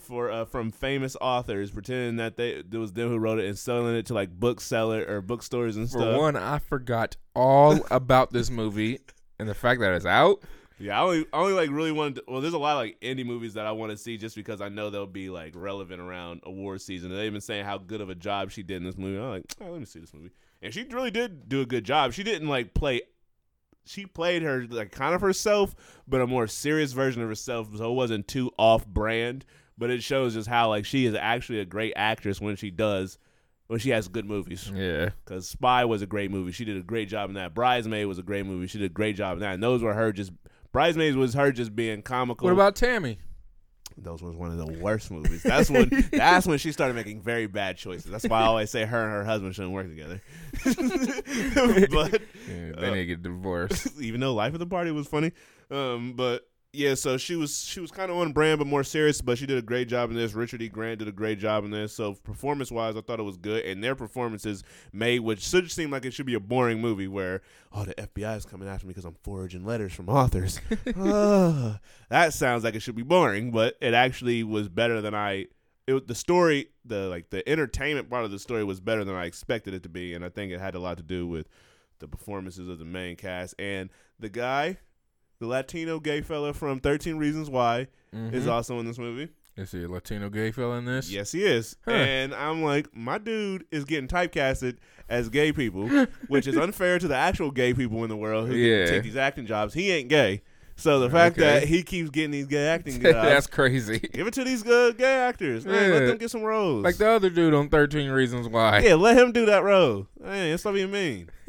[0.00, 3.58] for uh, from famous authors, pretending that they it was them who wrote it and
[3.58, 6.18] selling it to like bookseller or bookstores and For stuff.
[6.18, 8.98] one, I forgot all about this movie
[9.38, 10.42] and the fact that it's out.
[10.78, 12.16] Yeah, I only, I only like really wanted.
[12.16, 14.34] To, well, there's a lot of like indie movies that I want to see just
[14.34, 17.14] because I know they'll be like relevant around award season.
[17.14, 19.18] They've been saying how good of a job she did in this movie.
[19.18, 20.30] I'm like, oh, let me see this movie,
[20.62, 22.14] and she really did do a good job.
[22.14, 23.02] She didn't like play.
[23.84, 25.74] She played her like kind of herself,
[26.08, 29.44] but a more serious version of herself, so it wasn't too off brand.
[29.80, 33.18] But it shows just how like she is actually a great actress when she does
[33.66, 34.70] when she has good movies.
[34.72, 35.08] Yeah.
[35.24, 36.52] Because Spy was a great movie.
[36.52, 37.54] She did a great job in that.
[37.54, 38.66] Bridesmaid was a great movie.
[38.66, 39.54] She did a great job in that.
[39.54, 40.32] And those were her just.
[40.70, 42.44] Bridesmaids was her just being comical.
[42.44, 43.18] What about Tammy?
[44.02, 45.42] those was one of the worst movies.
[45.42, 48.10] That's when that's when she started making very bad choices.
[48.10, 50.20] That's why I always say her and her husband shouldn't work together.
[50.64, 53.88] but Yeah, they need to get divorced.
[54.00, 55.32] even though Life of the Party was funny,
[55.70, 59.20] um, but yeah, so she was she was kind of on brand but more serious.
[59.20, 60.34] But she did a great job in this.
[60.34, 60.68] Richard E.
[60.68, 61.92] Grant did a great job in this.
[61.92, 64.62] So performance wise, I thought it was good, and their performances
[64.92, 67.42] made which should seem like it should be a boring movie where
[67.72, 70.60] oh the FBI is coming after me because I'm forging letters from authors.
[72.10, 75.46] That sounds like it should be boring, but it actually was better than I.
[75.86, 79.26] It, the story, the like the entertainment part of the story was better than I
[79.26, 81.48] expected it to be, and I think it had a lot to do with
[82.00, 84.78] the performances of the main cast and the guy,
[85.40, 88.50] the Latino gay fella from Thirteen Reasons Why, is Mhm.
[88.50, 89.28] also in this movie.
[89.56, 91.10] Is he a Latino gay fella in this?
[91.10, 91.76] Yes, he is.
[91.84, 91.90] Huh.
[91.92, 94.76] And I'm like, my dude is getting typecasted
[95.08, 95.88] as gay people,
[96.28, 98.86] which is unfair to the actual gay people in the world who Yeah.
[98.86, 99.74] take these acting jobs.
[99.74, 100.42] He ain't gay.
[100.76, 101.60] So the fact Okay.
[101.60, 103.98] that he keeps getting these gay acting jobs, That's crazy.
[103.98, 105.66] give it to these good gay actors.
[105.66, 106.82] Man, let them get some roles.
[106.84, 108.78] Like the other dude on 13 Reasons Why.
[108.80, 110.06] yeah, let him do that role.
[110.22, 111.28] Man, stop being mean.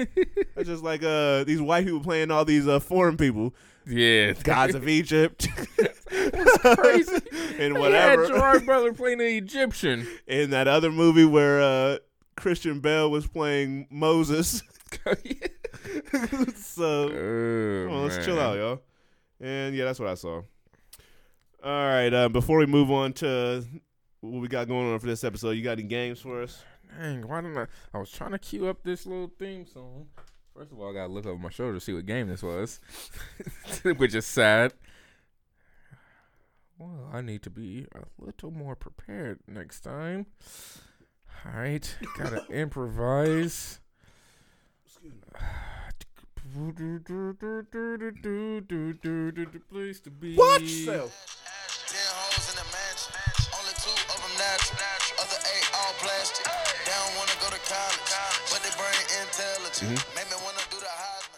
[0.55, 3.53] That's just like uh these white people playing all these uh foreign people,
[3.87, 4.33] Yeah.
[4.43, 5.47] gods of Egypt,
[6.09, 7.15] That's crazy.
[7.59, 8.21] and whatever.
[8.23, 10.07] had Gerard Butler playing an Egyptian.
[10.27, 11.97] in that other movie where uh
[12.37, 14.61] Christian Bale was playing Moses.
[16.55, 18.81] so Oh, on, let's chill out, y'all.
[19.39, 20.41] And yeah, that's what I saw.
[21.63, 23.63] All right, uh, before we move on to
[24.21, 26.63] what we got going on for this episode, you got any games for us?
[26.99, 27.67] Dang, why didn't I?
[27.93, 30.07] I was trying to cue up this little theme song.
[30.55, 32.79] First of all, I gotta look over my shoulder to see what game this was,
[33.97, 34.73] which is sad.
[36.77, 40.25] Well, I need to be a little more prepared next time.
[41.45, 43.79] All right, gotta improvise.
[49.69, 50.35] Place to be.
[50.35, 50.67] What?
[50.67, 51.09] So,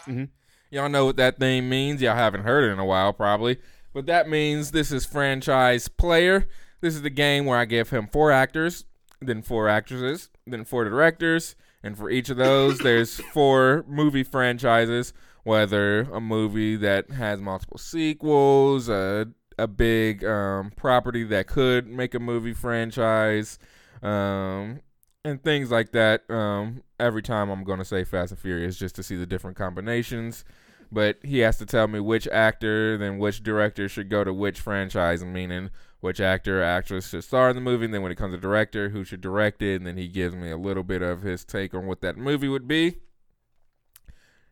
[0.07, 0.29] Heisman.
[0.69, 2.01] Y'all know what that thing means.
[2.01, 3.59] Y'all haven't heard it in a while, probably.
[3.93, 6.47] But that means this is franchise player.
[6.81, 8.85] This is the game where I give him four actors,
[9.21, 15.13] then four actresses, then four directors, and for each of those, there's four movie franchises.
[15.43, 19.27] Whether a movie that has multiple sequels, a
[19.57, 23.59] a big um, property that could make a movie franchise,
[24.01, 24.79] um,
[25.25, 26.29] and things like that.
[26.29, 29.57] Um, every time I'm going to say Fast and Furious just to see the different
[29.57, 30.43] combinations.
[30.91, 34.59] But he has to tell me which actor, then which director should go to which
[34.59, 35.71] franchise, meaning
[36.01, 37.85] which actor or actress should star in the movie.
[37.85, 40.35] And then when it comes to director, who should direct it, and then he gives
[40.35, 42.97] me a little bit of his take on what that movie would be.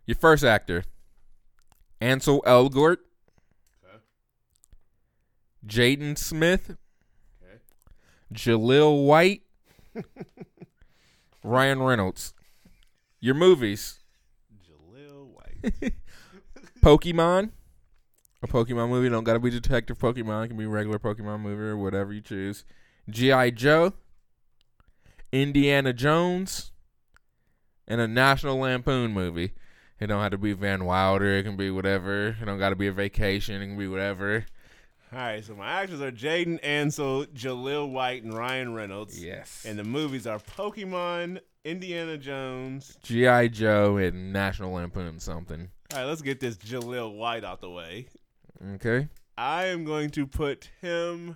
[0.07, 0.83] Your first actor,
[1.99, 2.97] Ansel Elgort,
[5.67, 6.75] Jaden Smith,
[8.33, 9.43] Jaleel White,
[11.43, 12.33] Ryan Reynolds.
[13.19, 13.99] Your movies:
[14.65, 15.93] Jaleel White.
[16.81, 17.51] Pokemon,
[18.41, 19.09] a Pokemon movie.
[19.09, 20.45] Don't gotta be Detective Pokemon.
[20.45, 22.65] It can be a regular Pokemon movie or whatever you choose.
[23.09, 23.93] GI Joe,
[25.31, 26.71] Indiana Jones,
[27.87, 29.53] and a National Lampoon movie.
[29.99, 31.37] It don't have to be Van Wilder.
[31.37, 32.29] It can be whatever.
[32.41, 33.61] It don't gotta be a vacation.
[33.61, 34.45] It can be whatever.
[35.13, 39.21] All right, so my actors are Jaden Ansel, Jaleel White, and Ryan Reynolds.
[39.21, 39.65] Yes.
[39.67, 42.97] And the movies are Pokemon, Indiana Jones.
[43.03, 45.69] GI Joe and National Lampoon something.
[45.91, 48.07] All right, let's get this Jaleel White out the way.
[48.75, 49.09] Okay.
[49.37, 51.35] I am going to put him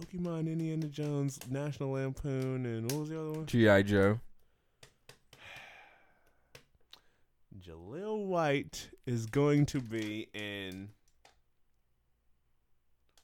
[0.00, 3.46] Pokemon, Indiana Jones, National Lampoon, and what was the other one?
[3.46, 4.18] GI Joe.
[7.60, 10.88] Jaleel White is going to be in.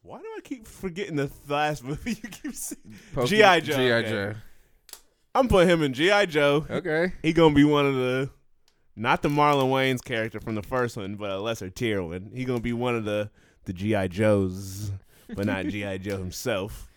[0.07, 2.95] Why do I keep forgetting the last movie you keep seeing?
[3.25, 3.59] G.I.
[3.59, 4.09] Joe, GI okay.
[4.09, 4.35] Joe.
[5.35, 6.27] I'm putting him in G.I.
[6.27, 6.65] Joe.
[6.71, 7.13] Okay.
[7.25, 8.31] He gonna be one of the,
[8.95, 12.31] not the Marlon Wayans character from the first one, but a lesser tier one.
[12.33, 13.31] He gonna be one of the
[13.65, 14.07] the G.I.
[14.07, 14.93] Joes,
[15.35, 15.99] but not G.I.
[15.99, 16.89] Joe himself.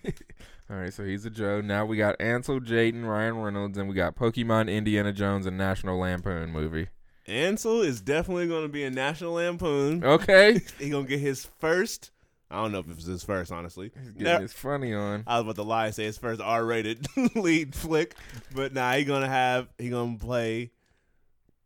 [0.70, 1.62] All right, so he's a Joe.
[1.62, 5.98] Now we got Ansel, Jaden, Ryan Reynolds, and we got Pokemon, Indiana Jones, and National
[5.98, 6.90] Lampoon movie.
[7.26, 10.04] Ansel is definitely gonna be a National Lampoon.
[10.04, 10.62] Okay.
[10.78, 12.12] He gonna get his first.
[12.52, 13.92] I don't know if it was his first, honestly.
[13.96, 15.24] He's getting Never- his funny on.
[15.28, 18.16] I was about to lie and say his first R-rated lead flick,
[18.56, 20.72] but nah, he gonna have he gonna play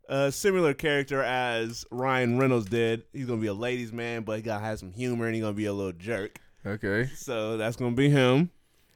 [0.09, 3.03] a similar character as Ryan Reynolds did.
[3.13, 5.53] He's gonna be a ladies' man, but he gotta have some humor and he gonna
[5.53, 6.39] be a little jerk.
[6.65, 7.09] Okay.
[7.15, 8.49] So that's gonna be him.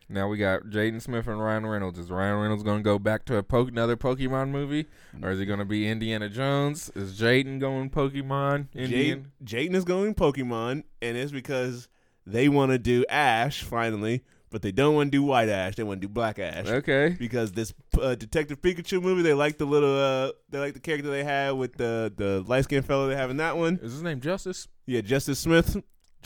[0.10, 2.00] Now we got Jaden Smith and Ryan Reynolds.
[2.00, 4.86] Is Ryan Reynolds going to go back to a po- another Pokemon movie,
[5.22, 6.90] or is he going to be Indiana Jones?
[6.96, 8.68] Is Jaden going Pokemon?
[8.74, 9.32] Indian?
[9.44, 11.90] Jaden is going Pokemon, and it's because
[12.26, 15.76] they want to do Ash finally, but they don't want to do White Ash.
[15.76, 16.68] They want to do Black Ash.
[16.68, 17.16] Okay.
[17.20, 21.10] because this uh, Detective Pikachu movie, they like the little, uh, they like the character
[21.10, 23.78] they had with the the light skinned fellow they have in that one.
[23.84, 24.70] Is his name Justice?
[24.86, 25.76] Yeah, Justice Smith.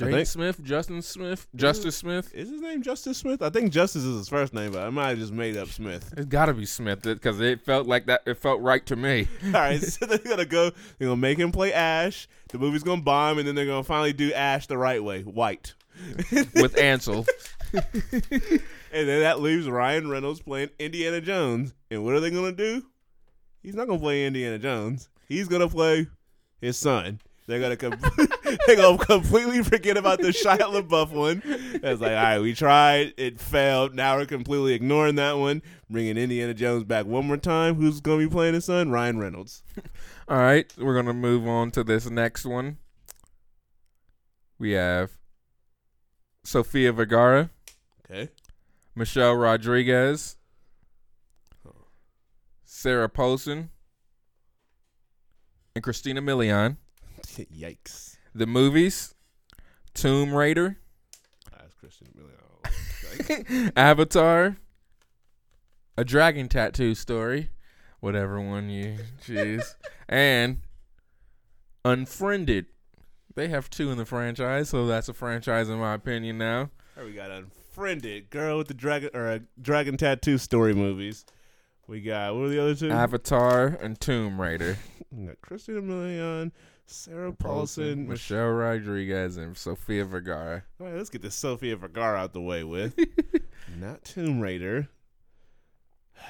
[0.08, 0.64] I think- Smith?
[0.64, 1.48] Justin Smith?
[1.56, 2.34] Justice Smith?
[2.34, 3.42] Is his name Justice Smith?
[3.42, 6.14] I think Justice is his first name, but I might have just made up Smith.
[6.18, 8.22] It's got to be Smith because it felt like that.
[8.26, 9.28] It felt right to me.
[9.46, 10.72] All right, so they're gonna go.
[10.98, 12.28] They're gonna make him play Ash.
[12.50, 15.74] The movie's gonna bomb, and then they're gonna finally do Ash the right way, white.
[16.56, 17.26] with Ansel.
[17.74, 21.74] And then that leaves Ryan Reynolds playing Indiana Jones.
[21.90, 22.84] And what are they gonna do?
[23.64, 25.10] He's not gonna play Indiana Jones.
[25.28, 26.08] He's gonna play
[26.60, 27.20] his son.
[27.48, 28.00] They're gonna com-
[28.68, 31.42] they're gonna completely forget about the Shia LaBeouf one.
[31.46, 33.94] It's like, all right, we tried, it failed.
[33.96, 37.76] Now we're completely ignoring that one, bringing Indiana Jones back one more time.
[37.76, 38.92] Who's gonna be playing his son?
[38.92, 39.64] Ryan Reynolds.
[40.28, 42.78] All right, we're gonna move on to this next one.
[44.60, 45.12] We have
[46.44, 47.50] Sofia Vergara,
[48.10, 48.30] Okay.
[48.96, 50.38] Michelle Rodriguez,
[52.64, 53.70] Sarah Paulson,
[55.76, 56.78] and Christina Milian.
[57.54, 58.18] Yikes.
[58.34, 59.14] The movies:
[59.94, 60.78] Tomb Raider,
[61.52, 63.72] That's Christian Milian.
[63.76, 64.58] Avatar,
[65.98, 67.50] A Dragon Tattoo Story,
[68.00, 69.76] whatever one you choose,
[70.10, 70.60] and
[71.84, 72.68] Unfriended.
[73.36, 76.70] They have two in the franchise, so that's a franchise in my opinion now.
[76.96, 81.26] Here we got Unfriended, Girl with the Dragon or uh, Dragon Tattoo story movies.
[81.88, 82.92] We got what are the other two?
[82.92, 84.78] Avatar and Tomb Raider.
[85.12, 86.52] We got Christina Milian,
[86.92, 90.64] Sarah Paulson, Michelle, Rodriguez, and Sofia Vergara.
[90.80, 93.00] All right, let's get this Sofia Vergara out the way with.
[93.80, 94.90] Not Tomb Raider.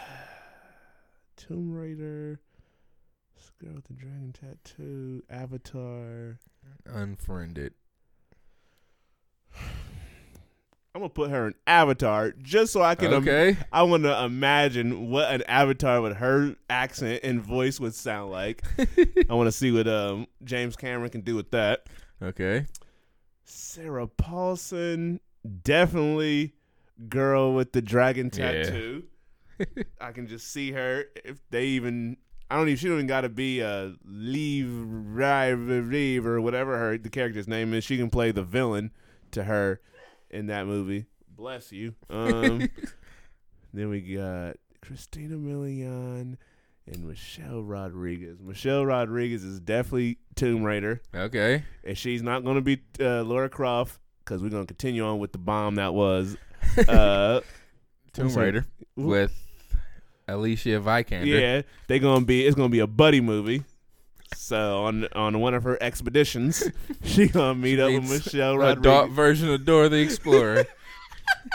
[1.36, 2.40] Tomb Raider.
[3.36, 5.24] This girl with the dragon tattoo.
[5.30, 6.40] Avatar.
[6.86, 7.74] Unfriended.
[10.94, 13.14] I'm gonna put her in Avatar just so I can.
[13.14, 13.58] im- Okay.
[13.72, 18.62] I want to imagine what an Avatar with her accent and voice would sound like.
[19.30, 21.86] I want to see what um, James Cameron can do with that.
[22.22, 22.66] Okay.
[23.46, 25.22] Sarah Paulson,
[25.64, 26.54] definitely
[27.08, 28.64] girl with the dragon Yeah.
[28.64, 29.04] tattoo.
[30.02, 31.06] I can just see her.
[31.24, 32.18] If they even,
[32.50, 32.78] I don't even.
[32.78, 37.74] She don't even got to be a leave, Reeve or whatever her the character's name
[37.74, 37.86] is.
[37.86, 38.92] She can play the villain
[39.32, 39.80] to her
[40.32, 41.06] in that movie.
[41.36, 41.94] Bless you.
[42.10, 42.68] Um,
[43.74, 46.38] then we got Christina Milian
[46.88, 48.40] and Michelle Rodriguez.
[48.42, 51.64] Michelle Rodriguez is definitely Tomb Raider Okay.
[51.84, 55.20] and she's not going to be uh, Lara Croft because we're going to continue on
[55.20, 56.38] with the bomb that was.
[56.88, 57.42] Uh,
[58.14, 58.66] Tomb Raider
[58.96, 59.34] with
[60.28, 61.26] Alicia Vikander.
[61.26, 62.46] yeah, they're going to be.
[62.46, 63.64] It's going to be a buddy movie.
[64.36, 66.64] So on on one of her expeditions,
[67.04, 68.84] she gonna meet up with Michelle A Rodriguez.
[68.84, 70.66] dark version of Dora the Explorer.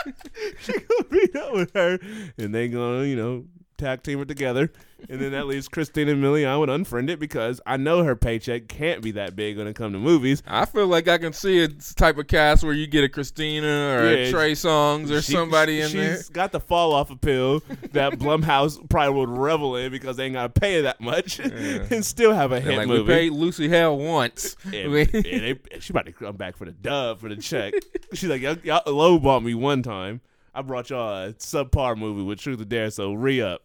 [0.61, 1.99] she gonna meet up with her,
[2.37, 3.45] and they gonna you know
[3.77, 4.71] tag team it together.
[5.09, 9.11] And then that leaves Christina Milian unfriend it because I know her paycheck can't be
[9.11, 10.41] that big when it comes to movies.
[10.47, 13.67] I feel like I can see a type of cast where you get a Christina
[13.67, 16.15] or Yeah, a Trey Songz or She- somebody in she's there.
[16.17, 17.59] She's got the fall off appeal
[17.91, 21.37] that Blumhouse probably would revel in because they ain't got to pay her that much
[21.39, 23.13] and still have a hit like we movie.
[23.13, 24.55] paid Lucy Hale once.
[24.73, 27.75] and, We- and they, she about to come back for the dub for the check.
[28.13, 30.21] She's like, y'all, y'all low bought me one time.
[30.55, 33.61] I brought y'all a subpar movie with Truth or Dare, so re up.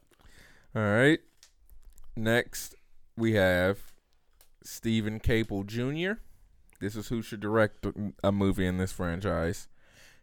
[0.75, 1.21] All right.
[2.17, 2.75] Next,
[3.17, 3.79] we have
[4.65, 6.21] Steven Caple Jr.
[6.81, 7.87] This is who should direct
[8.25, 9.69] a movie in this franchise.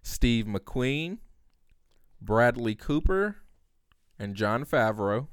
[0.02, 1.20] Steve McQueen,
[2.22, 3.38] Bradley Cooper,
[4.18, 5.28] and Jon Favreau.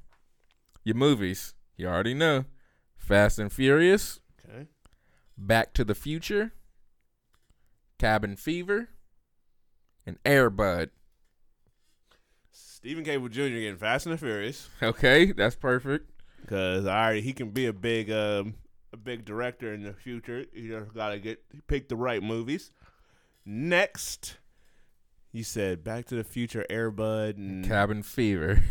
[0.84, 2.44] Your movies, you already know.
[2.96, 4.66] Fast and Furious, Okay.
[5.36, 6.52] Back to the Future,
[7.98, 8.88] Cabin Fever,
[10.06, 10.90] and Airbud.
[12.86, 13.48] Steven Caple Jr.
[13.48, 16.08] getting Fast and the Furious Okay, that's perfect.
[16.40, 18.54] because I already he can be a big um,
[18.92, 20.44] a big director in the future.
[20.52, 22.70] You just gotta get pick the right movies.
[23.44, 24.36] Next,
[25.32, 28.62] you said Back to the Future, Airbud, and Cabin Fever.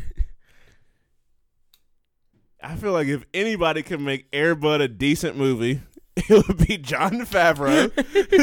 [2.64, 5.82] I feel like if anybody can make Airbud a decent movie,
[6.16, 7.92] it would be Jon Favreau.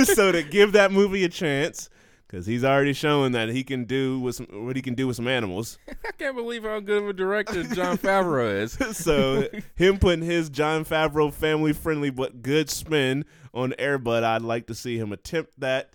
[0.14, 1.88] so to give that movie a chance,
[2.32, 5.16] because he's already shown that he can do with some, what he can do with
[5.16, 5.78] some animals.
[5.88, 8.72] I can't believe how good of a director Jon Favreau is.
[8.96, 14.66] so him putting his Jon Favreau family friendly but good spin on Airbud, I'd like
[14.68, 15.90] to see him attempt that.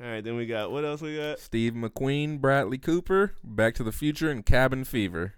[0.00, 1.40] All right, then we got what else we got?
[1.40, 5.34] Steve McQueen, Bradley Cooper, Back to the Future, and Cabin Fever.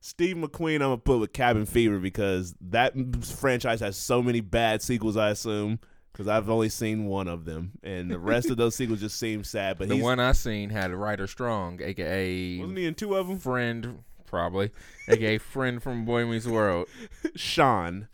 [0.00, 4.82] Steve McQueen, I'm gonna put with Cabin Fever because that franchise has so many bad
[4.82, 5.16] sequels.
[5.16, 5.78] I assume
[6.18, 9.44] because I've only seen one of them, and the rest of those sequels just seem
[9.44, 9.78] sad.
[9.78, 13.28] But The he's, one I seen had Ryder Strong, aka wasn't he in two of
[13.28, 13.38] them?
[13.38, 14.72] friend, probably,
[15.06, 16.88] aka friend from Boy Meets World.
[17.36, 18.08] Sean.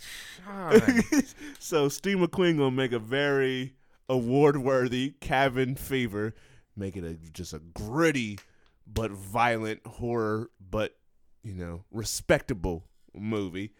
[0.44, 0.82] Sean.
[1.58, 3.72] so Steve McQueen gonna make a very
[4.10, 6.34] award-worthy Cabin Fever,
[6.76, 8.38] make it a just a gritty
[8.86, 10.94] but violent horror, but
[11.42, 12.84] you know respectable
[13.14, 13.72] movie.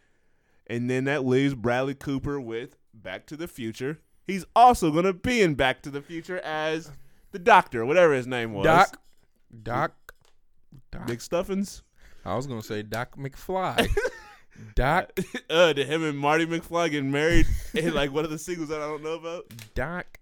[0.67, 3.99] And then that leaves Bradley Cooper with Back to the Future.
[4.27, 6.91] He's also gonna be in Back to the Future as
[7.33, 8.65] the Doctor, whatever his name was.
[8.65, 8.99] Doc,
[9.63, 9.93] Doc,
[10.91, 11.09] Doc.
[11.09, 11.83] Nick Stuffins.
[12.25, 13.89] I was gonna say Doc McFly.
[14.75, 15.13] Doc,
[15.51, 18.81] uh, to him and Marty McFly getting married in like one of the sequels that
[18.81, 19.45] I don't know about.
[19.75, 20.19] Doc,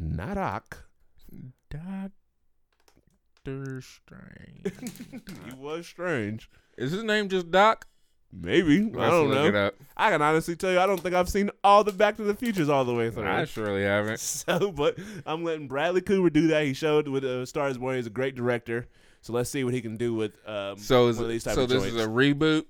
[0.00, 0.84] Not Doc.
[1.68, 2.12] Doctor
[3.82, 4.72] Strange.
[5.10, 6.48] he was strange.
[6.78, 7.86] Is his name just Doc?
[8.32, 8.78] Maybe.
[8.78, 9.66] I Let's don't look It know.
[9.68, 9.74] up.
[9.96, 12.34] I can honestly tell you, I don't think I've seen all the Back to the
[12.34, 13.26] Futures all the way through.
[13.26, 14.20] I surely haven't.
[14.20, 16.64] so, but I'm letting Bradley Cooper do that.
[16.64, 17.96] He showed with uh, Star is Born.
[17.96, 18.88] He's a great director.
[19.22, 21.54] So let's see what he can do with um, So is one of these type
[21.54, 21.96] so of this joints.
[21.96, 22.64] is a reboot.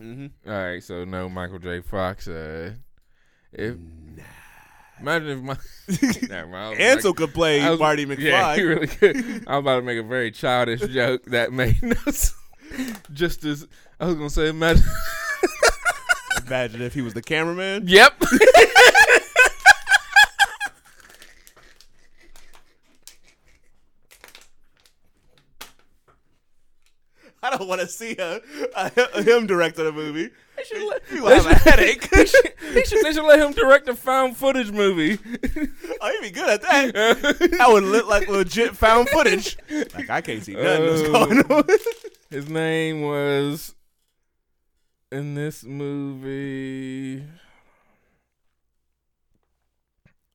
[0.00, 0.26] mm-hmm.
[0.50, 1.80] All right, so no Michael J.
[1.80, 2.26] Fox.
[2.28, 2.74] Uh,
[3.52, 3.76] if
[5.00, 5.56] imagine if my
[6.28, 8.18] Never mind, I was Ansel could play I was- Marty McFly.
[8.18, 9.16] Yeah, he really could.
[9.46, 12.34] I'm about to make a very childish joke that made no sense.
[13.12, 13.66] Just as
[14.00, 14.84] I was gonna say, imagine.
[16.46, 17.86] Imagine if he was the cameraman.
[17.86, 18.14] yep.
[27.42, 28.40] I don't want to see a,
[28.74, 30.30] a, him directing a movie.
[30.88, 32.08] Let- You have a headache.
[32.14, 35.18] he should, he should, they should let him direct a found footage movie.
[36.00, 36.92] Oh, he'd be good at that.
[36.94, 39.56] that would look like legit found footage.
[39.96, 41.12] Like I can't see nothing that's Oh.
[41.26, 41.64] going on.
[42.30, 43.74] His name was
[45.10, 47.24] in this movie.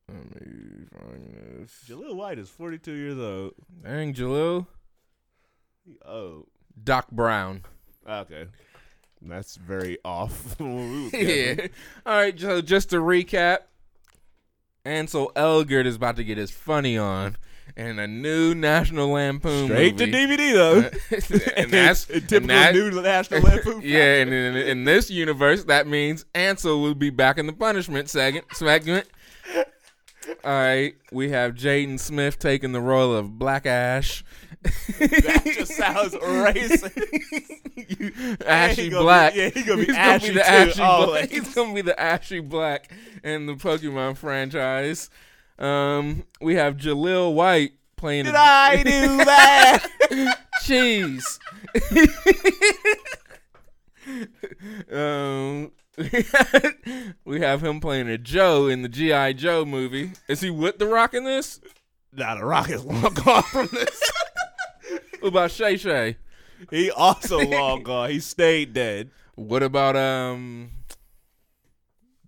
[0.10, 1.72] Let me find this.
[1.88, 3.54] Jaleel White is 42 years old.
[3.84, 4.68] Dang, Jaleel.
[6.06, 6.46] Oh,
[6.84, 7.64] Doc Brown.
[8.08, 8.48] okay.
[9.26, 10.36] That's very off.
[10.58, 11.68] from what we was yeah.
[12.06, 12.40] All right.
[12.40, 13.60] So just to recap,
[14.86, 17.38] Ansel Elgort is about to get his funny on
[17.78, 20.06] in a new National Lampoon Straight to.
[20.06, 21.52] DVD uh, though.
[21.58, 23.82] and that's and typical that- new National Lampoon.
[23.84, 28.10] yeah, and in, in this universe, that means Ansel will be back in the punishment
[28.10, 28.46] segment.
[28.54, 29.08] segment.
[30.44, 34.24] All right, we have Jaden Smith taking the role of Black Ash.
[34.64, 36.92] That just sounds racist.
[38.46, 39.36] Ashy he gonna be- Black.
[39.36, 40.80] yeah, he gonna be He's ashy the Ashy.
[40.80, 41.30] Black.
[41.30, 42.92] He's gonna be the Ashy Black
[43.24, 45.10] in the Pokemon franchise.
[45.60, 48.26] Um, we have Jaleel White playing.
[48.26, 49.88] Did a- I do that?
[50.64, 51.40] cheese.
[54.92, 55.72] um,
[57.26, 60.12] we have him playing a Joe in the GI Joe movie.
[60.28, 61.60] Is he with the Rock in this?
[62.16, 64.12] nah, the Rock is long gone from this.
[65.24, 66.18] What about Shay Shay?
[66.70, 68.10] He also long gone.
[68.10, 69.10] He stayed dead.
[69.36, 70.72] What about um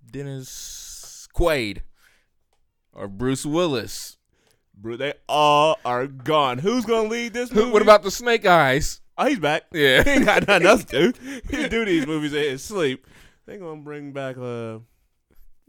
[0.10, 1.82] Dennis Quaid
[2.94, 4.16] or Bruce Willis?
[4.74, 6.60] Bro, they all are gone.
[6.60, 7.68] Who's gonna lead this movie?
[7.68, 9.02] Who, what about the Snake Eyes?
[9.18, 9.64] Oh, he's back.
[9.74, 10.02] Yeah.
[10.02, 11.42] he ain't got nothing else to do.
[11.50, 13.06] He do these movies in his sleep.
[13.46, 14.80] They gonna bring back uh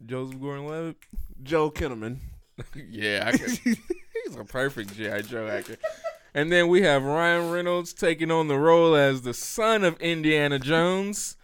[0.05, 0.97] Joseph Gordon-Levitt.
[1.43, 2.19] Joe Kinnaman.
[2.89, 5.77] yeah, he's a perfect GI Joe actor.
[6.37, 10.59] And then we have Ryan Reynolds taking on the role as the son of Indiana
[10.59, 11.39] Jones.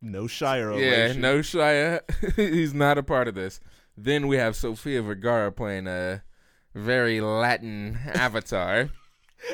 [0.00, 1.20] No Shia Yeah, relation.
[1.20, 2.00] no Shia.
[2.36, 3.60] he's not a part of this.
[3.94, 6.22] Then we have Sofia Vergara playing a
[6.74, 8.88] very Latin avatar.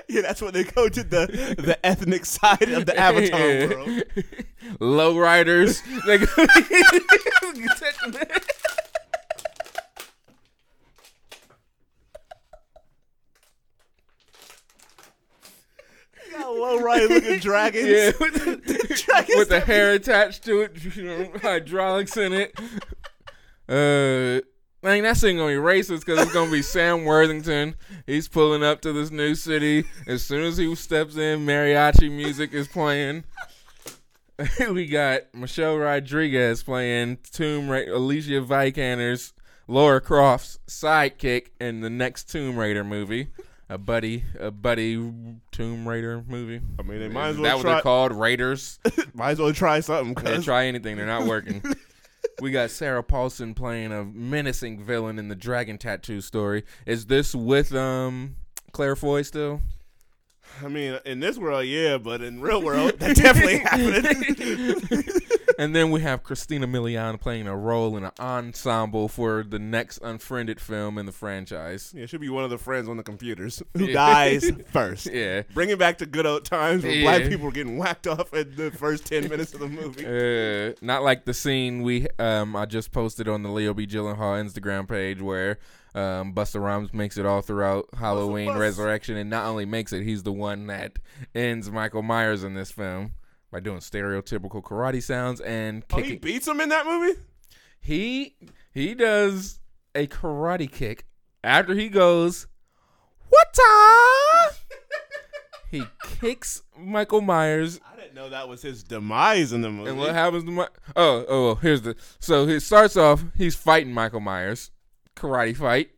[0.08, 1.26] Yeah, that's when they go to the
[1.58, 3.66] the ethnic side of the Avatar Yeah.
[3.66, 4.02] world.
[4.80, 5.82] Lowriders.
[6.06, 6.46] They go-
[16.30, 17.88] Got low right looking dragons.
[17.88, 22.32] yeah, with the, Dragons with the that- hair attached to it, you know, hydraulics in
[22.32, 22.52] it.
[23.68, 24.40] Uh,
[24.84, 27.76] I mean, that's ain't gonna be racist because it's gonna be Sam Worthington.
[28.06, 29.84] He's pulling up to this new city.
[30.06, 33.24] As soon as he steps in, mariachi music is playing.
[34.70, 39.32] we got Michelle Rodriguez playing Tomb Raider, Alicia Vikander's
[39.68, 43.28] Lara Croft's sidekick in the next Tomb Raider movie.
[43.72, 44.96] A buddy, a buddy
[45.50, 46.60] Tomb Raider movie.
[46.78, 48.12] I mean, they might as well that what they're called?
[48.12, 48.78] Raiders.
[49.14, 50.14] Might as well try something.
[50.14, 50.98] Cause try anything.
[50.98, 51.62] They're not working.
[52.42, 56.64] we got Sarah Paulson playing a menacing villain in the Dragon Tattoo story.
[56.84, 58.36] Is this with um
[58.72, 59.62] Claire Foy still?
[60.62, 65.22] I mean, in this world, yeah, but in real world, that definitely happened.
[65.58, 69.98] And then we have Christina Milian playing a role in an ensemble for the next
[70.02, 71.92] Unfriended film in the franchise.
[71.96, 73.92] yeah, it should be one of the friends on the computers who Yeah.
[73.94, 75.06] dies first.
[75.12, 75.42] Yeah.
[75.54, 77.02] Bring it back to good old times when Yeah.
[77.02, 80.04] black people were getting whacked off at the first ten minutes of the movie.
[80.06, 83.86] Uh, not like the scene we um I just posted on the Leo B.
[83.86, 85.58] Gyllenhaal Instagram page where
[85.94, 88.52] um Busta Rhymes makes it all throughout Halloween.
[88.56, 90.98] Resurrection, and not only makes it, he's the one that
[91.34, 93.12] ends Michael Myers in this film
[93.52, 96.04] by doing stereotypical karate sounds and kicking.
[96.04, 97.20] Oh, he beats him in that movie.
[97.80, 98.34] he
[98.72, 99.60] he does
[99.94, 101.04] a karate kick
[101.44, 102.46] after he goes
[103.28, 103.58] what
[105.70, 105.82] he
[106.20, 109.90] kicks Michael Myers I didn't know that was his demise in the movie.
[109.90, 113.54] and what happens to my oh oh well, here's the so he starts off he's
[113.54, 114.70] fighting Michael Myers,
[115.16, 115.90] karate fight,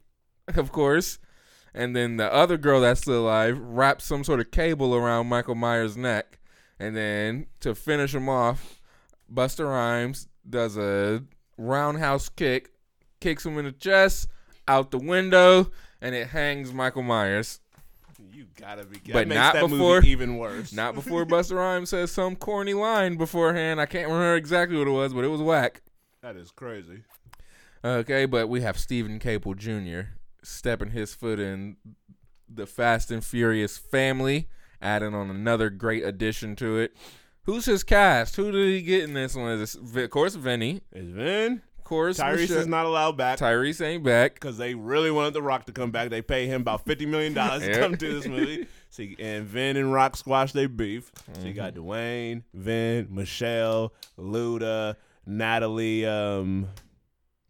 [0.48, 1.18] of course,
[1.72, 5.54] and then the other girl that's still alive wraps some sort of cable around Michael
[5.56, 6.38] Myers' neck,
[6.78, 8.80] and then to finish him off,
[9.32, 11.22] Busta Rhymes does a
[11.56, 12.70] roundhouse kick,
[13.20, 14.28] kicks him in the chest,
[14.68, 15.70] out the window,
[16.00, 17.60] and it hangs Michael Myers.
[18.32, 18.98] You gotta be.
[19.12, 20.72] But makes not that before- movie even worse.
[20.72, 23.80] Not before Busta Rhymes says some corny line beforehand.
[23.80, 25.82] I can't remember exactly what it was, but it was whack.
[26.22, 27.02] that is crazy.
[27.84, 30.08] Okay, but we have Steven Caple Jr.
[30.42, 31.76] stepping his foot in
[32.48, 34.48] the Fast and Furious family,
[34.84, 36.94] adding on another great addition to it.
[37.44, 38.36] Who's his cast?
[38.36, 39.50] Who did he get in this one?
[39.52, 40.80] Is this, of course, Vinny.
[40.92, 44.34] Is Vin Of course, Tyrese Michelle- is not allowed back Tyrese ain't back.
[44.34, 46.08] because they really wanted The Rock to come back.
[46.08, 48.66] They pay him about fifty million dollars to come to this movie.
[48.88, 51.10] See, and Vin and Rock squash their beef.
[51.34, 51.56] So you Mm-hmm.
[51.56, 56.06] got Dwayne, Vin, Michelle, Luda, Natalie.
[56.06, 56.68] Um,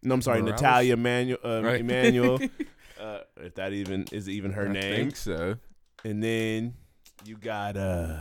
[0.03, 0.61] no, I'm sorry, Morales?
[0.61, 1.37] Natalia Manuel.
[1.43, 1.79] Um, Right.
[1.81, 2.39] Emmanuel.
[2.99, 4.95] uh, if that even is even her I name.
[4.95, 5.55] think so.
[6.03, 6.73] And then
[7.23, 8.17] you got uh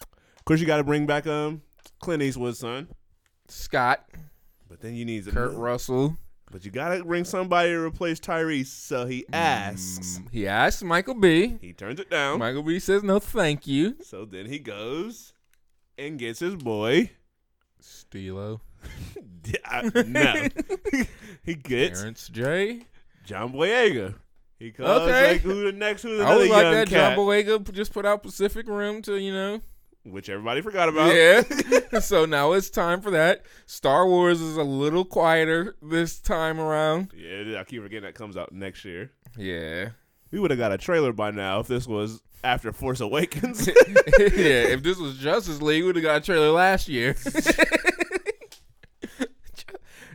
[0.00, 1.62] of course you gotta bring back um
[2.00, 2.88] Clint Eastwood's son.
[3.48, 4.04] Scott,
[4.68, 6.16] But then you need Kurt Russell.
[6.50, 8.66] But you gotta bring somebody to replace Tyrese.
[8.66, 10.18] So he asks.
[10.18, 11.56] Mm, He asks Michael B.
[11.60, 12.38] He turns it down.
[12.40, 13.96] Michael B says no, thank you.
[14.02, 15.32] So then he goes
[15.96, 17.10] and gets his boy.
[17.80, 18.60] Stilo,
[19.64, 20.48] I- no,
[21.44, 22.86] he gets Terrence J.
[23.24, 24.14] John Boyega.
[24.70, 25.32] Okay.
[25.32, 26.88] like who the next who's I another was like young that.
[26.88, 29.60] cat, John Boyega just put out Pacific Rim to you know.
[30.04, 31.14] which everybody forgot about.
[31.14, 31.42] Yeah.
[32.00, 33.44] so now it's time for that.
[33.66, 37.12] Star Wars is a little quieter this time around.
[37.14, 39.10] Yeah, I keep forgetting that comes out next year.
[39.36, 39.90] Yeah.
[40.30, 43.66] We would have got a trailer by now if this was after Force Awakens.
[43.66, 43.74] yeah.
[44.18, 47.14] If this was Justice League, we'd have got a trailer last year.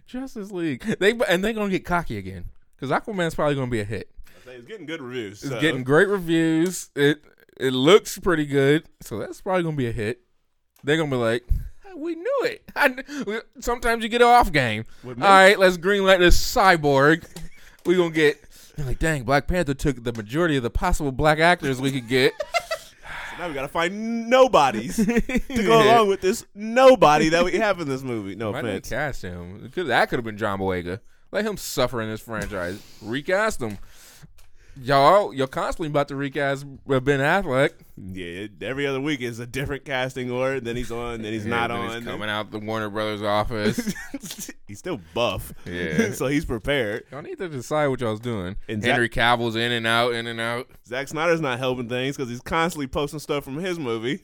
[0.08, 0.84] Justice League.
[1.00, 2.46] They and they're gonna get cocky again
[2.76, 4.10] because Aquaman's probably gonna be a hit.
[4.56, 5.44] It's getting good reviews.
[5.44, 5.60] It's so.
[5.60, 6.90] getting great reviews.
[6.96, 7.22] It
[7.60, 10.22] it looks pretty good, so that's probably gonna be a hit.
[10.84, 11.44] They're gonna be like,
[11.96, 12.64] we knew it.
[12.76, 12.96] I
[13.60, 14.86] sometimes you get an off game.
[15.06, 17.26] All right, let's greenlight this cyborg.
[17.86, 18.42] We gonna get.
[18.78, 22.34] Like, dang, Black Panther took the majority of the possible black actors we could get.
[23.38, 27.88] Now we gotta find nobodies to go along with this nobody that we have in
[27.88, 28.36] this movie.
[28.36, 28.90] No Why offense.
[28.90, 29.72] cast him?
[29.76, 31.02] That could have been John Boyega.
[31.32, 32.82] Let him suffer in this franchise.
[33.00, 33.78] Recast him.
[34.82, 37.72] Y'all, you're constantly about to recast Ben Affleck.
[38.00, 40.60] Yeah, every other week is a different casting order.
[40.60, 41.96] Then he's on, then he's Yeah, not then on.
[41.96, 43.92] He's coming out the Warner Brothers office.
[44.68, 45.52] he's still buff.
[45.66, 46.12] Yeah.
[46.14, 47.06] so he's prepared.
[47.12, 48.56] Y'all need to decide what y'all's doing.
[48.70, 50.68] And Henry Cavill's in and out, in and out.
[50.86, 54.24] Zack Snyder's not helping things because he's constantly posting stuff from his movie.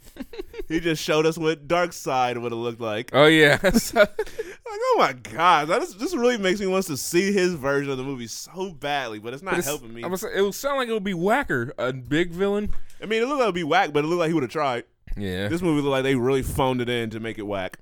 [0.68, 3.10] he just showed us what Darkseid would have looked like.
[3.12, 7.32] Oh yeah, Like, oh my god, that is, this really makes me want to see
[7.32, 10.04] his version of the movie so badly, but it's not but it's- helping me.
[10.04, 12.72] It would sound like it would be Whacker, a big villain.
[13.04, 14.52] I mean, it looked like it'd be whack, but it looked like he would have
[14.52, 14.86] tried.
[15.18, 17.78] Yeah, This movie looked like they really phoned it in to make it whack.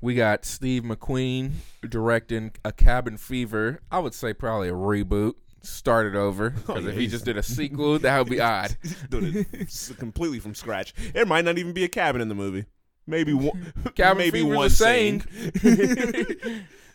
[0.00, 1.52] we got Steve McQueen
[1.88, 3.80] directing a Cabin Fever.
[3.90, 5.34] I would say probably a reboot.
[5.62, 8.40] Start it over oh, because yeah, if he just did a sequel, that would be
[8.42, 8.76] odd.
[9.10, 10.94] Doing it completely from scratch.
[11.12, 12.66] There might not even be a cabin in the movie.
[13.08, 13.72] Maybe one.
[13.96, 15.24] Cabin maybe Fever's one scene.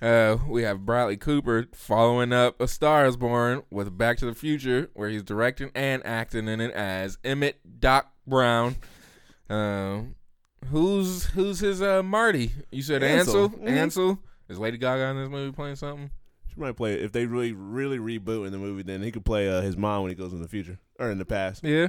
[0.04, 4.36] Uh, we have Bradley Cooper following up A Star Is Born with Back to the
[4.36, 8.76] Future, where he's directing and acting in it as Emmett Doc Brown.
[9.49, 10.16] Um,
[10.68, 12.51] who's who's his uh, Marty?
[12.72, 13.45] You said Ansel.
[13.45, 13.68] Ansel.
[13.68, 14.16] Ansel.
[14.16, 14.20] Mhm.
[14.49, 16.12] Is Lady Gaga in this movie playing something?
[16.54, 18.84] She might play if they really, really reboot in the movie.
[18.84, 21.18] Then he could play uh, his mom when he goes in the future or in
[21.18, 21.64] the past.
[21.64, 21.88] Yeah.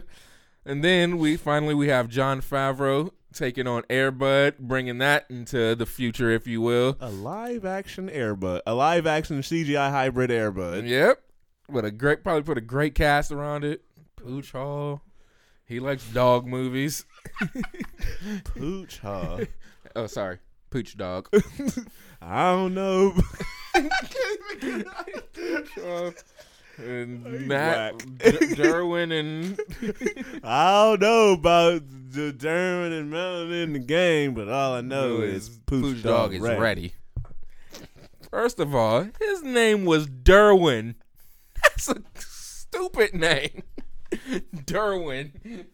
[0.66, 5.86] And then we finally we have Jon Favreau taking on Airbud, bringing that into the
[5.86, 6.96] future, if you will.
[7.00, 10.88] A live action Airbud, a live action CGI hybrid Airbud.
[10.88, 11.20] Yep.
[11.68, 13.82] With a great, probably put a great cast around it.
[14.16, 15.02] Pooch Hall.
[15.66, 17.04] He likes dog movies.
[18.44, 19.40] Pooch, Hall.
[19.96, 20.40] Oh, sorry.
[20.70, 21.28] Pooch dog.
[22.20, 23.14] I don't know.
[26.78, 27.48] And.
[27.48, 29.60] Matt D- Derwin and
[30.44, 35.20] I don't know about the Derwin and Melon in the game, but all I know
[35.20, 36.60] is Pooch, Dog, is ready.
[36.60, 36.94] ready.
[38.30, 40.94] First of all, his name was Derwin.
[41.62, 43.62] That's a stupid name.
[44.12, 45.66] Derwin.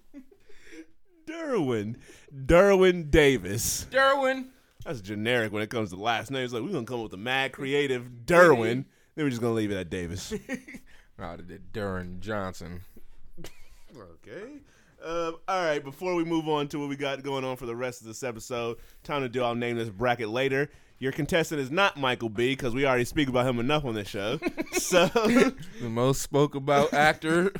[1.26, 1.96] Derwin,
[2.34, 3.86] Derwin Davis.
[3.90, 4.48] Derwin.
[4.84, 6.52] That's generic when it comes to last names.
[6.52, 8.84] Like we're gonna come up with a mad creative Derwin.
[9.16, 10.32] Then we're just gonna leave it at Davis.
[11.20, 12.80] Oh, they did Duran Johnson.
[13.94, 14.60] Okay.
[15.04, 15.82] Um, all right.
[15.82, 18.22] Before we move on to what we got going on for the rest of this
[18.22, 19.42] episode, time to do.
[19.42, 20.70] I'll name this bracket later.
[20.98, 22.52] Your contestant is not Michael B.
[22.52, 24.38] because we already speak about him enough on this show.
[24.72, 27.52] so The most spoke about actor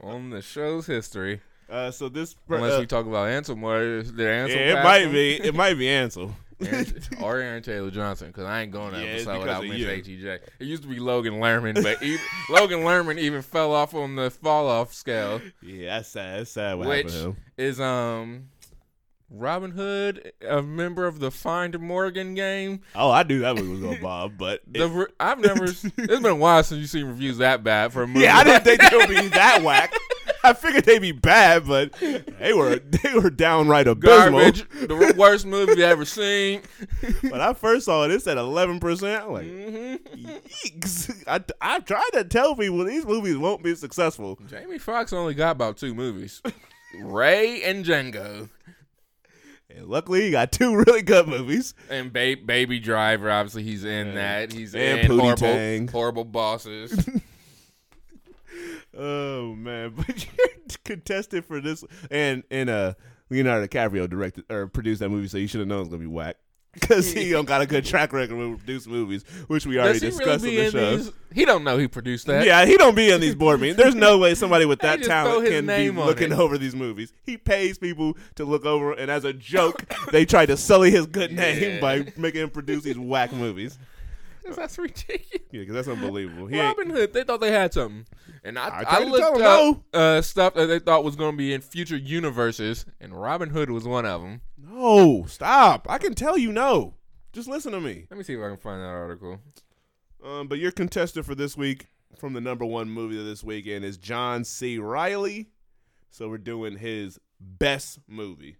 [0.00, 1.40] on the show's history.
[1.70, 5.02] Uh, so this, Unless uh, we talk about Ansel more, did Ansel yeah, it might
[5.02, 5.12] him?
[5.12, 6.34] be, it might be Ansel.
[6.62, 6.86] Aaron,
[7.22, 10.24] or Aaron Taylor Johnson, because I ain't going to Yeah, episode without mentioning.
[10.58, 12.20] It used to be Logan Lerman, but even,
[12.50, 16.40] Logan Lerman even fell off on the fall off scale, Yeah, that's sad.
[16.40, 16.78] That's sad.
[16.78, 17.12] Which
[17.58, 18.48] is um
[19.32, 22.80] Robin Hood, a member of the Find Morgan game.
[22.96, 25.64] Oh, I knew that movie was gonna bob, but The it- re- I've never.
[25.66, 28.24] it's been a while since you've seen reviews that bad for a movie.
[28.24, 29.92] yeah, I didn't think they would be that whack.
[30.44, 34.30] I figured they'd be bad, but they were they were downright abysmal.
[34.40, 34.68] garbage.
[34.70, 36.62] the worst movie you ever seen.
[37.22, 39.24] When I first saw it, it said eleven percent.
[39.24, 39.94] I'm like, hmm
[40.66, 41.24] Yeeks.
[41.26, 44.38] I, I tried to tell people these movies won't be successful.
[44.48, 46.42] Jamie Foxx only got about two movies.
[47.00, 48.48] Ray and Django.
[49.74, 51.74] And luckily, he got two really good movies.
[51.88, 54.14] And ba- Baby Driver, obviously, he's in Yeah.
[54.14, 54.52] that.
[54.52, 55.88] He's And in Pootie horrible, Tang.
[55.88, 57.08] horrible bosses.
[59.02, 60.46] Oh man, but you're
[60.84, 62.94] contested for this, and and uh,
[63.30, 66.00] Leonardo DiCaprio directed or produced that movie, so you should have known it was gonna
[66.00, 66.36] be whack.
[66.72, 70.02] Because he don't got a good track record with produced movies, which we already Does
[70.02, 70.96] he discussed really on be the show.
[70.98, 71.12] these?
[71.32, 72.46] He don't know he produced that.
[72.46, 73.76] Yeah, he don't be in these board meetings.
[73.76, 76.30] There's no way somebody with that just throw talent his can be name on looking
[76.30, 76.38] it.
[76.38, 77.12] over these movies.
[77.24, 81.06] He pays people to look over, and as a joke, they try to sully his
[81.06, 83.76] good name by making him produce these whack movies.
[84.56, 85.46] That's ridiculous.
[85.52, 86.46] Yeah, because that's unbelievable.
[86.46, 88.06] He Robin Hood, they thought they had something.
[88.42, 91.52] And I, I I, looked up uh, stuff that they thought was going to be
[91.52, 94.40] in future universes, and Robin Hood was one of them.
[94.56, 95.86] no, stop.
[95.88, 96.94] I can tell you no.
[97.32, 98.06] Just listen to me.
[98.10, 99.40] Let me see if I can find that article.
[100.24, 101.86] Um, but your contestant for this week
[102.18, 104.78] from the number one movie of this weekend is John C.
[104.78, 105.48] Reilly.
[106.10, 108.56] So we're doing his best movie.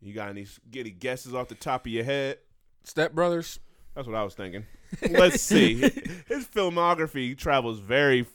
[0.00, 2.38] You got any any guesses off the top of your head?
[2.84, 3.58] Step Brothers.
[3.94, 4.64] That's what I was thinking.
[5.10, 5.74] Let's see.
[6.26, 8.26] His filmography travels very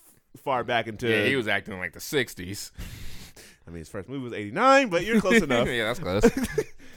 [0.43, 1.09] far back into.
[1.09, 2.71] Yeah, he was acting in like the 60s.
[3.65, 5.67] I mean, his first movie was '89, but you're close enough.
[5.67, 6.21] yeah, that's close.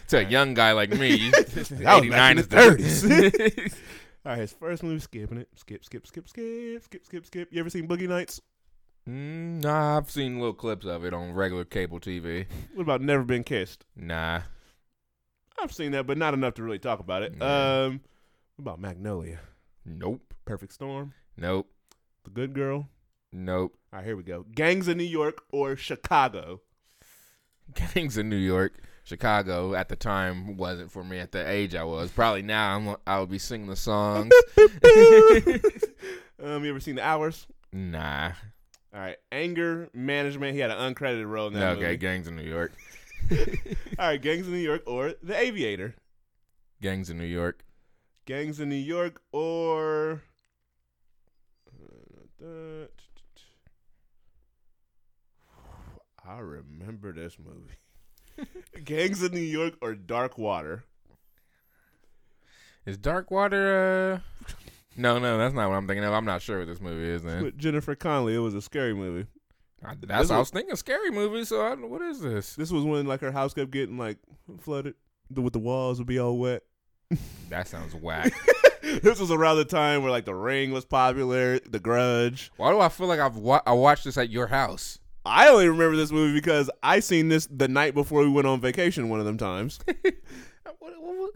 [0.09, 3.75] to a young guy like me, That was back 89 in is the the 30s.
[4.25, 5.49] All right, his first movie, skipping it.
[5.57, 7.49] Skip, skip, skip, skip, skip, skip, skip.
[7.51, 8.41] You ever seen Boogie Nights?
[9.09, 12.47] mm, nah, I've seen little clips of it on regular cable TV.
[12.75, 13.85] What about Never Been Kissed?
[13.97, 14.43] Nah.
[15.61, 17.35] I've seen that, but not enough to really talk about it.
[17.41, 17.85] Yeah.
[17.87, 18.01] Um,
[18.61, 19.41] what about Magnolia?
[19.87, 20.35] Nope.
[20.45, 21.15] Perfect Storm?
[21.35, 21.71] Nope.
[22.25, 22.91] The Good Girl?
[23.33, 23.79] Nope.
[23.91, 24.45] All right, here we go.
[24.55, 26.61] Gangs of New York or Chicago?
[27.75, 28.75] Gangs in New York.
[29.03, 32.11] Chicago at the time wasn't for me at the age I was.
[32.11, 34.31] Probably now I'm, I would be singing the songs.
[36.43, 37.47] um, you ever seen The Hours?
[37.73, 38.33] nah.
[38.93, 40.53] All right, Anger Management.
[40.53, 41.97] He had an uncredited role in that okay, movie.
[41.97, 42.73] Gangs in New York.
[43.31, 45.95] All right, Gangs of New York or The Aviator?
[46.83, 47.65] Gangs in New York.
[48.31, 50.23] Gangs in New York or
[56.25, 58.49] I remember this movie.
[58.85, 60.85] Gangs of New York or Dark Water?
[62.87, 64.23] Is Dark Water?
[64.23, 64.55] Uh...
[64.97, 66.13] No, no, that's not what I'm thinking of.
[66.13, 67.25] I'm not sure what this movie is.
[67.25, 68.37] Then With Jennifer Connelly.
[68.37, 69.27] It was a scary movie.
[69.85, 71.45] I, that's This I was- was thinking scary movie.
[71.45, 72.55] So I, what is this?
[72.55, 74.19] This was when like her house kept getting like
[74.61, 74.95] flooded,
[75.29, 76.63] the, with the walls would be all wet.
[77.49, 78.33] That sounds whack.
[78.83, 82.53] this was around the time where like The Ring was popular, The Grudge.
[82.57, 84.99] Why do I feel like I've wa- I watched this at your house?
[85.27, 88.61] I only remember this movie because I seen this the night before we went on
[88.61, 89.79] vacation one of them times.
[90.79, 91.31] What, what, what?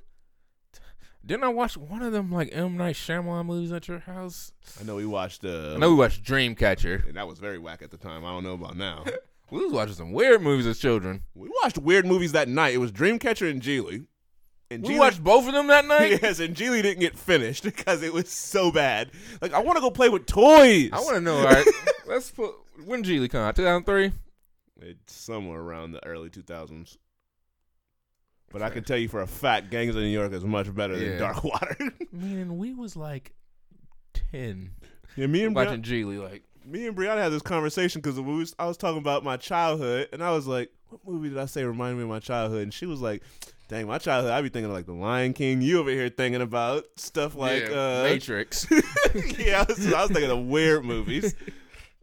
[1.26, 4.52] Didn't I watch one of them like M Night Shyamalan movies at your house?
[4.80, 7.08] I know we watched uh I know we watched Dreamcatcher.
[7.08, 8.24] and that was very whack at the time.
[8.24, 9.04] I don't know about now.
[9.50, 11.22] We was watching some weird movies as children.
[11.34, 12.74] we watched weird movies that night.
[12.74, 14.06] It was Dreamcatcher and Geely.
[14.70, 16.18] And We Geely- watched both of them that night.
[16.22, 19.10] Yes, and Geely didn't get finished because it was so bad.
[19.40, 20.90] Like I want to go play with toys.
[20.92, 21.38] I want to know.
[21.38, 21.66] All right,
[22.06, 22.54] let's put
[22.84, 23.56] when Geely come out?
[23.56, 24.12] 2003.
[24.80, 26.96] It's somewhere around the early 2000s.
[28.50, 30.94] But I can tell you for a fact, Gangs of New York is much better
[30.96, 31.10] Yeah.
[31.10, 31.76] than Dark Water.
[32.12, 33.32] Man, we was like
[34.12, 34.70] ten
[35.16, 36.22] yeah, me and watching Brianna, Geely.
[36.22, 40.08] Like, me and Brianna had this conversation because was, I was talking about my childhood,
[40.12, 42.74] and I was like, "What movie did I say reminded me of my childhood?" And
[42.74, 43.22] she was like,
[43.68, 45.62] "Dang, my childhood, I'd be thinking of like The Lion King.
[45.62, 48.66] You over here thinking about stuff like yeah, uh, Matrix.
[49.38, 51.34] yeah, I was, I was thinking of weird movies.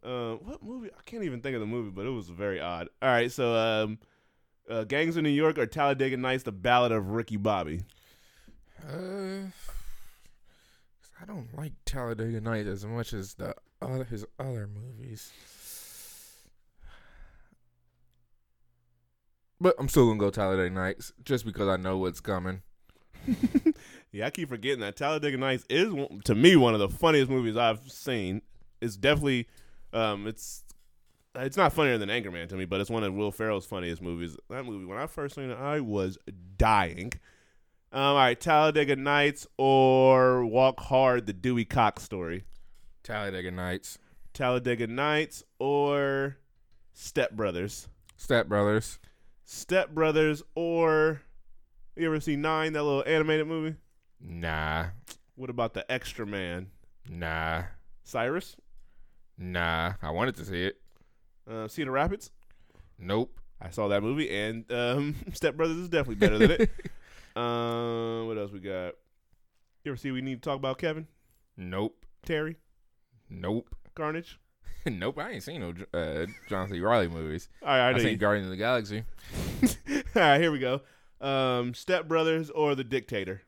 [0.04, 0.90] Uh, what movie?
[0.90, 2.88] I can't even think of the movie, but it was very odd.
[3.04, 4.00] All right, so um,
[4.68, 7.82] uh, Gangs of New York or Talladega Nights: The Ballad of Ricky Bobby.
[8.84, 9.44] uh,
[11.22, 15.32] I don't like Talladega Nights as much as the other his other movies.
[19.62, 22.64] But I'm still gonna go Talladega Nights just because I know what's coming.
[24.14, 25.94] Yeah, I keep forgetting that Talladega Nights is
[26.26, 28.42] to me one of the funniest movies I've seen.
[28.82, 29.48] It's definitely,
[29.94, 30.64] um, it's
[31.36, 34.36] it's not funnier than Anchorman to me, but it's one of Will Ferrell's funniest movies.
[34.50, 36.18] That movie, when I first seen it, I was
[36.58, 37.14] dying.
[37.94, 42.44] Um, all right, Talladega Nights or Walk Hard: The Dewey Cox Story.
[43.04, 43.98] Talladega Nights,
[44.34, 46.36] Talladega Nights or
[46.94, 47.88] Step Brothers.
[48.18, 49.00] Step Brothers.
[49.54, 51.22] Step Brothers or
[51.98, 53.76] you ever see Nine, that little animated movie?
[54.22, 54.86] Nah,
[55.36, 56.68] What about the Extra Man?
[57.10, 57.64] nah,
[58.06, 58.56] Cyrus?
[59.38, 59.92] nah.
[60.02, 60.80] I wanted to see it.
[61.50, 62.32] Uh, Cedar Rapids?
[62.98, 63.42] Nope.
[63.60, 66.70] I saw that movie, and um, Step Brothers is definitely better than it.
[67.36, 68.94] Um, what else we got?
[69.84, 71.08] You ever see We Need to Talk About Kevin?
[71.58, 72.06] Nope.
[72.26, 72.56] Terri?
[73.30, 73.76] Nope.
[73.96, 74.40] Carnage?
[74.86, 75.20] nope.
[75.20, 76.80] I ain't seen no uh, John C.
[76.80, 77.50] Reilly movies.
[77.62, 79.04] All right, I I seen you- Guardians of the Galaxy.
[80.16, 80.82] All right, here we go.
[81.20, 83.42] Um, Step Brothers or The Dictator?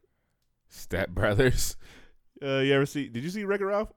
[0.70, 1.76] Step Brothers.
[2.42, 3.08] Uh, you ever see?
[3.08, 3.94] Did you see Wreck Ralph?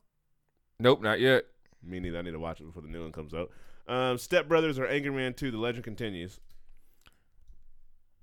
[0.78, 1.44] Nope, not yet.
[1.82, 2.18] Me neither.
[2.18, 3.50] I need to watch it before the new one comes out.
[3.88, 6.38] Um, Step Brothers or Anchorman 2, The Legend Continues.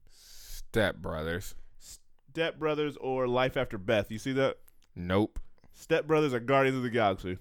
[0.09, 1.55] Step Brothers.
[1.79, 4.11] Step Brothers or Life After Beth.
[4.11, 4.57] You see that?
[4.95, 5.39] Nope.
[5.73, 7.37] Step Brothers or Guardians of the Galaxy.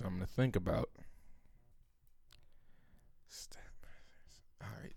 [0.00, 0.88] Something to think about.
[4.62, 4.92] All right,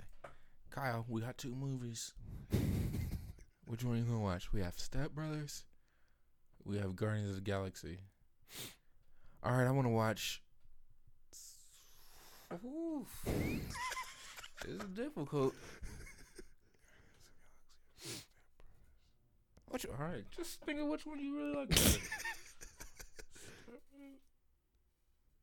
[0.69, 2.13] Kyle, we got two movies.
[3.65, 4.53] Which one are you gonna watch?
[4.53, 5.65] We have Step Brothers.
[6.63, 7.99] We have Guardians of the Galaxy.
[9.43, 10.41] All right, I want to watch.
[12.53, 13.25] Oof.
[13.25, 15.53] this is difficult.
[19.67, 21.77] What you, all right, just think of which one you really like.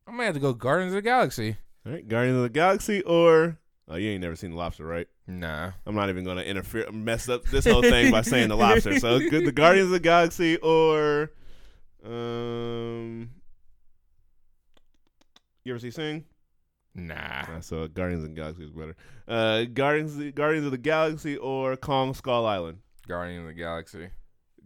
[0.06, 1.56] I'm gonna have to go Guardians of the Galaxy.
[1.86, 3.59] All right, Guardians of the Galaxy or
[3.89, 5.09] oh, you ain't never seen the Lobster, right?
[5.27, 5.72] Nah.
[5.86, 8.98] I'm not even gonna interfere, mess up this whole thing by saying the Lobster.
[8.98, 11.31] So good, the Guardians of the Galaxy or
[12.05, 13.31] um,
[15.64, 16.24] you ever see Sing?
[16.94, 17.14] Nah.
[17.14, 18.97] Uh, so Guardians of the Galaxy is better.
[19.28, 22.78] Uh, Guardians, Guardians of the Galaxy or Kong Skull Island.
[23.06, 24.09] Guardians of the Galaxy.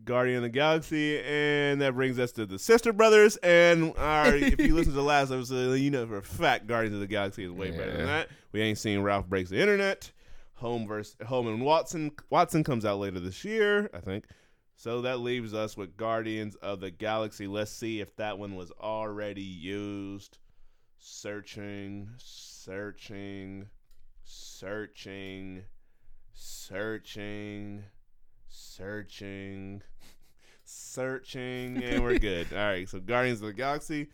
[0.05, 3.37] Guardian of the Galaxy, and that brings us to the Sister Brothers.
[3.39, 6.95] And our, if you listen to the last episode, you know for a fact Guardians
[6.95, 8.29] of the Galaxy is way better than that.
[8.53, 10.13] We ain't seen Ralph breaks the internet.
[10.59, 12.13] Home versus Holmes and Watson.
[12.31, 14.25] Watson comes out later this year, I think.
[14.77, 17.47] So that leaves us with Guardians of the Galaxy.
[17.47, 20.39] Let's see if that one was already used.
[20.99, 23.69] Searching, searching,
[24.25, 25.65] searching,
[26.33, 27.85] searching,
[28.55, 29.83] searching,
[30.65, 32.47] searching, and we're good.
[32.53, 34.09] All right, so Guardians of the Galaxy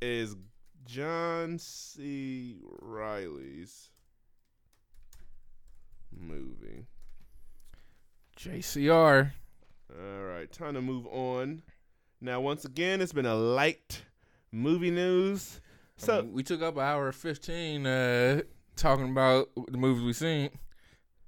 [0.00, 0.36] is
[0.86, 2.60] John C.
[2.80, 3.90] Reilly's
[6.16, 6.86] movie.
[8.38, 9.32] JCR.
[9.92, 11.62] All right, time to move on.
[12.20, 14.02] Now, once again, it's been a light
[14.52, 15.60] movie news.
[15.96, 18.42] So So, we took up an hour fifteen uh,
[18.76, 20.50] talking about the movies we've seen.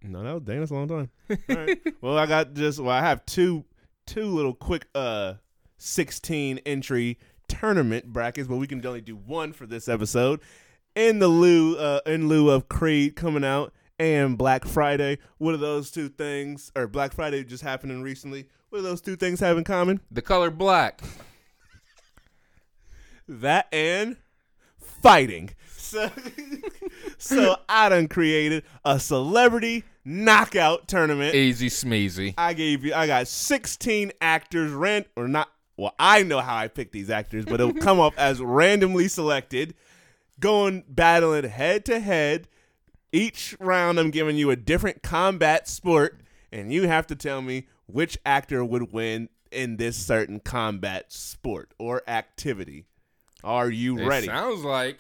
[0.05, 1.11] No, that was dang, that's a long time.
[1.49, 1.81] All right.
[2.01, 3.65] well, I got just well, I have two
[4.07, 5.35] two little quick uh
[5.79, 7.19] 16 entry
[7.49, 10.41] tournament brackets, but we can only do one for this episode.
[10.95, 15.59] In the lieu uh, in lieu of Creed coming out and Black Friday, what are
[15.59, 16.71] those two things?
[16.77, 18.47] Or Black Friday just happening recently.
[18.69, 20.01] What do those two things have in common?
[20.11, 21.03] The color black.
[23.29, 24.17] That and
[24.79, 25.51] fighting.
[25.83, 26.11] So,
[27.19, 31.35] so I done created a celebrity knockout tournament.
[31.35, 32.35] Easy smeezy.
[32.39, 32.95] I gave you.
[32.95, 35.49] I got 16 actors, rent or not.
[35.77, 39.75] Well, I know how I pick these actors, but it'll come up as randomly selected,
[40.39, 42.49] going battling head to head.
[43.11, 46.21] Each round, I'm giving you a different combat sport,
[46.51, 51.75] and you have to tell me which actor would win in this certain combat sport
[51.79, 52.87] or activity.
[53.45, 54.27] Are you It ready?
[54.27, 54.99] sounds like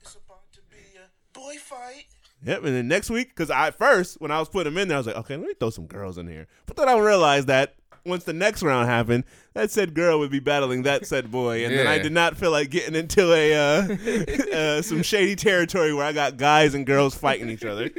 [0.00, 2.06] It's about to be a boy fight.
[2.44, 4.88] Yep, and then next week, because I at first when I was putting them in
[4.88, 6.48] there, I was like, okay, let me throw some girls in here.
[6.66, 9.22] But then I realized that once the next round happened,
[9.54, 12.50] that said girl would be battling that said boy, and then I did not feel
[12.50, 17.14] like getting into a uh, uh, some shady territory where I got guys and girls
[17.14, 17.90] fighting each other.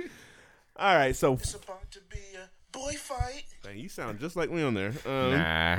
[0.75, 3.45] All right, so It's about to be a boy fight.
[3.63, 4.91] man, you sound just like me on there.
[5.05, 5.75] Um, nah.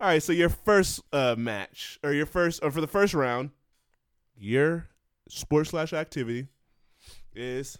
[0.00, 3.50] All right, so your first uh, match or your first or for the first round,
[4.36, 4.88] your
[5.28, 6.48] sport slash activity
[7.34, 7.78] is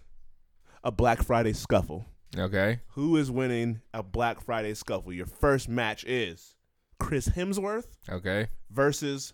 [0.85, 2.07] a Black Friday scuffle.
[2.37, 2.81] Okay.
[2.89, 5.13] Who is winning a Black Friday scuffle?
[5.13, 6.55] Your first match is
[6.99, 8.49] Chris Hemsworth Okay.
[8.71, 9.33] versus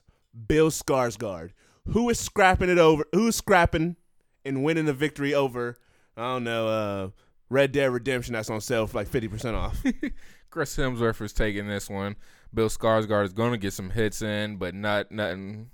[0.49, 1.51] Bill Skarsgård.
[1.89, 3.05] Who is scrapping it over?
[3.13, 3.97] Who's scrapping
[4.45, 5.79] and winning the victory over?
[6.17, 6.69] I don't know.
[6.69, 7.09] Uh,
[7.51, 9.83] Red Dead Redemption that's on sale for like fifty percent off.
[10.51, 12.17] Chris Hemsworth is taking this one.
[12.55, 15.71] Bill Skarsgård is going to get some hits in, but not nothing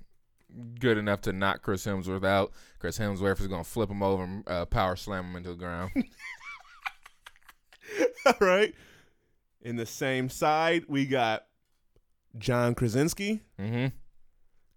[0.78, 2.52] good enough to knock Chris Hemsworth out.
[2.78, 5.56] Chris Hemsworth is going to flip him over and uh, power slam him into the
[5.56, 5.90] ground.
[8.26, 8.74] All right.
[9.62, 11.46] In the same side, we got
[12.38, 13.88] John Krasinski mm-hmm.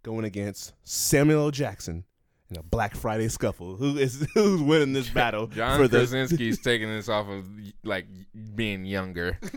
[0.03, 1.51] going against Samuel L.
[1.51, 2.03] Jackson
[2.49, 3.75] in a Black Friday scuffle.
[3.75, 7.45] Who is who's winning this battle John for the Krasinski's taking this off of
[7.83, 8.07] like
[8.55, 9.39] being younger.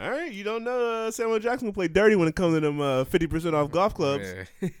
[0.00, 2.60] All right, you don't know uh, Samuel Jackson will play dirty when it comes to
[2.60, 4.32] them uh, 50% off golf clubs.
[4.60, 4.68] Yeah.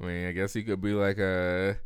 [0.00, 1.76] I mean, I guess he could be like a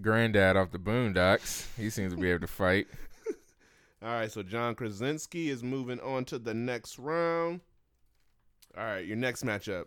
[0.00, 1.66] granddad off the Boondocks.
[1.76, 2.86] He seems to be able to fight.
[4.02, 7.60] All right, so John Krasinski is moving on to the next round.
[8.76, 9.84] All right, your next matchup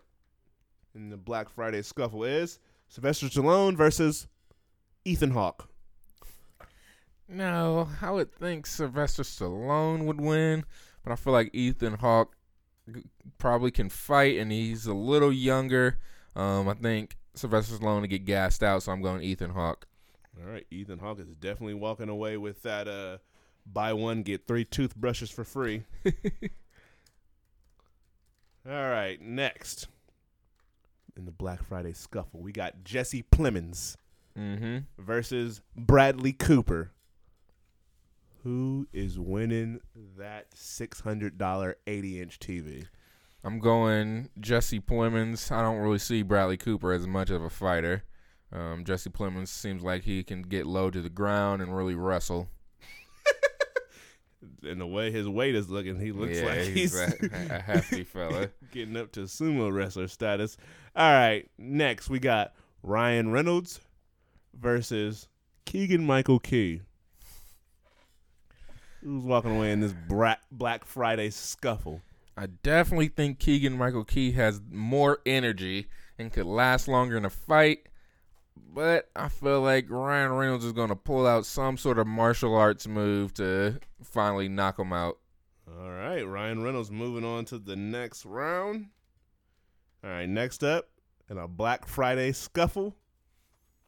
[0.93, 4.27] in the Black Friday scuffle is Sylvester Stallone versus
[5.05, 5.67] Ethan Hawke.
[7.27, 10.65] No, I would think Sylvester Stallone would win,
[11.03, 12.35] but I feel like Ethan Hawke
[13.37, 15.99] probably can fight, and he's a little younger.
[16.35, 19.87] Um, I think Sylvester Stallone to get gassed out, so I'm going Ethan Hawke.
[20.41, 23.17] All right, Ethan Hawke is definitely walking away with that uh
[23.65, 25.83] buy one get three toothbrushes for free.
[28.67, 29.87] All right, next.
[31.17, 33.95] In the Black Friday scuffle, we got Jesse Plemons
[34.37, 34.77] Mm-hmm.
[34.97, 36.91] versus Bradley Cooper.
[38.43, 39.81] Who is winning
[40.17, 42.85] that $600 80 inch TV?
[43.43, 45.51] I'm going Jesse Plemons.
[45.51, 48.03] I don't really see Bradley Cooper as much of a fighter.
[48.51, 52.49] Um, Jesse Plemons seems like he can get low to the ground and really wrestle.
[54.63, 57.11] And the way his weight is looking, he looks yeah, like he's, a,
[57.49, 58.49] a hefty fella.
[58.71, 60.55] getting up to sumo wrestler status.
[60.95, 63.81] All right, next we got Ryan Reynolds
[64.53, 65.27] versus
[65.65, 66.81] Keegan Michael Key.
[69.03, 69.93] Who's walking away in this
[70.51, 72.01] Black Friday scuffle?
[72.35, 77.29] I definitely think Keegan Michael Key has more energy and could last longer in a
[77.29, 77.87] fight.
[78.55, 82.55] But I feel like Ryan Reynolds is going to pull out some sort of martial
[82.55, 85.17] arts move to finally knock him out.
[85.67, 88.87] All right, Ryan Reynolds moving on to the next round.
[90.03, 90.89] All right, next up
[91.29, 92.95] in a Black Friday scuffle.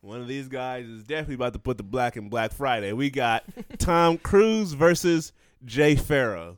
[0.02, 2.91] One of these guys is definitely about to put the black in Black Friday.
[2.91, 3.44] We got
[3.78, 5.32] Tom Cruise versus
[5.64, 6.56] Jay Pharoah.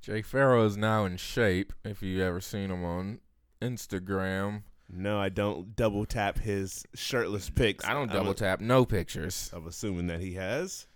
[0.00, 1.72] Jay Pharoah is now in shape.
[1.84, 3.18] If you've ever seen him on
[3.60, 7.84] Instagram, No, I don't double tap his shirtless pics.
[7.84, 9.50] I don't I'm double a- tap no pictures.
[9.52, 10.86] I'm assuming that he has.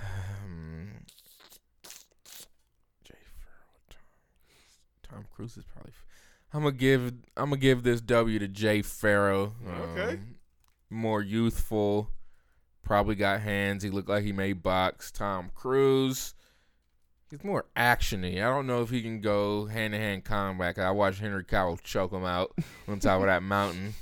[0.00, 0.88] Um,
[3.04, 4.00] Jay Pharoah, Tom,
[5.08, 5.73] Tom Cruise is probably.
[5.73, 5.73] f-
[6.54, 7.12] I'm gonna give.
[7.36, 9.50] I'm gonna give this W to Jay Pharoah.
[9.68, 10.14] Okay.
[10.14, 10.36] Um,
[10.88, 12.08] more youthful.
[12.82, 13.82] Probably got hands.
[13.82, 15.10] He looked like he may box.
[15.10, 16.34] Tom Cruise.
[17.28, 18.36] He's more actiony.
[18.36, 20.78] I don't know if he can go hand to hand combat.
[20.78, 22.52] I watched Henry Cavill choke him out
[22.86, 23.94] on top of that mountain.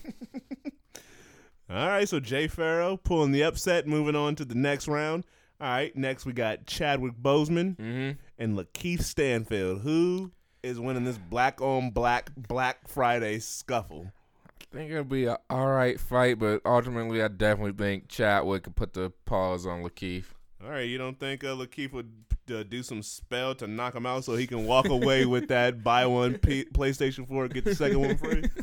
[1.70, 5.24] All right, so Jay Pharoah pulling the upset, moving on to the next round.
[5.58, 9.80] All right, next we got Chadwick Boseman hmm and Lakeith Stanfield.
[9.80, 10.32] Who
[10.62, 14.12] is winning this black on black Black Friday scuffle?
[14.60, 18.76] I think it'll be an all right fight, but ultimately, I definitely think Chadwick could
[18.76, 20.24] put the pause on Lakeith.
[20.64, 22.10] All right, you don't think uh, Lakeith would
[22.51, 25.82] uh, do some spell to knock him out so he can walk away with that
[25.82, 28.44] buy one P- PlayStation 4, get the second one free?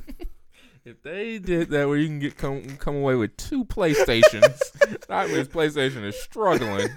[0.85, 4.71] If they did that, where you can get come come away with two PlayStations,
[5.07, 6.89] that means PlayStation is struggling.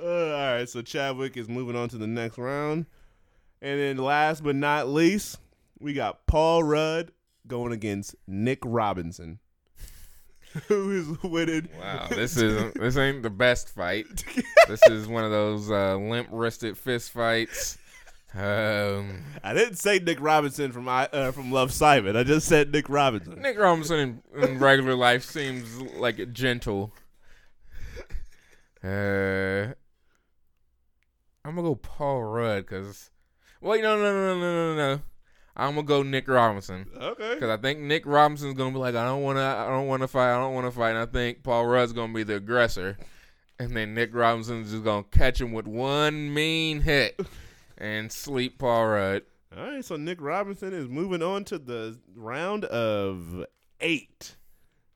[0.00, 2.86] Uh, all right, so Chadwick is moving on to the next round.
[3.62, 5.38] And then last but not least,
[5.78, 7.12] we got Paul Rudd
[7.46, 9.38] going against Nick Robinson.
[10.68, 11.68] Who is winning?
[11.78, 14.06] Wow, this is this ain't the best fight.
[14.68, 17.76] This is one of those uh, limp wristed fist fights.
[18.32, 22.16] Um, I didn't say Nick Robinson from I uh, from Love Simon.
[22.16, 23.42] I just said Nick Robinson.
[23.42, 26.94] Nick Robinson in, in regular life seems like a gentle.
[28.84, 29.74] Uh,
[31.44, 33.10] I'm gonna go Paul Rudd because.
[33.60, 35.02] Wait, no, no, no, no, no, no, no.
[35.56, 37.34] I'm gonna go Nick Robinson Okay.
[37.34, 40.32] because I think Nick Robinson's gonna be like, I don't wanna, I don't wanna fight,
[40.34, 40.90] I don't wanna fight.
[40.90, 42.96] And I think Paul Rudd's gonna be the aggressor,
[43.58, 47.20] and then Nick Robinson's just gonna catch him with one mean hit
[47.78, 49.22] and sleep Paul Rudd.
[49.54, 53.44] All right, so Nick Robinson is moving on to the round of
[53.80, 54.36] eight.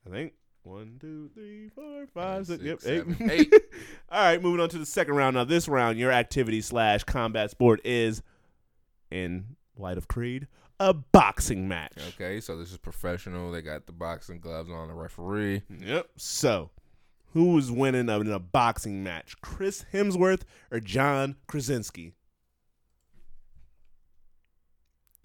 [0.06, 0.32] I think
[0.62, 3.18] one, two, three, four, five, six, yep, Six, eight.
[3.18, 3.52] seven, eight.
[4.08, 5.34] All right, moving on to the second round.
[5.34, 8.22] Now, this round, your activity slash combat sport is,
[9.10, 10.46] in light of Creed,
[10.80, 11.92] a boxing match.
[12.10, 13.50] Okay, so this is professional.
[13.52, 15.62] They got the boxing gloves on the referee.
[15.80, 16.08] Yep.
[16.16, 16.70] So,
[17.32, 22.14] who is winning in a boxing match, Chris Hemsworth or John Krasinski?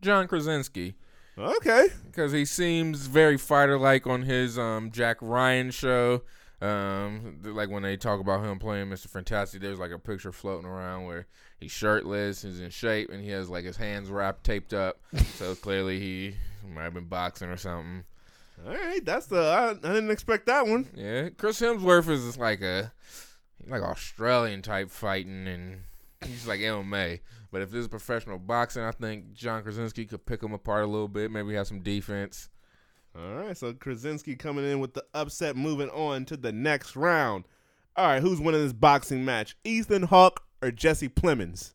[0.02, 0.96] John Krasinski,
[1.38, 1.88] Okay.
[2.06, 6.22] because he seems very fighter-like on his um, Jack Ryan show.
[6.62, 9.08] Um, like when they talk about him playing Mr.
[9.08, 11.28] Fantastic, there's like a picture floating around where
[11.58, 15.00] he's shirtless, he's in shape, and he has like his hands wrapped, taped up.
[15.36, 16.36] so clearly he
[16.68, 18.04] might have been boxing or something.
[18.66, 19.40] All right, that's the.
[19.40, 20.90] I, I didn't expect that one.
[20.94, 22.92] Yeah, Chris Hemsworth is like a
[23.68, 25.84] like Australian type fighting, and
[26.26, 27.22] he's like MMA.
[27.52, 30.88] But if this is professional boxing, I think John Krasinski could pick him apart a
[30.88, 31.32] little bit.
[31.32, 32.50] Maybe have some defense.
[33.22, 37.46] All right, so Krasinski coming in with the upset, moving on to the next round.
[37.96, 39.58] All right, who's winning this boxing match?
[39.66, 41.74] Ethan Hawke or Jesse Plemons?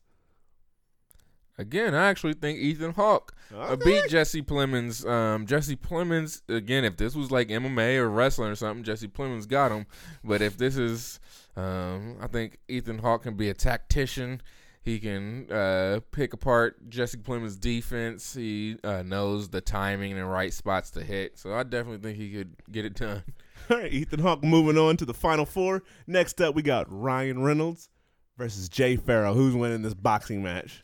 [1.57, 3.85] Again, I actually think Ethan Hawke Okay.
[3.85, 5.07] beat Jesse Plemons.
[5.07, 6.83] Um, Jesse Plemons again.
[6.83, 9.85] If this was like MMA or wrestling or something, Jesse Plemons got him.
[10.23, 11.19] But if this is,
[11.55, 14.41] um, I think Ethan Hawke can be a tactician.
[14.85, 18.35] He can uh, pick apart Jesse Plemons' defense.
[18.35, 21.39] He uh, knows the timing and right spots to hit.
[21.39, 23.23] So I definitely think he could get it done.
[23.71, 25.81] All right, Ethan Hawke moving on to the final four.
[26.05, 27.89] Next up, we got Ryan Reynolds
[28.37, 29.33] versus Jay Pharoah.
[29.33, 30.83] Who's winning this boxing match?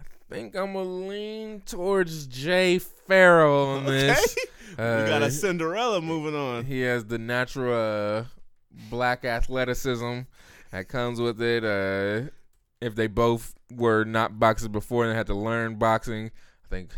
[0.00, 4.36] I think I'm gonna lean towards Jay Pharoah on this.
[4.76, 5.04] Okay.
[5.04, 6.64] we got Uh, a Cinderella moving on.
[6.64, 8.24] He has the natural uh,
[8.90, 10.22] black athleticism
[10.72, 11.62] that comes with it.
[11.64, 12.30] Uh,
[12.80, 16.30] if they both were not boxers before and had to learn boxing,
[16.64, 16.90] I think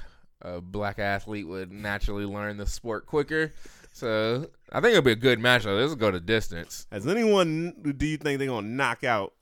[0.42, 3.52] a black athlete would naturally learn the sport quicker.
[3.92, 5.78] So I think it'll be a good matchup.
[5.78, 6.86] This will go to distance.
[6.92, 9.34] Has anyone, do you think they're going to knock out?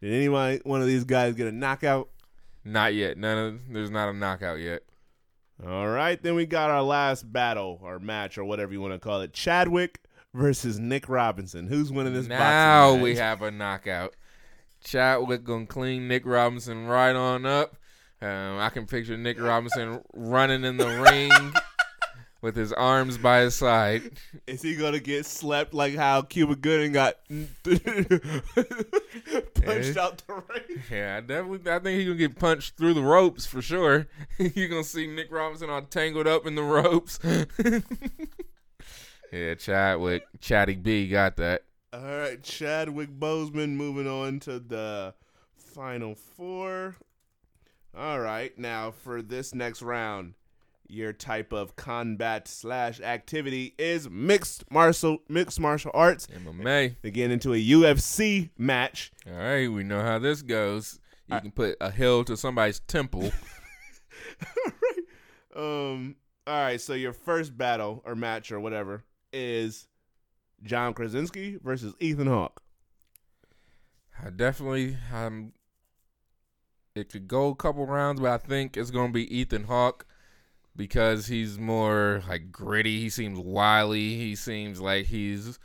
[0.00, 2.10] Did anybody, one of these guys get a knockout?
[2.64, 3.16] Not yet.
[3.16, 4.82] None of there's not a knockout yet.
[5.64, 8.98] All right, then we got our last battle or match or whatever you want to
[8.98, 9.32] call it.
[9.32, 10.00] Chadwick
[10.34, 11.68] versus Nick Robinson.
[11.68, 14.14] Who's winning this now we have a knockout.
[14.84, 17.76] Chadwick gonna clean Nick Robinson right on up.
[18.22, 21.32] Um, I can picture Nick Robinson running in the ring
[22.40, 24.02] with his arms by his side.
[24.46, 27.76] Is he gonna get slept like how Cuba Gooding got punched
[29.96, 30.82] out the ring?
[30.90, 31.70] Yeah, I definitely.
[31.70, 34.06] I think he's gonna get punched through the ropes for sure.
[34.38, 37.18] You're gonna see Nick Robinson all tangled up in the ropes.
[39.32, 41.62] yeah, Chadwick, Chatty B got that.
[41.94, 45.14] All right, Chadwick Boseman moving on to the
[45.56, 46.96] final four.
[47.96, 50.34] All right, now for this next round,
[50.88, 56.26] your type of combat slash activity is mixed martial mixed martial arts.
[56.26, 56.96] MMA.
[57.00, 59.12] They get into a UFC match.
[59.28, 60.98] All right, we know how this goes.
[61.28, 63.22] You can put a hill to somebody's temple.
[64.66, 65.06] all right.
[65.54, 66.16] Um.
[66.44, 66.80] All right.
[66.80, 69.86] So your first battle or match or whatever is
[70.64, 72.62] John Krasinski versus Ethan Hawke.
[74.22, 75.52] I definitely um
[76.94, 80.06] it could go a couple rounds, but I think it's gonna be Ethan Hawke
[80.76, 83.00] because he's more like gritty.
[83.00, 84.16] He seems wily.
[84.16, 85.58] He seems like he's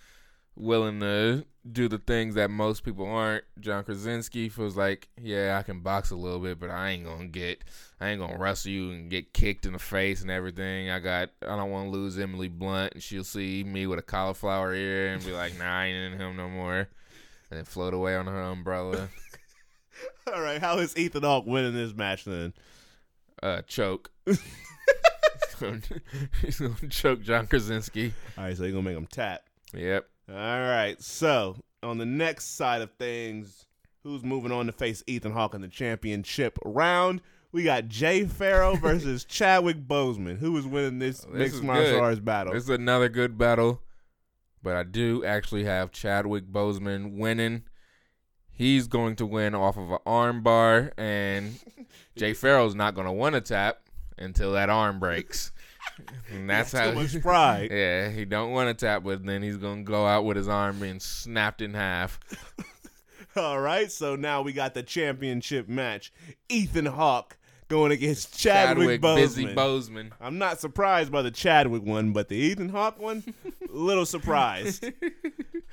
[0.59, 3.43] willing to do the things that most people aren't.
[3.59, 7.27] John Krasinski feels like, yeah, I can box a little bit, but I ain't gonna
[7.27, 7.63] get,
[7.99, 10.89] I ain't gonna wrestle you and get kicked in the face and everything.
[10.89, 14.03] I got, I don't want to lose Emily Blunt, and she'll see me with a
[14.03, 16.77] cauliflower ear and be like, nah, I ain't in him no more,
[17.49, 19.09] and then float away on her umbrella.
[20.33, 20.61] All right.
[20.61, 22.53] How is Ethan Hawke winning this match then?
[23.43, 24.11] uh, choke.
[26.41, 28.13] He's gonna choke John Krasinski.
[28.37, 28.55] All right.
[28.55, 29.43] So you're gonna make him tap.
[29.73, 30.07] Yep.
[30.29, 31.01] All right.
[31.01, 33.65] So on the next side of things,
[34.03, 37.21] who's moving on to face Ethan Hawke in the championship round?
[37.51, 40.37] We got Jay Pharoah versus Chadwick Boseman.
[40.37, 42.53] Who is winning this, oh, This mixed martial arts battle?
[42.53, 43.81] This is another good battle,
[44.61, 47.63] but I do actually have Chadwick Boseman winning.
[48.51, 51.57] He's going to win off of an arm bar, and
[52.15, 53.79] Jay Pharoah's not going to want to tap
[54.17, 55.51] until that arm breaks.
[56.31, 56.91] And that's Too how.
[56.91, 57.69] much pride.
[57.71, 60.47] yeah, he don't want to tap, but then he's going to go out with his
[60.47, 62.19] arm being snapped in half.
[63.35, 66.11] All right, so now we got the championship match.
[66.49, 69.15] Ethan Hawke going against Chadwick, Chadwick, Boseman.
[69.15, 70.11] busy Bozeman.
[70.19, 73.23] I'm not surprised by the Chadwick one, but the Ethan Hawke one,
[73.69, 74.83] little surprised.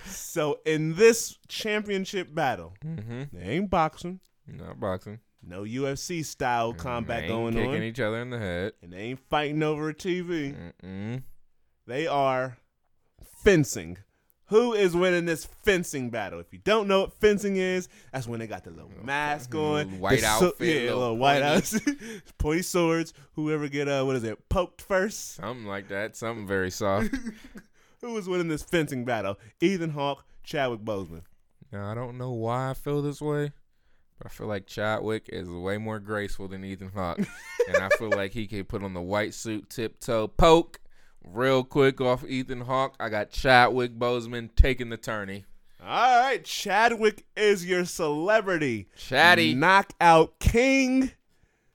[0.06, 3.22] so in this championship battle, Mm-hmm.
[3.36, 5.20] they ain't boxing, Not boxing.
[5.46, 8.72] No UFC style combat They ain't going kicking on, each other in the head.
[8.82, 10.56] and they ain't fighting over a TV.
[10.82, 11.22] Mm-mm.
[11.86, 12.58] They are
[13.42, 13.98] fencing.
[14.48, 16.38] Who is winning this fencing battle?
[16.38, 19.74] If you don't know what fencing is, that's when they got the little mask on,
[19.86, 21.90] Little white the so- outfit, yeah, little little white pointy.
[21.90, 23.12] out, pointy swords.
[23.32, 25.34] Whoever get uh, what is it, poked first?
[25.34, 26.16] Something like that.
[26.16, 27.12] Something very soft.
[28.02, 29.36] Who is winning this fencing battle?
[29.60, 31.22] Ethan Hawke, Chadwick Boseman.
[31.72, 33.50] now I don't know why I feel this way,
[34.18, 37.18] but I feel like Chadwick is way more graceful than Ethan Hawke,
[37.68, 40.80] and I feel like he can put on the white suit, tiptoe, poke
[41.24, 42.94] real quick off Ethan Hawke.
[43.00, 45.44] I got Chadwick Boseman taking the tourney.
[45.84, 48.88] All right, Chadwick is your celebrity.
[48.96, 49.54] Chatty.
[49.54, 51.12] Knockout king.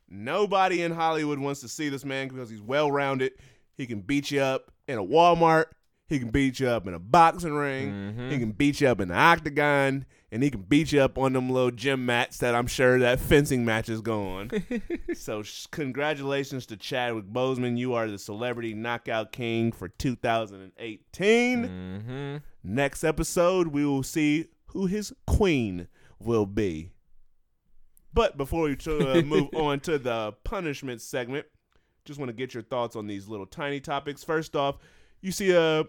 [0.09, 3.33] Nobody in Hollywood wants to see this man because he's well rounded.
[3.77, 5.65] He can beat you up in a Walmart.
[6.07, 7.91] He can beat you up in a boxing ring.
[8.17, 8.31] Mhm.
[8.31, 10.05] He can beat you up in the octagon.
[10.33, 13.19] And he can beat you up on them little gym mats that I'm sure that
[13.19, 14.63] fencing match is going.
[15.13, 17.77] so, sh- congratulations to Chadwick Boseman.
[17.77, 21.65] You are the celebrity knockout king for 2018.
[21.65, 22.37] Mm-hmm.
[22.63, 26.91] Next episode, we will see who his queen will be.
[28.13, 31.45] But before we to, uh, move on to the punishment segment,
[32.05, 34.23] just want to get your thoughts on these little tiny topics.
[34.23, 34.77] First off,
[35.21, 35.83] you see, uh,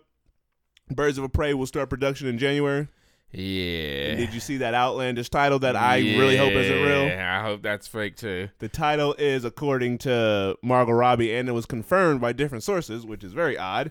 [0.90, 2.88] Birds of a Prey will start production in January.
[3.32, 4.14] Yeah.
[4.14, 7.06] Did you see that outlandish title that I really hope isn't real?
[7.06, 8.50] Yeah, I hope that's fake too.
[8.58, 13.24] The title is, according to Margot Robbie, and it was confirmed by different sources, which
[13.24, 13.90] is very odd,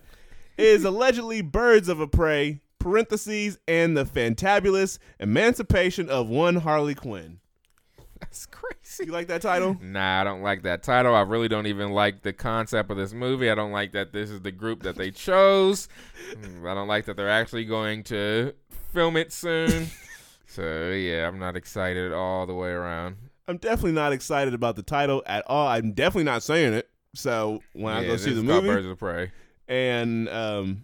[0.57, 7.39] is allegedly Birds of a Prey, parentheses, and the fantabulous emancipation of one Harley Quinn.
[8.19, 9.05] That's crazy.
[9.05, 9.75] You like that title?
[9.81, 11.15] Nah, I don't like that title.
[11.15, 13.49] I really don't even like the concept of this movie.
[13.49, 15.89] I don't like that this is the group that they chose.
[16.35, 18.53] Mm, I don't like that they're actually going to
[18.91, 19.87] film it soon.
[20.47, 23.17] so yeah, I'm not excited all the way around.
[23.47, 25.67] I'm definitely not excited about the title at all.
[25.67, 26.89] I'm definitely not saying it.
[27.13, 29.31] So when I go see the movie, Birds of Prey.
[29.67, 30.83] and um,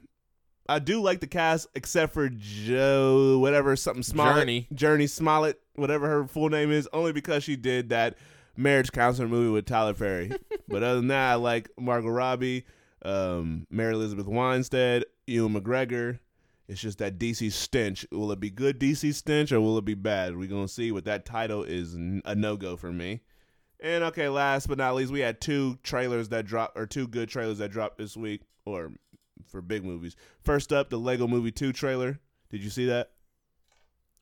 [0.67, 4.67] I do like the cast except for Joe, whatever something Smollett, Jurnee.
[4.73, 8.17] Jurnee Smollett, whatever her full name is, only because she did that
[8.57, 10.31] marriage counselor movie with Tyler Perry.
[10.67, 12.65] but other than that, I like Margot Robbie,
[13.03, 16.19] um, Mary Elizabeth Winstead, Ewan McGregor.
[16.67, 18.05] It's just that DC stench.
[18.11, 20.35] Will it be good DC stench or will it be bad?
[20.37, 20.91] We're gonna see.
[20.91, 23.21] But that title is a no go for me.
[23.79, 27.29] And okay, last but not least, we had two trailers that dropped, or two good
[27.29, 28.91] trailers that dropped this week, or
[29.47, 30.15] for big movies.
[30.43, 32.19] First up, the Lego Movie 2 trailer.
[32.49, 33.11] Did you see that?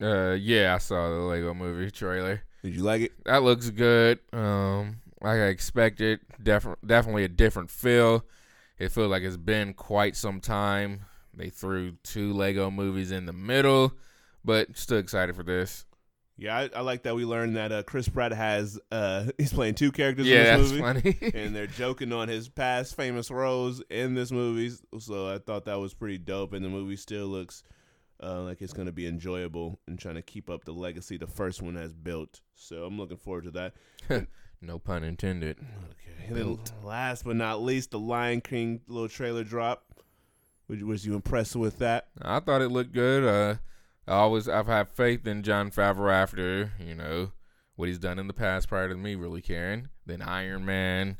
[0.01, 2.43] Uh, yeah, I saw the Lego Movie trailer.
[2.63, 3.11] Did you like it?
[3.25, 4.19] That looks good.
[4.33, 6.19] Um, like I expected.
[6.41, 8.25] Definitely, definitely a different feel.
[8.77, 11.05] It feels like it's been quite some time.
[11.35, 13.93] They threw two Lego movies in the middle,
[14.43, 15.85] but still excited for this.
[16.37, 19.75] Yeah, I, I like that we learned that uh, Chris Pratt has uh, he's playing
[19.75, 21.31] two characters yeah, in this movie, funny.
[21.33, 24.75] and they're joking on his past famous roles in this movie.
[24.99, 27.63] So I thought that was pretty dope, and the movie still looks
[28.21, 31.27] uh, like it's going to be enjoyable and trying to keep up the legacy the
[31.27, 32.41] first one has built.
[32.55, 34.27] So I'm looking forward to that.
[34.61, 35.57] no pun intended.
[36.31, 36.57] Okay.
[36.83, 39.84] Last but not least, the Lion King little trailer drop.
[40.67, 42.07] Was, you impressed with that?
[42.21, 43.23] I thought it looked good.
[43.23, 43.57] Uh,
[44.07, 47.31] I always I've had faith in Jon Favreau after you know
[47.75, 49.89] what he's done in the past prior to me really caring.
[50.05, 51.17] Then Iron Man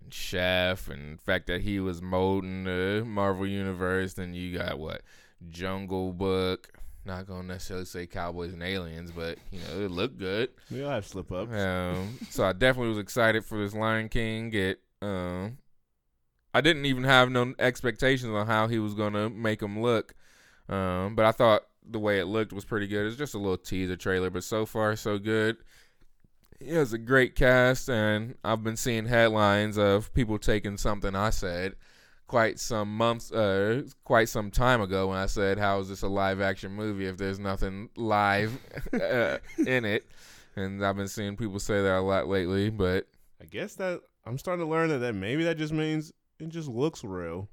[0.00, 4.14] and Chef, and the fact that he was molding the Marvel universe.
[4.14, 5.02] Then you got what
[5.48, 6.70] Jungle Book.
[7.04, 10.50] Not gonna necessarily say Cowboys and Aliens, but you know it looked good.
[10.70, 11.52] We all have slip ups.
[11.52, 14.52] Um, so I definitely was excited for this Lion King.
[14.54, 15.58] It, um,
[16.54, 20.14] I didn't even have no expectations on how he was gonna make him look,
[20.68, 23.06] um, but I thought the way it looked was pretty good.
[23.06, 25.56] It's just a little teaser trailer, but so far so good.
[26.60, 31.30] He has a great cast, and I've been seeing headlines of people taking something I
[31.30, 31.74] said
[32.26, 36.08] quite some months, uh, quite some time ago when I said, "How is this a
[36.08, 38.58] live action movie if there's nothing live
[38.92, 40.06] uh, in it?"
[40.56, 43.08] And I've been seeing people say that a lot lately, but
[43.42, 46.12] I guess that I'm starting to learn that, that maybe that just means
[46.44, 47.48] it just looks real.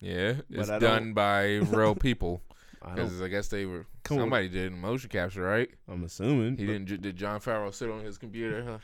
[0.00, 2.42] yeah, it's I done by real people.
[2.82, 3.06] I don't.
[3.06, 4.22] Because I guess they were Come on.
[4.24, 5.70] somebody did motion capture, right?
[5.88, 7.02] I'm assuming He but didn't.
[7.02, 8.78] Did Jon Favreau sit on his computer, huh?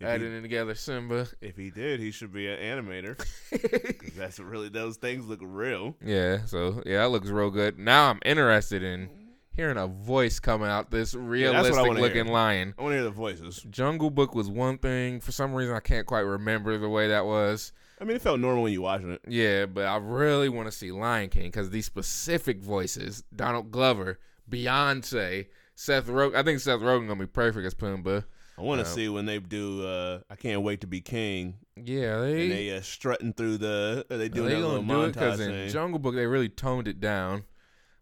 [0.00, 1.26] If he- adding together Simba?
[1.40, 3.16] If he did, he should be an animator.
[3.98, 5.96] 'Cause that's really those things look real.
[6.04, 7.78] Yeah, so yeah, that looks real good.
[7.78, 9.08] Now I'm interested in
[9.56, 12.32] hearing a voice coming out this I realistic wanna looking hear.
[12.34, 12.74] lion.
[12.78, 13.64] I want to hear the voices.
[13.70, 15.20] Jungle Book was one thing.
[15.20, 17.72] For some reason, I can't quite remember the way that was.
[18.00, 19.20] I mean, it felt normal when you watching it.
[19.26, 24.18] Yeah, but I really want to see Lion King because these specific voices: Donald Glover,
[24.50, 26.34] Beyonce, Seth Rogen.
[26.36, 28.24] I think Seth Rogen gonna be perfect as Pumbaa.
[28.56, 29.86] I want to Um, see when they do.
[29.86, 34.04] uh I can't wait to be king, Yeah, and they they uh, strutting through the.
[34.10, 35.68] Uh, they do they that gonna little do it montage because in.
[35.70, 37.44] Jungle Book they really toned it down.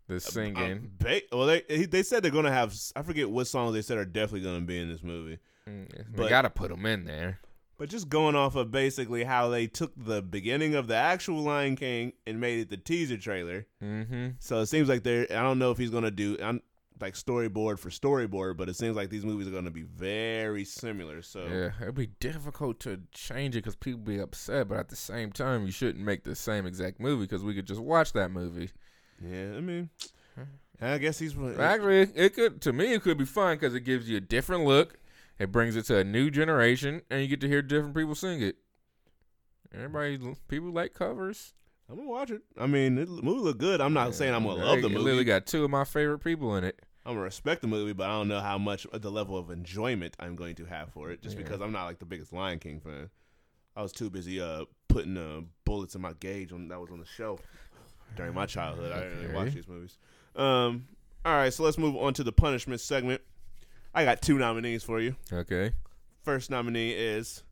[0.09, 0.93] The singing.
[1.01, 2.75] ba- well, they they said they're gonna have.
[2.95, 5.39] I forget what songs they said are definitely gonna be in this movie.
[5.69, 7.41] Mm, they but- gotta put them in there.
[7.79, 11.77] But just going off of basically how they took the beginning of the actual Lion
[11.77, 13.67] King and made it the teaser trailer.
[13.83, 14.29] Mm-hmm.
[14.39, 15.27] So it seems like they're.
[15.31, 16.39] I don't know if he's gonna do.
[16.43, 16.63] I'm,
[17.01, 20.65] like storyboard for storyboard, but it seems like these movies are going to be very
[20.65, 21.23] similar.
[21.23, 24.97] So Yeah, it'd be difficult to change it because people be upset, but at the
[24.97, 28.31] same time, you shouldn't make the same exact movie because we could just watch that
[28.31, 28.71] movie.
[29.23, 29.91] yeah, I mean,
[30.81, 33.81] I guess he's Actually, it, it could to me it could be fun because it
[33.81, 34.99] gives you a different look.
[35.39, 38.43] It brings it to a new generation, and you get to hear different people sing
[38.43, 38.57] it.
[39.75, 40.19] Everybody,
[40.49, 41.53] people like covers.
[41.91, 42.43] I'm gonna watch it.
[42.59, 43.81] I mean, it, the movie look good.
[43.81, 45.03] I'm not saying I'm gonna love the movie.
[45.03, 46.81] literally got two of my favorite people in it.
[47.05, 50.17] I'm gonna respect the movie, but I don't know how much the level of enjoyment
[50.19, 51.43] I'm going to have for it, just Yeah.
[51.45, 53.11] because I'm not like the biggest Lion King fan.
[53.77, 56.99] I was too busy uh putting uh, bullets in my gauge when that was on
[56.99, 57.41] the shelf
[58.17, 58.93] during my childhood.
[58.93, 59.99] I didn't really watch these movies.
[60.35, 60.87] Um,
[61.25, 63.21] all right, so let's move on to the punishment segment.
[63.97, 65.17] I got two nominees for you.
[65.33, 65.73] Okay.
[66.23, 67.43] First nominee is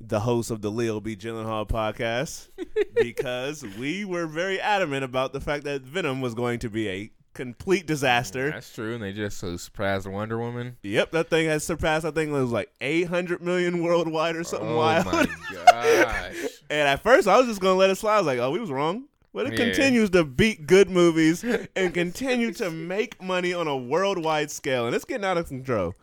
[0.00, 1.14] the host of the Leo B.
[1.14, 2.48] Gyllenhaal podcast
[2.94, 7.10] because we were very adamant about the fact that Venom was going to be a
[7.34, 8.50] complete disaster.
[8.50, 10.78] That's true, and they just so surpassed Wonder Woman.
[10.82, 12.06] Yep, that thing has surpassed.
[12.06, 15.04] I think it was like 800 million worldwide or something oh wild.
[15.04, 16.36] my gosh!
[16.70, 18.14] and at first, I was just gonna let it slide.
[18.14, 19.04] I was like, "Oh, we was wrong."
[19.34, 19.64] But it Yeah.
[19.66, 21.44] continues to beat good movies
[21.76, 25.94] and continue to make money on a worldwide scale, and it's getting out of control.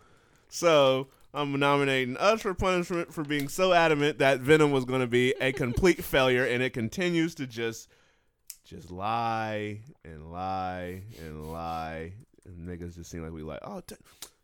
[0.49, 5.07] So I'm nominating us for punishment for being so adamant that Venom was going to
[5.07, 7.87] be a complete failure, and it continues to just,
[8.65, 12.11] just lie and lie and lie,
[12.45, 13.95] and niggas just seem like we like, oh, d-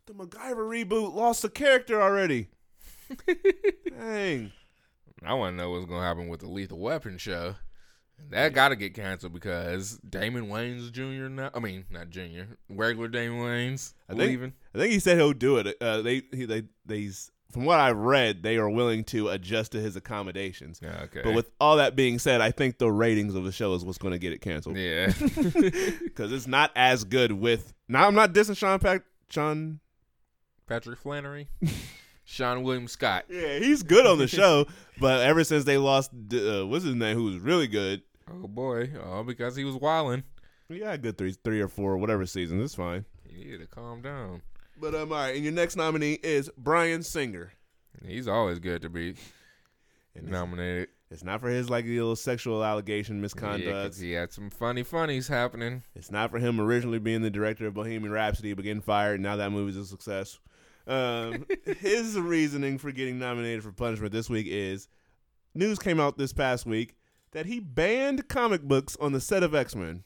[0.06, 2.48] the MacGyver reboot lost the character already.
[3.90, 4.52] Dang.
[5.22, 7.56] I want to know what's gonna happen with the Lethal Weapon show.
[8.30, 11.28] That got to get canceled because Damon Wayans Jr.
[11.28, 11.50] now.
[11.54, 12.42] I mean, not Jr.
[12.68, 14.52] Regular Damon Wayans I think- leaving.
[14.74, 15.76] I think he said he'll do it.
[15.80, 19.80] Uh, they he, they they's from what I've read, they are willing to adjust to
[19.80, 20.80] his accommodations.
[20.82, 21.22] Yeah, okay.
[21.24, 23.96] But with all that being said, I think the ratings of the show is what's
[23.96, 27.72] going to get it canceled yeah, because it's not as good with.
[27.88, 29.02] Now I'm not dissing Sean Pack.
[29.30, 29.80] Sean,
[30.66, 31.48] Patrick Flanery,
[32.26, 33.24] Seann William Scott.
[33.30, 34.66] yeah, he's good on the show,
[35.00, 38.90] but ever since they lost, uh, what's his name, who was really good, Oh boy,
[39.04, 40.24] all because he was wilding.
[40.68, 42.62] he had a good three, three or four, whatever seasons.
[42.62, 43.04] It's fine.
[43.24, 44.42] He needed to calm down.
[44.80, 47.52] But um, all right, and your next nominee is Bryan Singer.
[48.04, 49.14] He's always good to be
[50.14, 50.88] And nominated.
[51.10, 53.60] it's not for his like a little sexual allegation misconduct.
[53.60, 53.94] Yeah, misconduct.
[53.94, 55.82] 'cause he had some funny funnies happening.
[55.96, 59.14] It's not for him originally being the director of Bohemian Rhapsody, but getting fired.
[59.14, 60.38] and Now that movie's a success.
[60.86, 61.44] Um,
[61.80, 64.86] his reasoning for getting nominated for punishment this week is
[65.54, 66.94] news came out this past week
[67.32, 70.04] that he banned comic books on the set of X Men.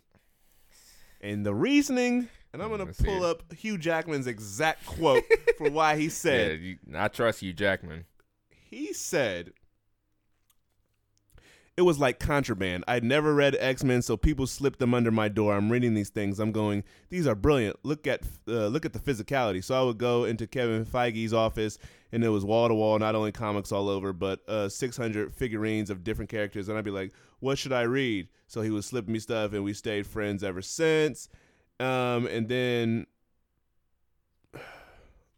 [1.21, 5.23] And the reasoning, and I'm going to pull up Hugh Jackman's exact quote
[5.57, 8.07] for why he Yeah, said, you, I trust you, Jackman.
[8.51, 9.53] he said
[11.77, 12.85] it was like contraband.
[12.87, 15.55] I'd never read X Men, so people slipped them under my door.
[15.57, 16.39] I'm reading these things.
[16.39, 17.77] I'm going, these are brilliant.
[17.83, 19.65] Look at uh, look at the physicality.
[19.65, 21.79] So I would go into Kevin Feige's office,
[22.13, 25.89] and it was wall to wall, not only comics all over, but uh, 600 figurines
[25.89, 26.69] of different characters.
[26.69, 28.29] And I'd be like, what should I read?
[28.47, 31.29] So he would slip me stuff, and we stayed friends ever since.
[31.81, 33.07] Um, and then.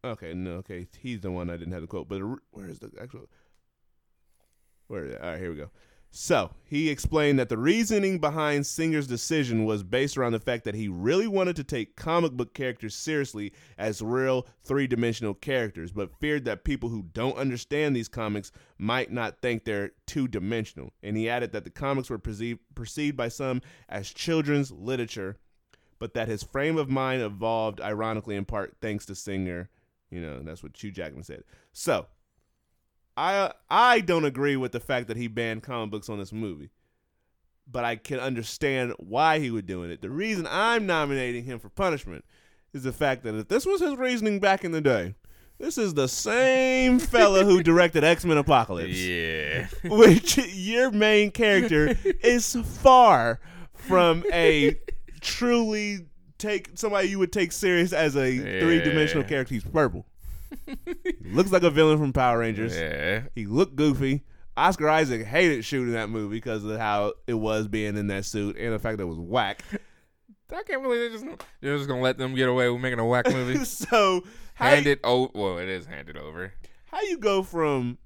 [0.04, 2.20] Okay, no, okay, he's the one I didn't have the quote, but
[2.50, 3.26] where is the actual?
[4.86, 5.18] Where?
[5.18, 5.70] All right, here we go.
[6.16, 10.76] So he explained that the reasoning behind Singer's decision was based around the fact that
[10.76, 16.14] he really wanted to take comic book characters seriously as real three dimensional characters, but
[16.20, 20.92] feared that people who don't understand these comics might not think they're two dimensional.
[21.02, 25.38] And he added that the comics were perceived, perceived by some as children's literature,
[25.98, 29.68] but that his frame of mind evolved ironically in part thanks to Singer.
[30.12, 31.42] You know, that's what Hugh Jackman said.
[31.72, 32.06] So
[33.16, 36.70] I I don't agree with the fact that he banned comic books on this movie,
[37.70, 40.00] but I can understand why he would doing it.
[40.02, 42.24] The reason I'm nominating him for punishment
[42.72, 45.14] is the fact that if this was his reasoning back in the day,
[45.58, 49.68] this is the same fella who directed X Men Apocalypse, Yeah.
[49.84, 53.40] which your main character is far
[53.74, 54.76] from a
[55.20, 56.06] truly
[56.38, 59.54] take somebody you would take serious as a three dimensional character.
[59.54, 60.04] He's purple.
[61.24, 62.76] looks like a villain from Power Rangers.
[62.76, 63.22] Yeah.
[63.34, 64.22] He looked goofy.
[64.56, 68.56] Oscar Isaac hated shooting that movie because of how it was being in that suit
[68.56, 69.64] and the fact that it was whack.
[70.54, 71.24] I can't believe they're just
[71.60, 73.64] they're just gonna let them get away with making a whack movie.
[73.64, 74.22] so
[74.54, 75.32] Hand it over.
[75.34, 76.52] Well, it is handed over.
[76.86, 77.98] how you go from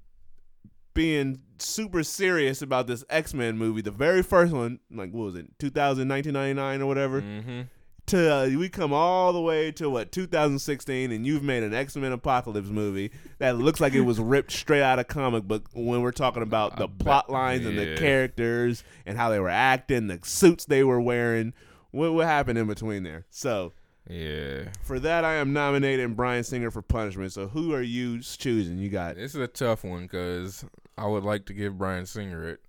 [0.95, 5.35] being super serious about this X Men movie, the very first one, like what was
[5.35, 7.61] it, 2000, 1999 or whatever, Mm-hmm.
[8.09, 11.95] To uh, we come all the way to what 2016, and you've made an X
[11.95, 15.69] Men Apocalypse movie that looks like it was ripped straight out of comic book.
[15.73, 19.49] When we're talking about the bet- plot lines and the characters and how they were
[19.49, 21.53] acting, the suits they were wearing,
[21.91, 23.25] what what happened in between there?
[23.29, 23.73] So
[24.09, 24.69] Yeah.
[24.81, 27.31] for that, I am nominating Bryan Singer for punishment.
[27.31, 28.79] So who are you choosing?
[28.79, 30.65] You got This is a tough one because
[30.97, 32.61] I would like to give Bryan Singer it,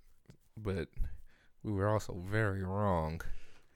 [0.55, 0.87] but
[1.63, 3.21] we were also very wrong.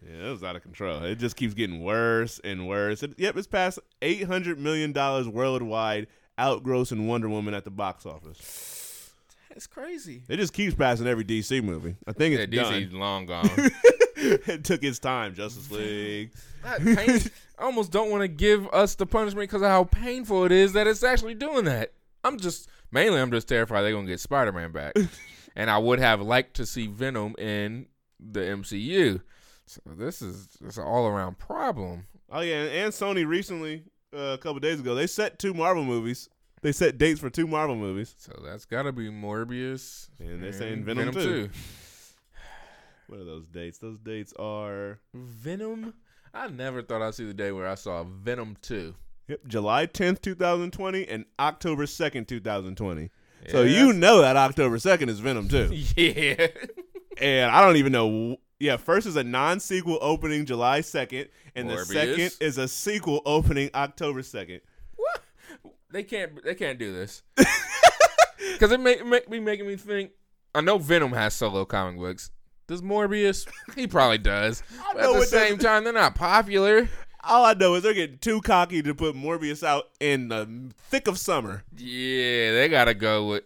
[0.08, 1.04] Yeah, it was out of control.
[1.04, 3.02] It just keeps getting worse and worse.
[3.04, 6.08] It, yep, it's past eight hundred million dollars worldwide,
[6.40, 9.12] outgrossing Wonder Woman at the box office.
[9.52, 10.22] It's crazy.
[10.28, 11.96] It just keeps passing every DC movie.
[12.06, 13.00] I think Yeah, it's DC's done.
[13.00, 13.50] long gone.
[14.18, 15.34] it took its time.
[15.34, 16.32] Justice League.
[16.78, 17.22] Pain-
[17.58, 20.74] I almost don't want to give us the punishment because of how painful it is
[20.74, 21.94] that it's actually doing that.
[22.24, 24.94] I'm just mainly I'm just terrified they're gonna get Spider Man back,
[25.56, 27.86] and I would have liked to see Venom in
[28.20, 29.22] the MCU.
[29.68, 32.06] So this is it's an all around problem.
[32.32, 33.84] Oh yeah, and, Sony recently,
[34.14, 36.30] uh, a couple days ago, they set two Marvel movies.
[36.62, 38.16] They set dates for two Marvel movies.
[38.18, 40.10] So that's got to be Morbius.
[40.20, 41.48] And they're saying Venom too.
[41.48, 41.50] too.
[43.08, 43.78] What are those dates?
[43.78, 45.94] Those dates are Venom.
[46.34, 48.96] I never thought I'd see the day where I saw Venom 2.
[49.28, 53.12] Yep, July 10th, 2020 and October 2nd, 2020.
[53.50, 55.72] So you know that October 2nd is Venom 2.
[55.96, 56.48] Yeah.
[57.22, 58.38] and I don't even know.
[58.60, 63.22] Yeah, first is a non sequel opening July 2nd, and the second is a sequel
[63.26, 64.62] opening October 2nd.
[64.96, 65.22] what?
[65.92, 66.44] They can't.
[66.44, 67.24] They can't do this.
[68.54, 70.12] Because it make, make be making me think.
[70.54, 72.32] I know Venom has solo comic books.
[72.68, 73.48] Does Morbius?
[73.76, 74.64] He probably does.
[74.92, 75.60] At the same doesn't.
[75.60, 76.88] time, they're not popular.
[77.24, 81.08] All I know is they're getting too cocky to put Morbius out in the thick
[81.08, 81.64] of summer.
[81.76, 83.44] Yeah, they gotta go with.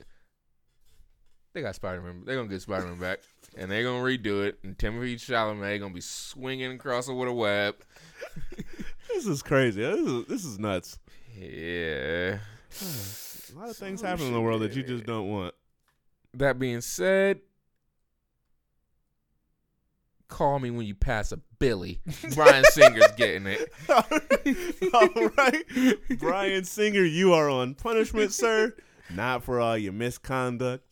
[1.54, 2.24] They got Spider Man.
[2.26, 3.20] They're gonna get Spider Man back,
[3.58, 4.60] and they're gonna redo it.
[4.64, 7.76] And Timothée Chalamet gonna be swinging across it with a web.
[9.10, 9.82] This is crazy.
[9.82, 11.00] This is, this is nuts.
[11.36, 12.38] Yeah.
[13.52, 15.56] A lot of things happen in the world that you just don't want.
[16.36, 17.40] That being said,
[20.28, 22.00] call me when you pass a Billy.
[22.36, 23.74] Bryan Singer's getting it.
[24.94, 26.20] all right.
[26.20, 28.76] Bryan Singer, you are on punishment, sir.
[29.14, 30.89] Not for all your misconduct.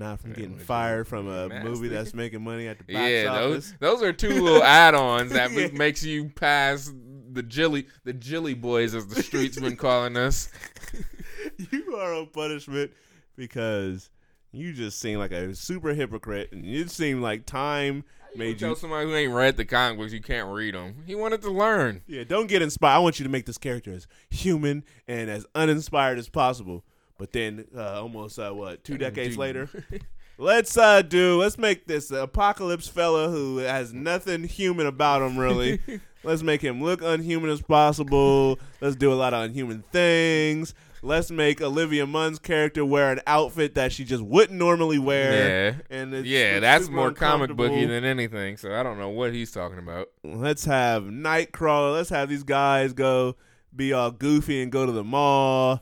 [0.00, 1.68] Not from getting fired from a nasty.
[1.68, 3.74] movie that's making money at the box Yeah, office.
[3.80, 5.68] those those are two little add-ons that Yeah.
[5.72, 6.90] makes you pass
[7.32, 10.48] the Jilly the Jilly boys as the streets been calling us.
[11.70, 12.90] you are on punishment
[13.36, 14.10] because
[14.52, 18.02] you just seem like a super hypocrite, and it seemed like time
[18.34, 18.74] made Tell you.
[18.76, 21.02] somebody who ain't read the comic books you can't read them.
[21.06, 22.02] He wanted to learn.
[22.06, 22.96] Yeah, don't get inspired.
[22.96, 26.84] I want you to make this character as human and as uninspired as possible.
[27.20, 29.68] But then, uh, almost uh, what two decades later,
[30.38, 35.80] let's uh do let's make this apocalypse fella who has nothing human about him really.
[36.24, 38.58] let's make him look unhuman as possible.
[38.80, 40.72] Let's do a lot of unhuman things.
[41.02, 45.74] Let's make Olivia Munn's character wear an outfit that she just wouldn't normally wear.
[45.74, 45.74] Yeah.
[45.90, 48.56] and it's yeah, that's more comic booky than anything.
[48.56, 50.08] So I don't know what he's talking about.
[50.24, 51.92] Let's have Nightcrawler.
[51.92, 53.36] Let's have these guys go
[53.74, 55.80] be all goofy and go to the mall,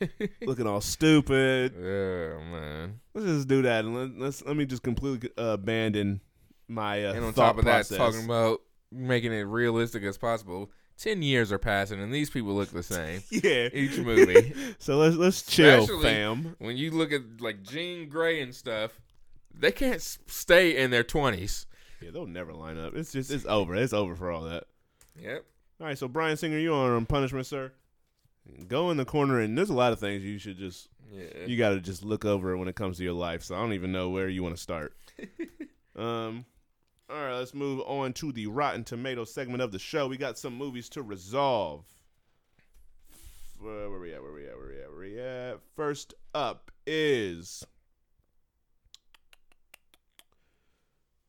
[0.42, 1.74] looking all stupid.
[1.76, 3.00] Oh man.
[3.14, 6.20] Let's just do that, and let, let's let me just completely uh, abandon
[6.68, 8.60] my uh, And on top of that, talking about
[8.92, 10.70] making it realistic as possible.
[10.96, 13.22] Ten years are passing, and these people look the same.
[13.30, 14.52] yeah, Each movie.
[14.78, 16.56] so let's let's chill, Especially- fam.
[16.58, 19.00] when you look at like Jean Grey and stuff,
[19.54, 21.66] they can't s- stay in their twenties.
[22.00, 22.94] Yeah, they'll never line up.
[22.96, 23.74] It's just it's over.
[23.76, 24.64] It's over for all that.
[25.20, 25.44] Yep.
[25.80, 27.70] All right, so Bryan Singer, you on punishment, sir?
[28.66, 31.46] Go in the corner, and there's a lot of things you should just Yeah.
[31.46, 33.42] you got to just look over when it comes to your life.
[33.42, 34.94] So I don't even know where you want to start.
[35.96, 36.44] um,
[37.10, 40.06] all right, let's move on to the Rotten Tomato segment of the show.
[40.08, 41.84] We got some movies to resolve.
[43.60, 44.22] Uh, where we at?
[44.22, 44.56] Where we at?
[44.56, 44.90] Where are we at?
[44.90, 45.60] Where are we at?
[45.74, 47.64] First up is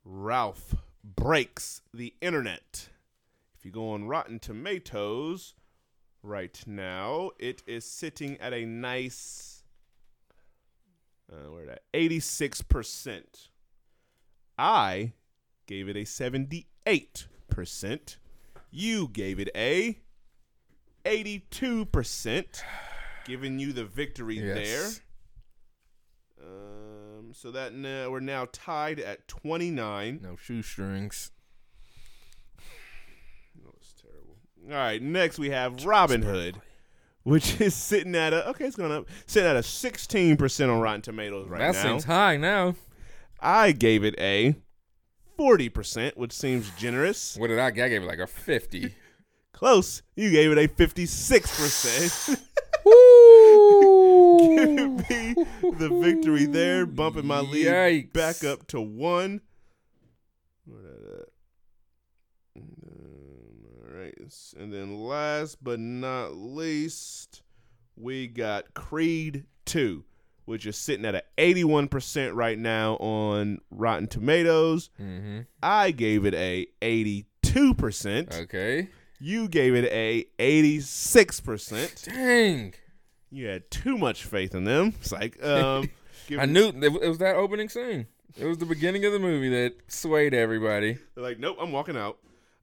[0.04, 2.90] Ralph breaks the internet.
[3.58, 5.56] If you go on Rotten Tomatoes
[6.24, 9.64] right now, it is sitting at a nice
[11.32, 11.66] uh, where
[12.20, 13.50] six percent.
[14.58, 15.14] I
[15.68, 18.18] gave it a seventy eight percent.
[18.72, 20.00] You gave it a
[21.06, 22.64] eighty two percent,
[23.26, 24.90] giving you the victory there.
[26.42, 30.20] Um, so that now, we're now tied at twenty nine.
[30.22, 31.32] No shoestrings.
[33.64, 34.38] That was terrible.
[34.70, 36.56] All right, next we have Robin Hood,
[37.24, 40.80] which is sitting at a okay, it's going up, sitting at a sixteen percent on
[40.80, 41.72] Rotten Tomatoes right now.
[41.72, 41.90] that now.
[41.90, 42.76] seems high now.
[43.40, 44.56] I gave it a
[45.36, 47.36] forty percent, which seems generous.
[47.36, 47.68] What did I?
[47.68, 48.94] I gave it like a fifty.
[49.54, 50.04] Close.
[50.16, 52.40] You gave it a fifty-six percent.
[52.86, 54.56] Woo!
[54.56, 55.36] Giving me
[55.78, 58.14] the victory there, bumping my lead Yikes.
[58.14, 59.42] back up to one.
[60.66, 61.26] Where that at?
[64.18, 67.42] Right, and then last but not least,
[67.96, 70.04] we got Creed Two,
[70.46, 74.90] which is sitting at an eighty-one percent right now on Rotten Tomatoes.
[75.00, 75.42] mm-hmm.
[75.62, 78.34] I gave it a eighty-two percent.
[78.34, 78.90] Okay.
[79.20, 82.06] You gave it a eighty-six percent.
[82.06, 82.74] Dang.
[83.32, 84.96] You had too much faith in them.
[85.02, 85.90] It's like, um,
[86.28, 88.08] give I knew it was that opening scene.
[88.38, 90.98] It was the beginning of the movie that swayed everybody.
[91.14, 92.18] They're like, nope, I'm walking out.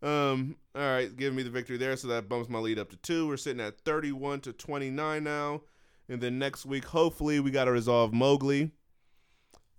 [0.07, 1.97] Um, all right, give me the victory there.
[1.97, 3.27] So that bumps my lead up to two.
[3.27, 5.63] We're sitting at 31 to 29 now.
[6.09, 8.71] And then next week, hopefully, we got to resolve Mowgli,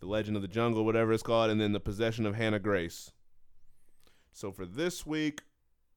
[0.01, 3.13] The Legend of the Jungle, whatever it's called, and then The Possession of Hannah Grace.
[4.33, 5.43] So for this week,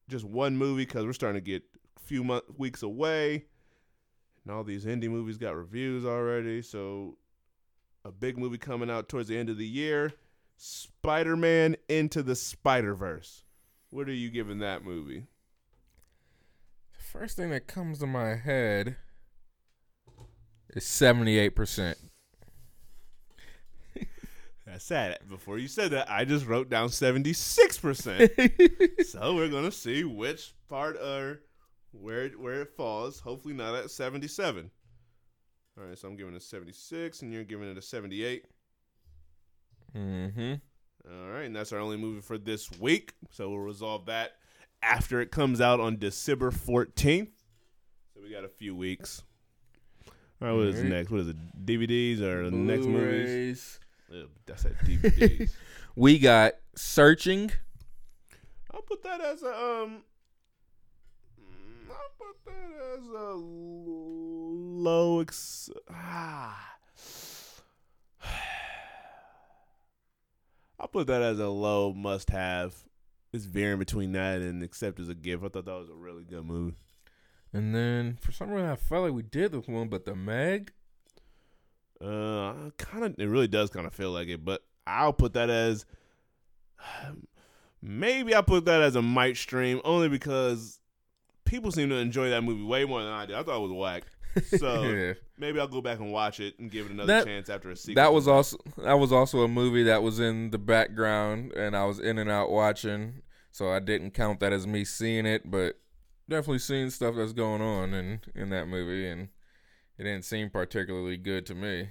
[0.08, 1.64] just one movie because we're starting to get
[1.96, 3.46] a few weeks away.
[4.44, 6.62] And all these indie movies got reviews already.
[6.62, 7.18] So
[8.04, 10.12] a big movie coming out towards the end of the year
[10.56, 13.42] Spider Man Into the Spider Verse.
[13.90, 15.24] What are you giving that movie?
[16.96, 18.96] The First thing that comes to my head
[20.70, 21.96] is 78%.
[24.70, 25.18] That's sad.
[25.28, 29.04] Before you said that, I just wrote down 76%.
[29.06, 31.40] so we're going to see which part or
[31.90, 33.18] where it, where it falls.
[33.18, 34.70] Hopefully not at 77.
[35.76, 38.44] All right, so I'm giving it a 76 and you're giving it a 78.
[39.96, 40.54] Mm-hmm.
[41.08, 43.14] All right, and that's our only movie for this week.
[43.30, 44.32] So we'll resolve that
[44.82, 47.28] after it comes out on December 14th.
[48.14, 49.22] So we got a few weeks.
[50.42, 51.10] All right, what is next?
[51.10, 51.66] What is it?
[51.66, 53.78] DVDs or the next movies?
[54.08, 54.28] Blu-rays.
[54.46, 55.52] That's at DVDs.
[55.96, 57.50] We got Searching.
[58.72, 60.02] I'll put that as a um.
[61.90, 65.68] I'll put that as a low ex.
[65.90, 66.76] Ah.
[70.80, 72.74] I'll put that as a low must have.
[73.34, 75.44] It's veering between that and Accept as a Gift.
[75.44, 76.74] I thought that was a really good movie.
[77.52, 80.72] And then for some reason I felt like we did this one, but the Meg.
[82.00, 83.14] Uh, kind of.
[83.18, 85.84] It really does kind of feel like it, but I'll put that as.
[87.82, 90.80] Maybe I'll put that as a might stream only because
[91.44, 93.36] people seem to enjoy that movie way more than I did.
[93.36, 94.04] I thought it was whack.
[94.58, 95.14] So Yeah.
[95.38, 97.76] maybe I'll go back and watch it and give it another That- chance after a
[97.76, 98.02] sequel.
[98.02, 101.84] That was also that was also a movie that was in the background and I
[101.84, 105.78] was in and out watching, so I didn't count that as me seeing it, but
[106.28, 109.28] definitely seeing stuff that's going on in in that movie and
[109.98, 111.88] it didn't seem particularly good to me.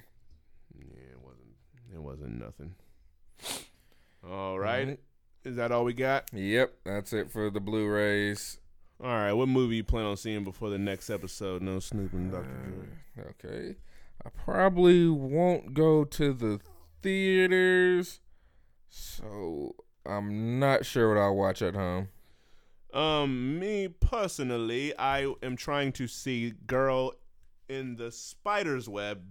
[0.76, 1.56] Yeah, it wasn't.
[1.94, 2.76] It wasn't nothing.
[4.28, 5.00] All right.
[5.46, 6.30] Is that all we got?
[6.34, 8.59] Yep, that's it for the Blu-rays.
[9.02, 9.32] All right.
[9.34, 11.62] What movie you plan on seeing before the next episode?
[11.62, 12.44] No Snoop and Dr.
[12.44, 13.24] Dre.
[13.26, 13.76] Uh, okay.
[14.26, 16.60] I probably won't go to the
[17.02, 18.20] theaters,
[18.90, 22.10] so I'm not sure what I'll watch at home.
[22.94, 27.14] Um, me personally, I am trying to see Girl
[27.70, 29.22] in the Spider's Web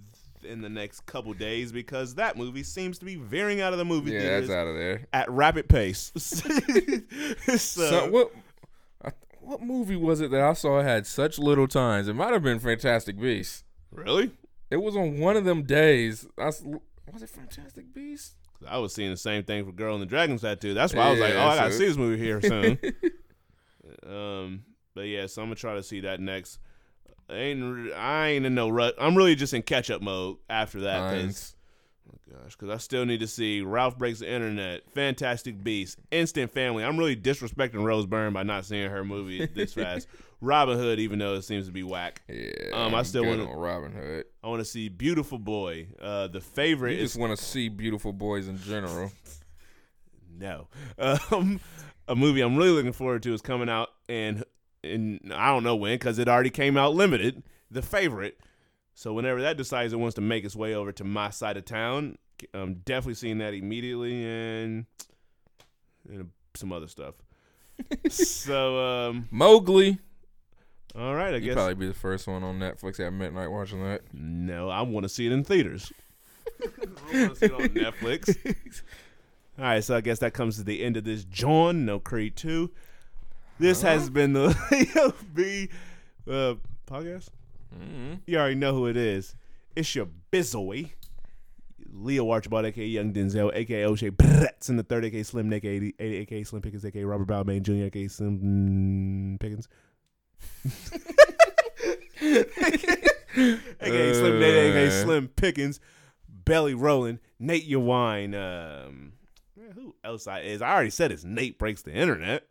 [0.44, 3.84] in the next couple days because that movie seems to be veering out of the
[3.84, 5.06] movie Yeah, theaters that's out of there.
[5.12, 6.12] at rapid pace.
[6.16, 8.30] so, So, what
[9.48, 12.06] what movie was it that I saw had such little times?
[12.08, 13.64] It might have been Fantastic Beasts.
[13.90, 14.30] really?
[14.70, 16.26] It was on one of them days.
[16.38, 18.34] I was it Fantastic Beasts?
[18.68, 20.74] I was seeing the same thing for Girl in the Dragon Tattoo.
[20.74, 22.78] That's why I was like, oh, I gotta so- see this movie here soon.
[24.06, 24.64] um,
[24.94, 26.58] but yeah, so I'm gonna try to see that next.
[27.30, 28.94] I ain't I ain't in no rut.
[28.98, 31.14] I'm really just in catch up mode after that.
[31.14, 31.54] 'cause-
[32.10, 36.50] Oh gosh, because I still need to see Ralph Breaks the Internet, Fantastic Beasts, Instant
[36.52, 36.82] Family.
[36.84, 40.08] I'm really disrespecting Rose Byrne by not seeing her movie this fast.
[40.40, 42.22] Robin Hood, even though it seems to be whack.
[42.28, 44.24] Yeah, Um, I still on Robin Hood.
[44.42, 45.88] I want to see Beautiful Boy.
[46.00, 49.10] Uh, the favorite You is just want to see beautiful boys in general.
[50.38, 50.68] no.
[50.98, 51.60] Um,
[52.06, 54.44] a movie I'm really looking forward to is coming out and
[54.84, 57.42] and I don't know when because it already came out limited.
[57.70, 58.38] The favorite.
[58.98, 61.64] So whenever that decides it wants to make its way over to my side of
[61.64, 62.18] town,
[62.52, 64.86] I'm definitely seeing that immediately and
[66.08, 67.14] and some other stuff.
[68.08, 70.00] so um, Mowgli.
[70.96, 73.84] all right, I You'd guess probably be the first one on Netflix at midnight watching
[73.84, 74.02] that.
[74.12, 75.92] no, I want to see it in theaters.
[76.60, 78.36] I want to see it on Netflix.
[79.60, 82.34] All right, so I guess that comes to the end of this John No Creed
[82.34, 82.68] 2.
[83.60, 85.68] This has been the LB
[86.26, 86.54] uh,
[86.88, 87.28] podcast.
[87.72, 89.34] Hmm You already know who it is.
[89.76, 90.90] It's your Bizoy.
[91.90, 95.92] Leo Archibald, aka Young Denzel, aka O'Shea Bratz, and the third, aka Slim Nick, aka,
[95.98, 99.68] aka Slim Pickens, aka Robert Balmain Jr., aka Slim Pickens.
[103.80, 104.90] aka Slim Nate, aka Uh.
[104.90, 105.80] Slim Pickens,
[106.28, 108.34] Belly Rolling, Nate Yawine.
[108.34, 109.12] Um,
[109.56, 110.62] yeah, who else I is?
[110.62, 112.46] I already said it's Nate breaks the internet.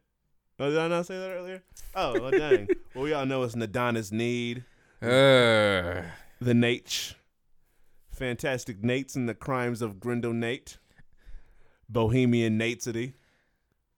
[0.60, 1.64] Oh, did I not say that earlier?
[1.96, 2.68] Oh, well, dang.
[2.96, 4.64] well, we all know it's Nadonis Need,
[5.00, 6.02] Uh,
[6.42, 7.14] the Nate,
[8.10, 10.80] Fantastic Nates and the Crimes of Grindo Nate,
[11.88, 13.14] Bohemian Natesity,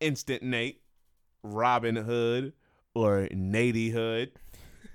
[0.01, 0.81] Instant Nate,
[1.41, 2.51] Robin Hood,
[2.93, 4.31] or Natey Hood,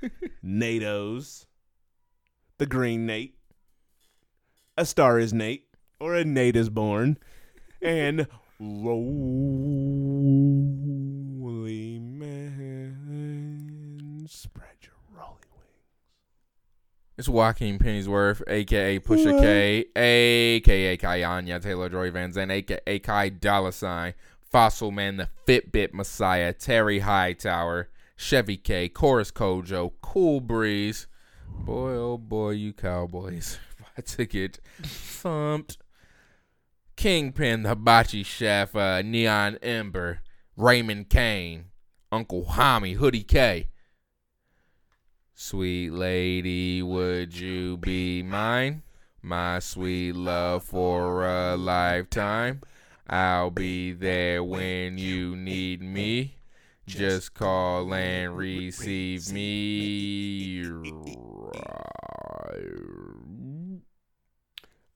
[0.42, 1.46] NATO's,
[2.58, 3.38] the Green Nate,
[4.76, 5.68] A Star is Nate,
[5.98, 7.16] or A Nate is Born,
[7.80, 8.26] and
[8.60, 8.90] Rolly
[11.98, 13.46] Man.
[14.28, 14.73] Spread.
[14.73, 14.73] your rolly wings.
[17.16, 23.72] It's Joaquin Pennyworth, aka Pusha K, aka Kayanya Taylor Joy Van Zandt, aka Kai Dollar
[23.72, 24.14] Sign,
[24.50, 31.06] Fossil Man, the Fitbit Messiah, Terry Hightower, Chevy K, Chorus Kojo, Cool Breeze.
[31.48, 33.58] Boy, oh boy, you cowboys.
[33.78, 35.78] About to get thumped.
[36.96, 40.20] Kingpin, the Hibachi Chef, uh, Neon Ember,
[40.56, 41.66] Raymond Kane,
[42.12, 43.68] Uncle Homie, Hoodie K.
[45.36, 48.82] Sweet lady, would you be mine?
[49.20, 52.60] My sweet love for a lifetime.
[53.08, 56.36] I'll be there when you need me.
[56.86, 60.64] Just call and receive me.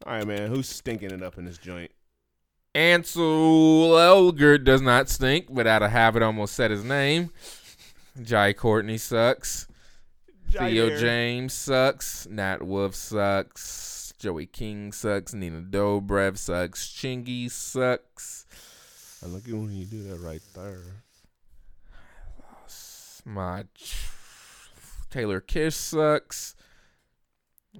[0.07, 0.51] All right, man.
[0.51, 1.91] Who's stinking it up in this joint?
[2.77, 7.31] Ansel Elgort does not stink, but out of habit almost said his name.
[8.23, 9.67] Jai Courtney sucks.
[10.51, 12.27] Theo James sucks.
[12.29, 14.13] Nat Wolff sucks.
[14.19, 15.33] Joey King sucks.
[15.35, 16.87] Nina Dobrev sucks.
[16.89, 18.47] Chingy sucks.
[19.23, 20.83] I look at when you do that right there.
[23.25, 23.65] My
[25.11, 26.55] Taylor Kitsch sucks.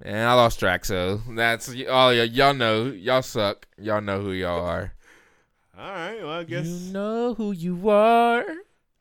[0.01, 1.75] And I lost track, so that's all.
[1.75, 3.67] y- oh, Y'all know, y'all suck.
[3.77, 4.93] Y'all know who y'all are.
[5.77, 6.19] All right.
[6.21, 8.45] Well, I guess You know who you are.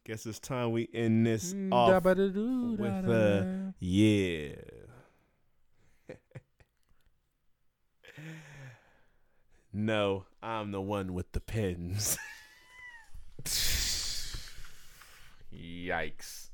[0.09, 3.45] Guess it's time we end this Mm, off with uh,
[3.79, 4.55] yeah.
[9.73, 12.17] no, I'm the one with the pins.
[15.55, 16.48] Yikes.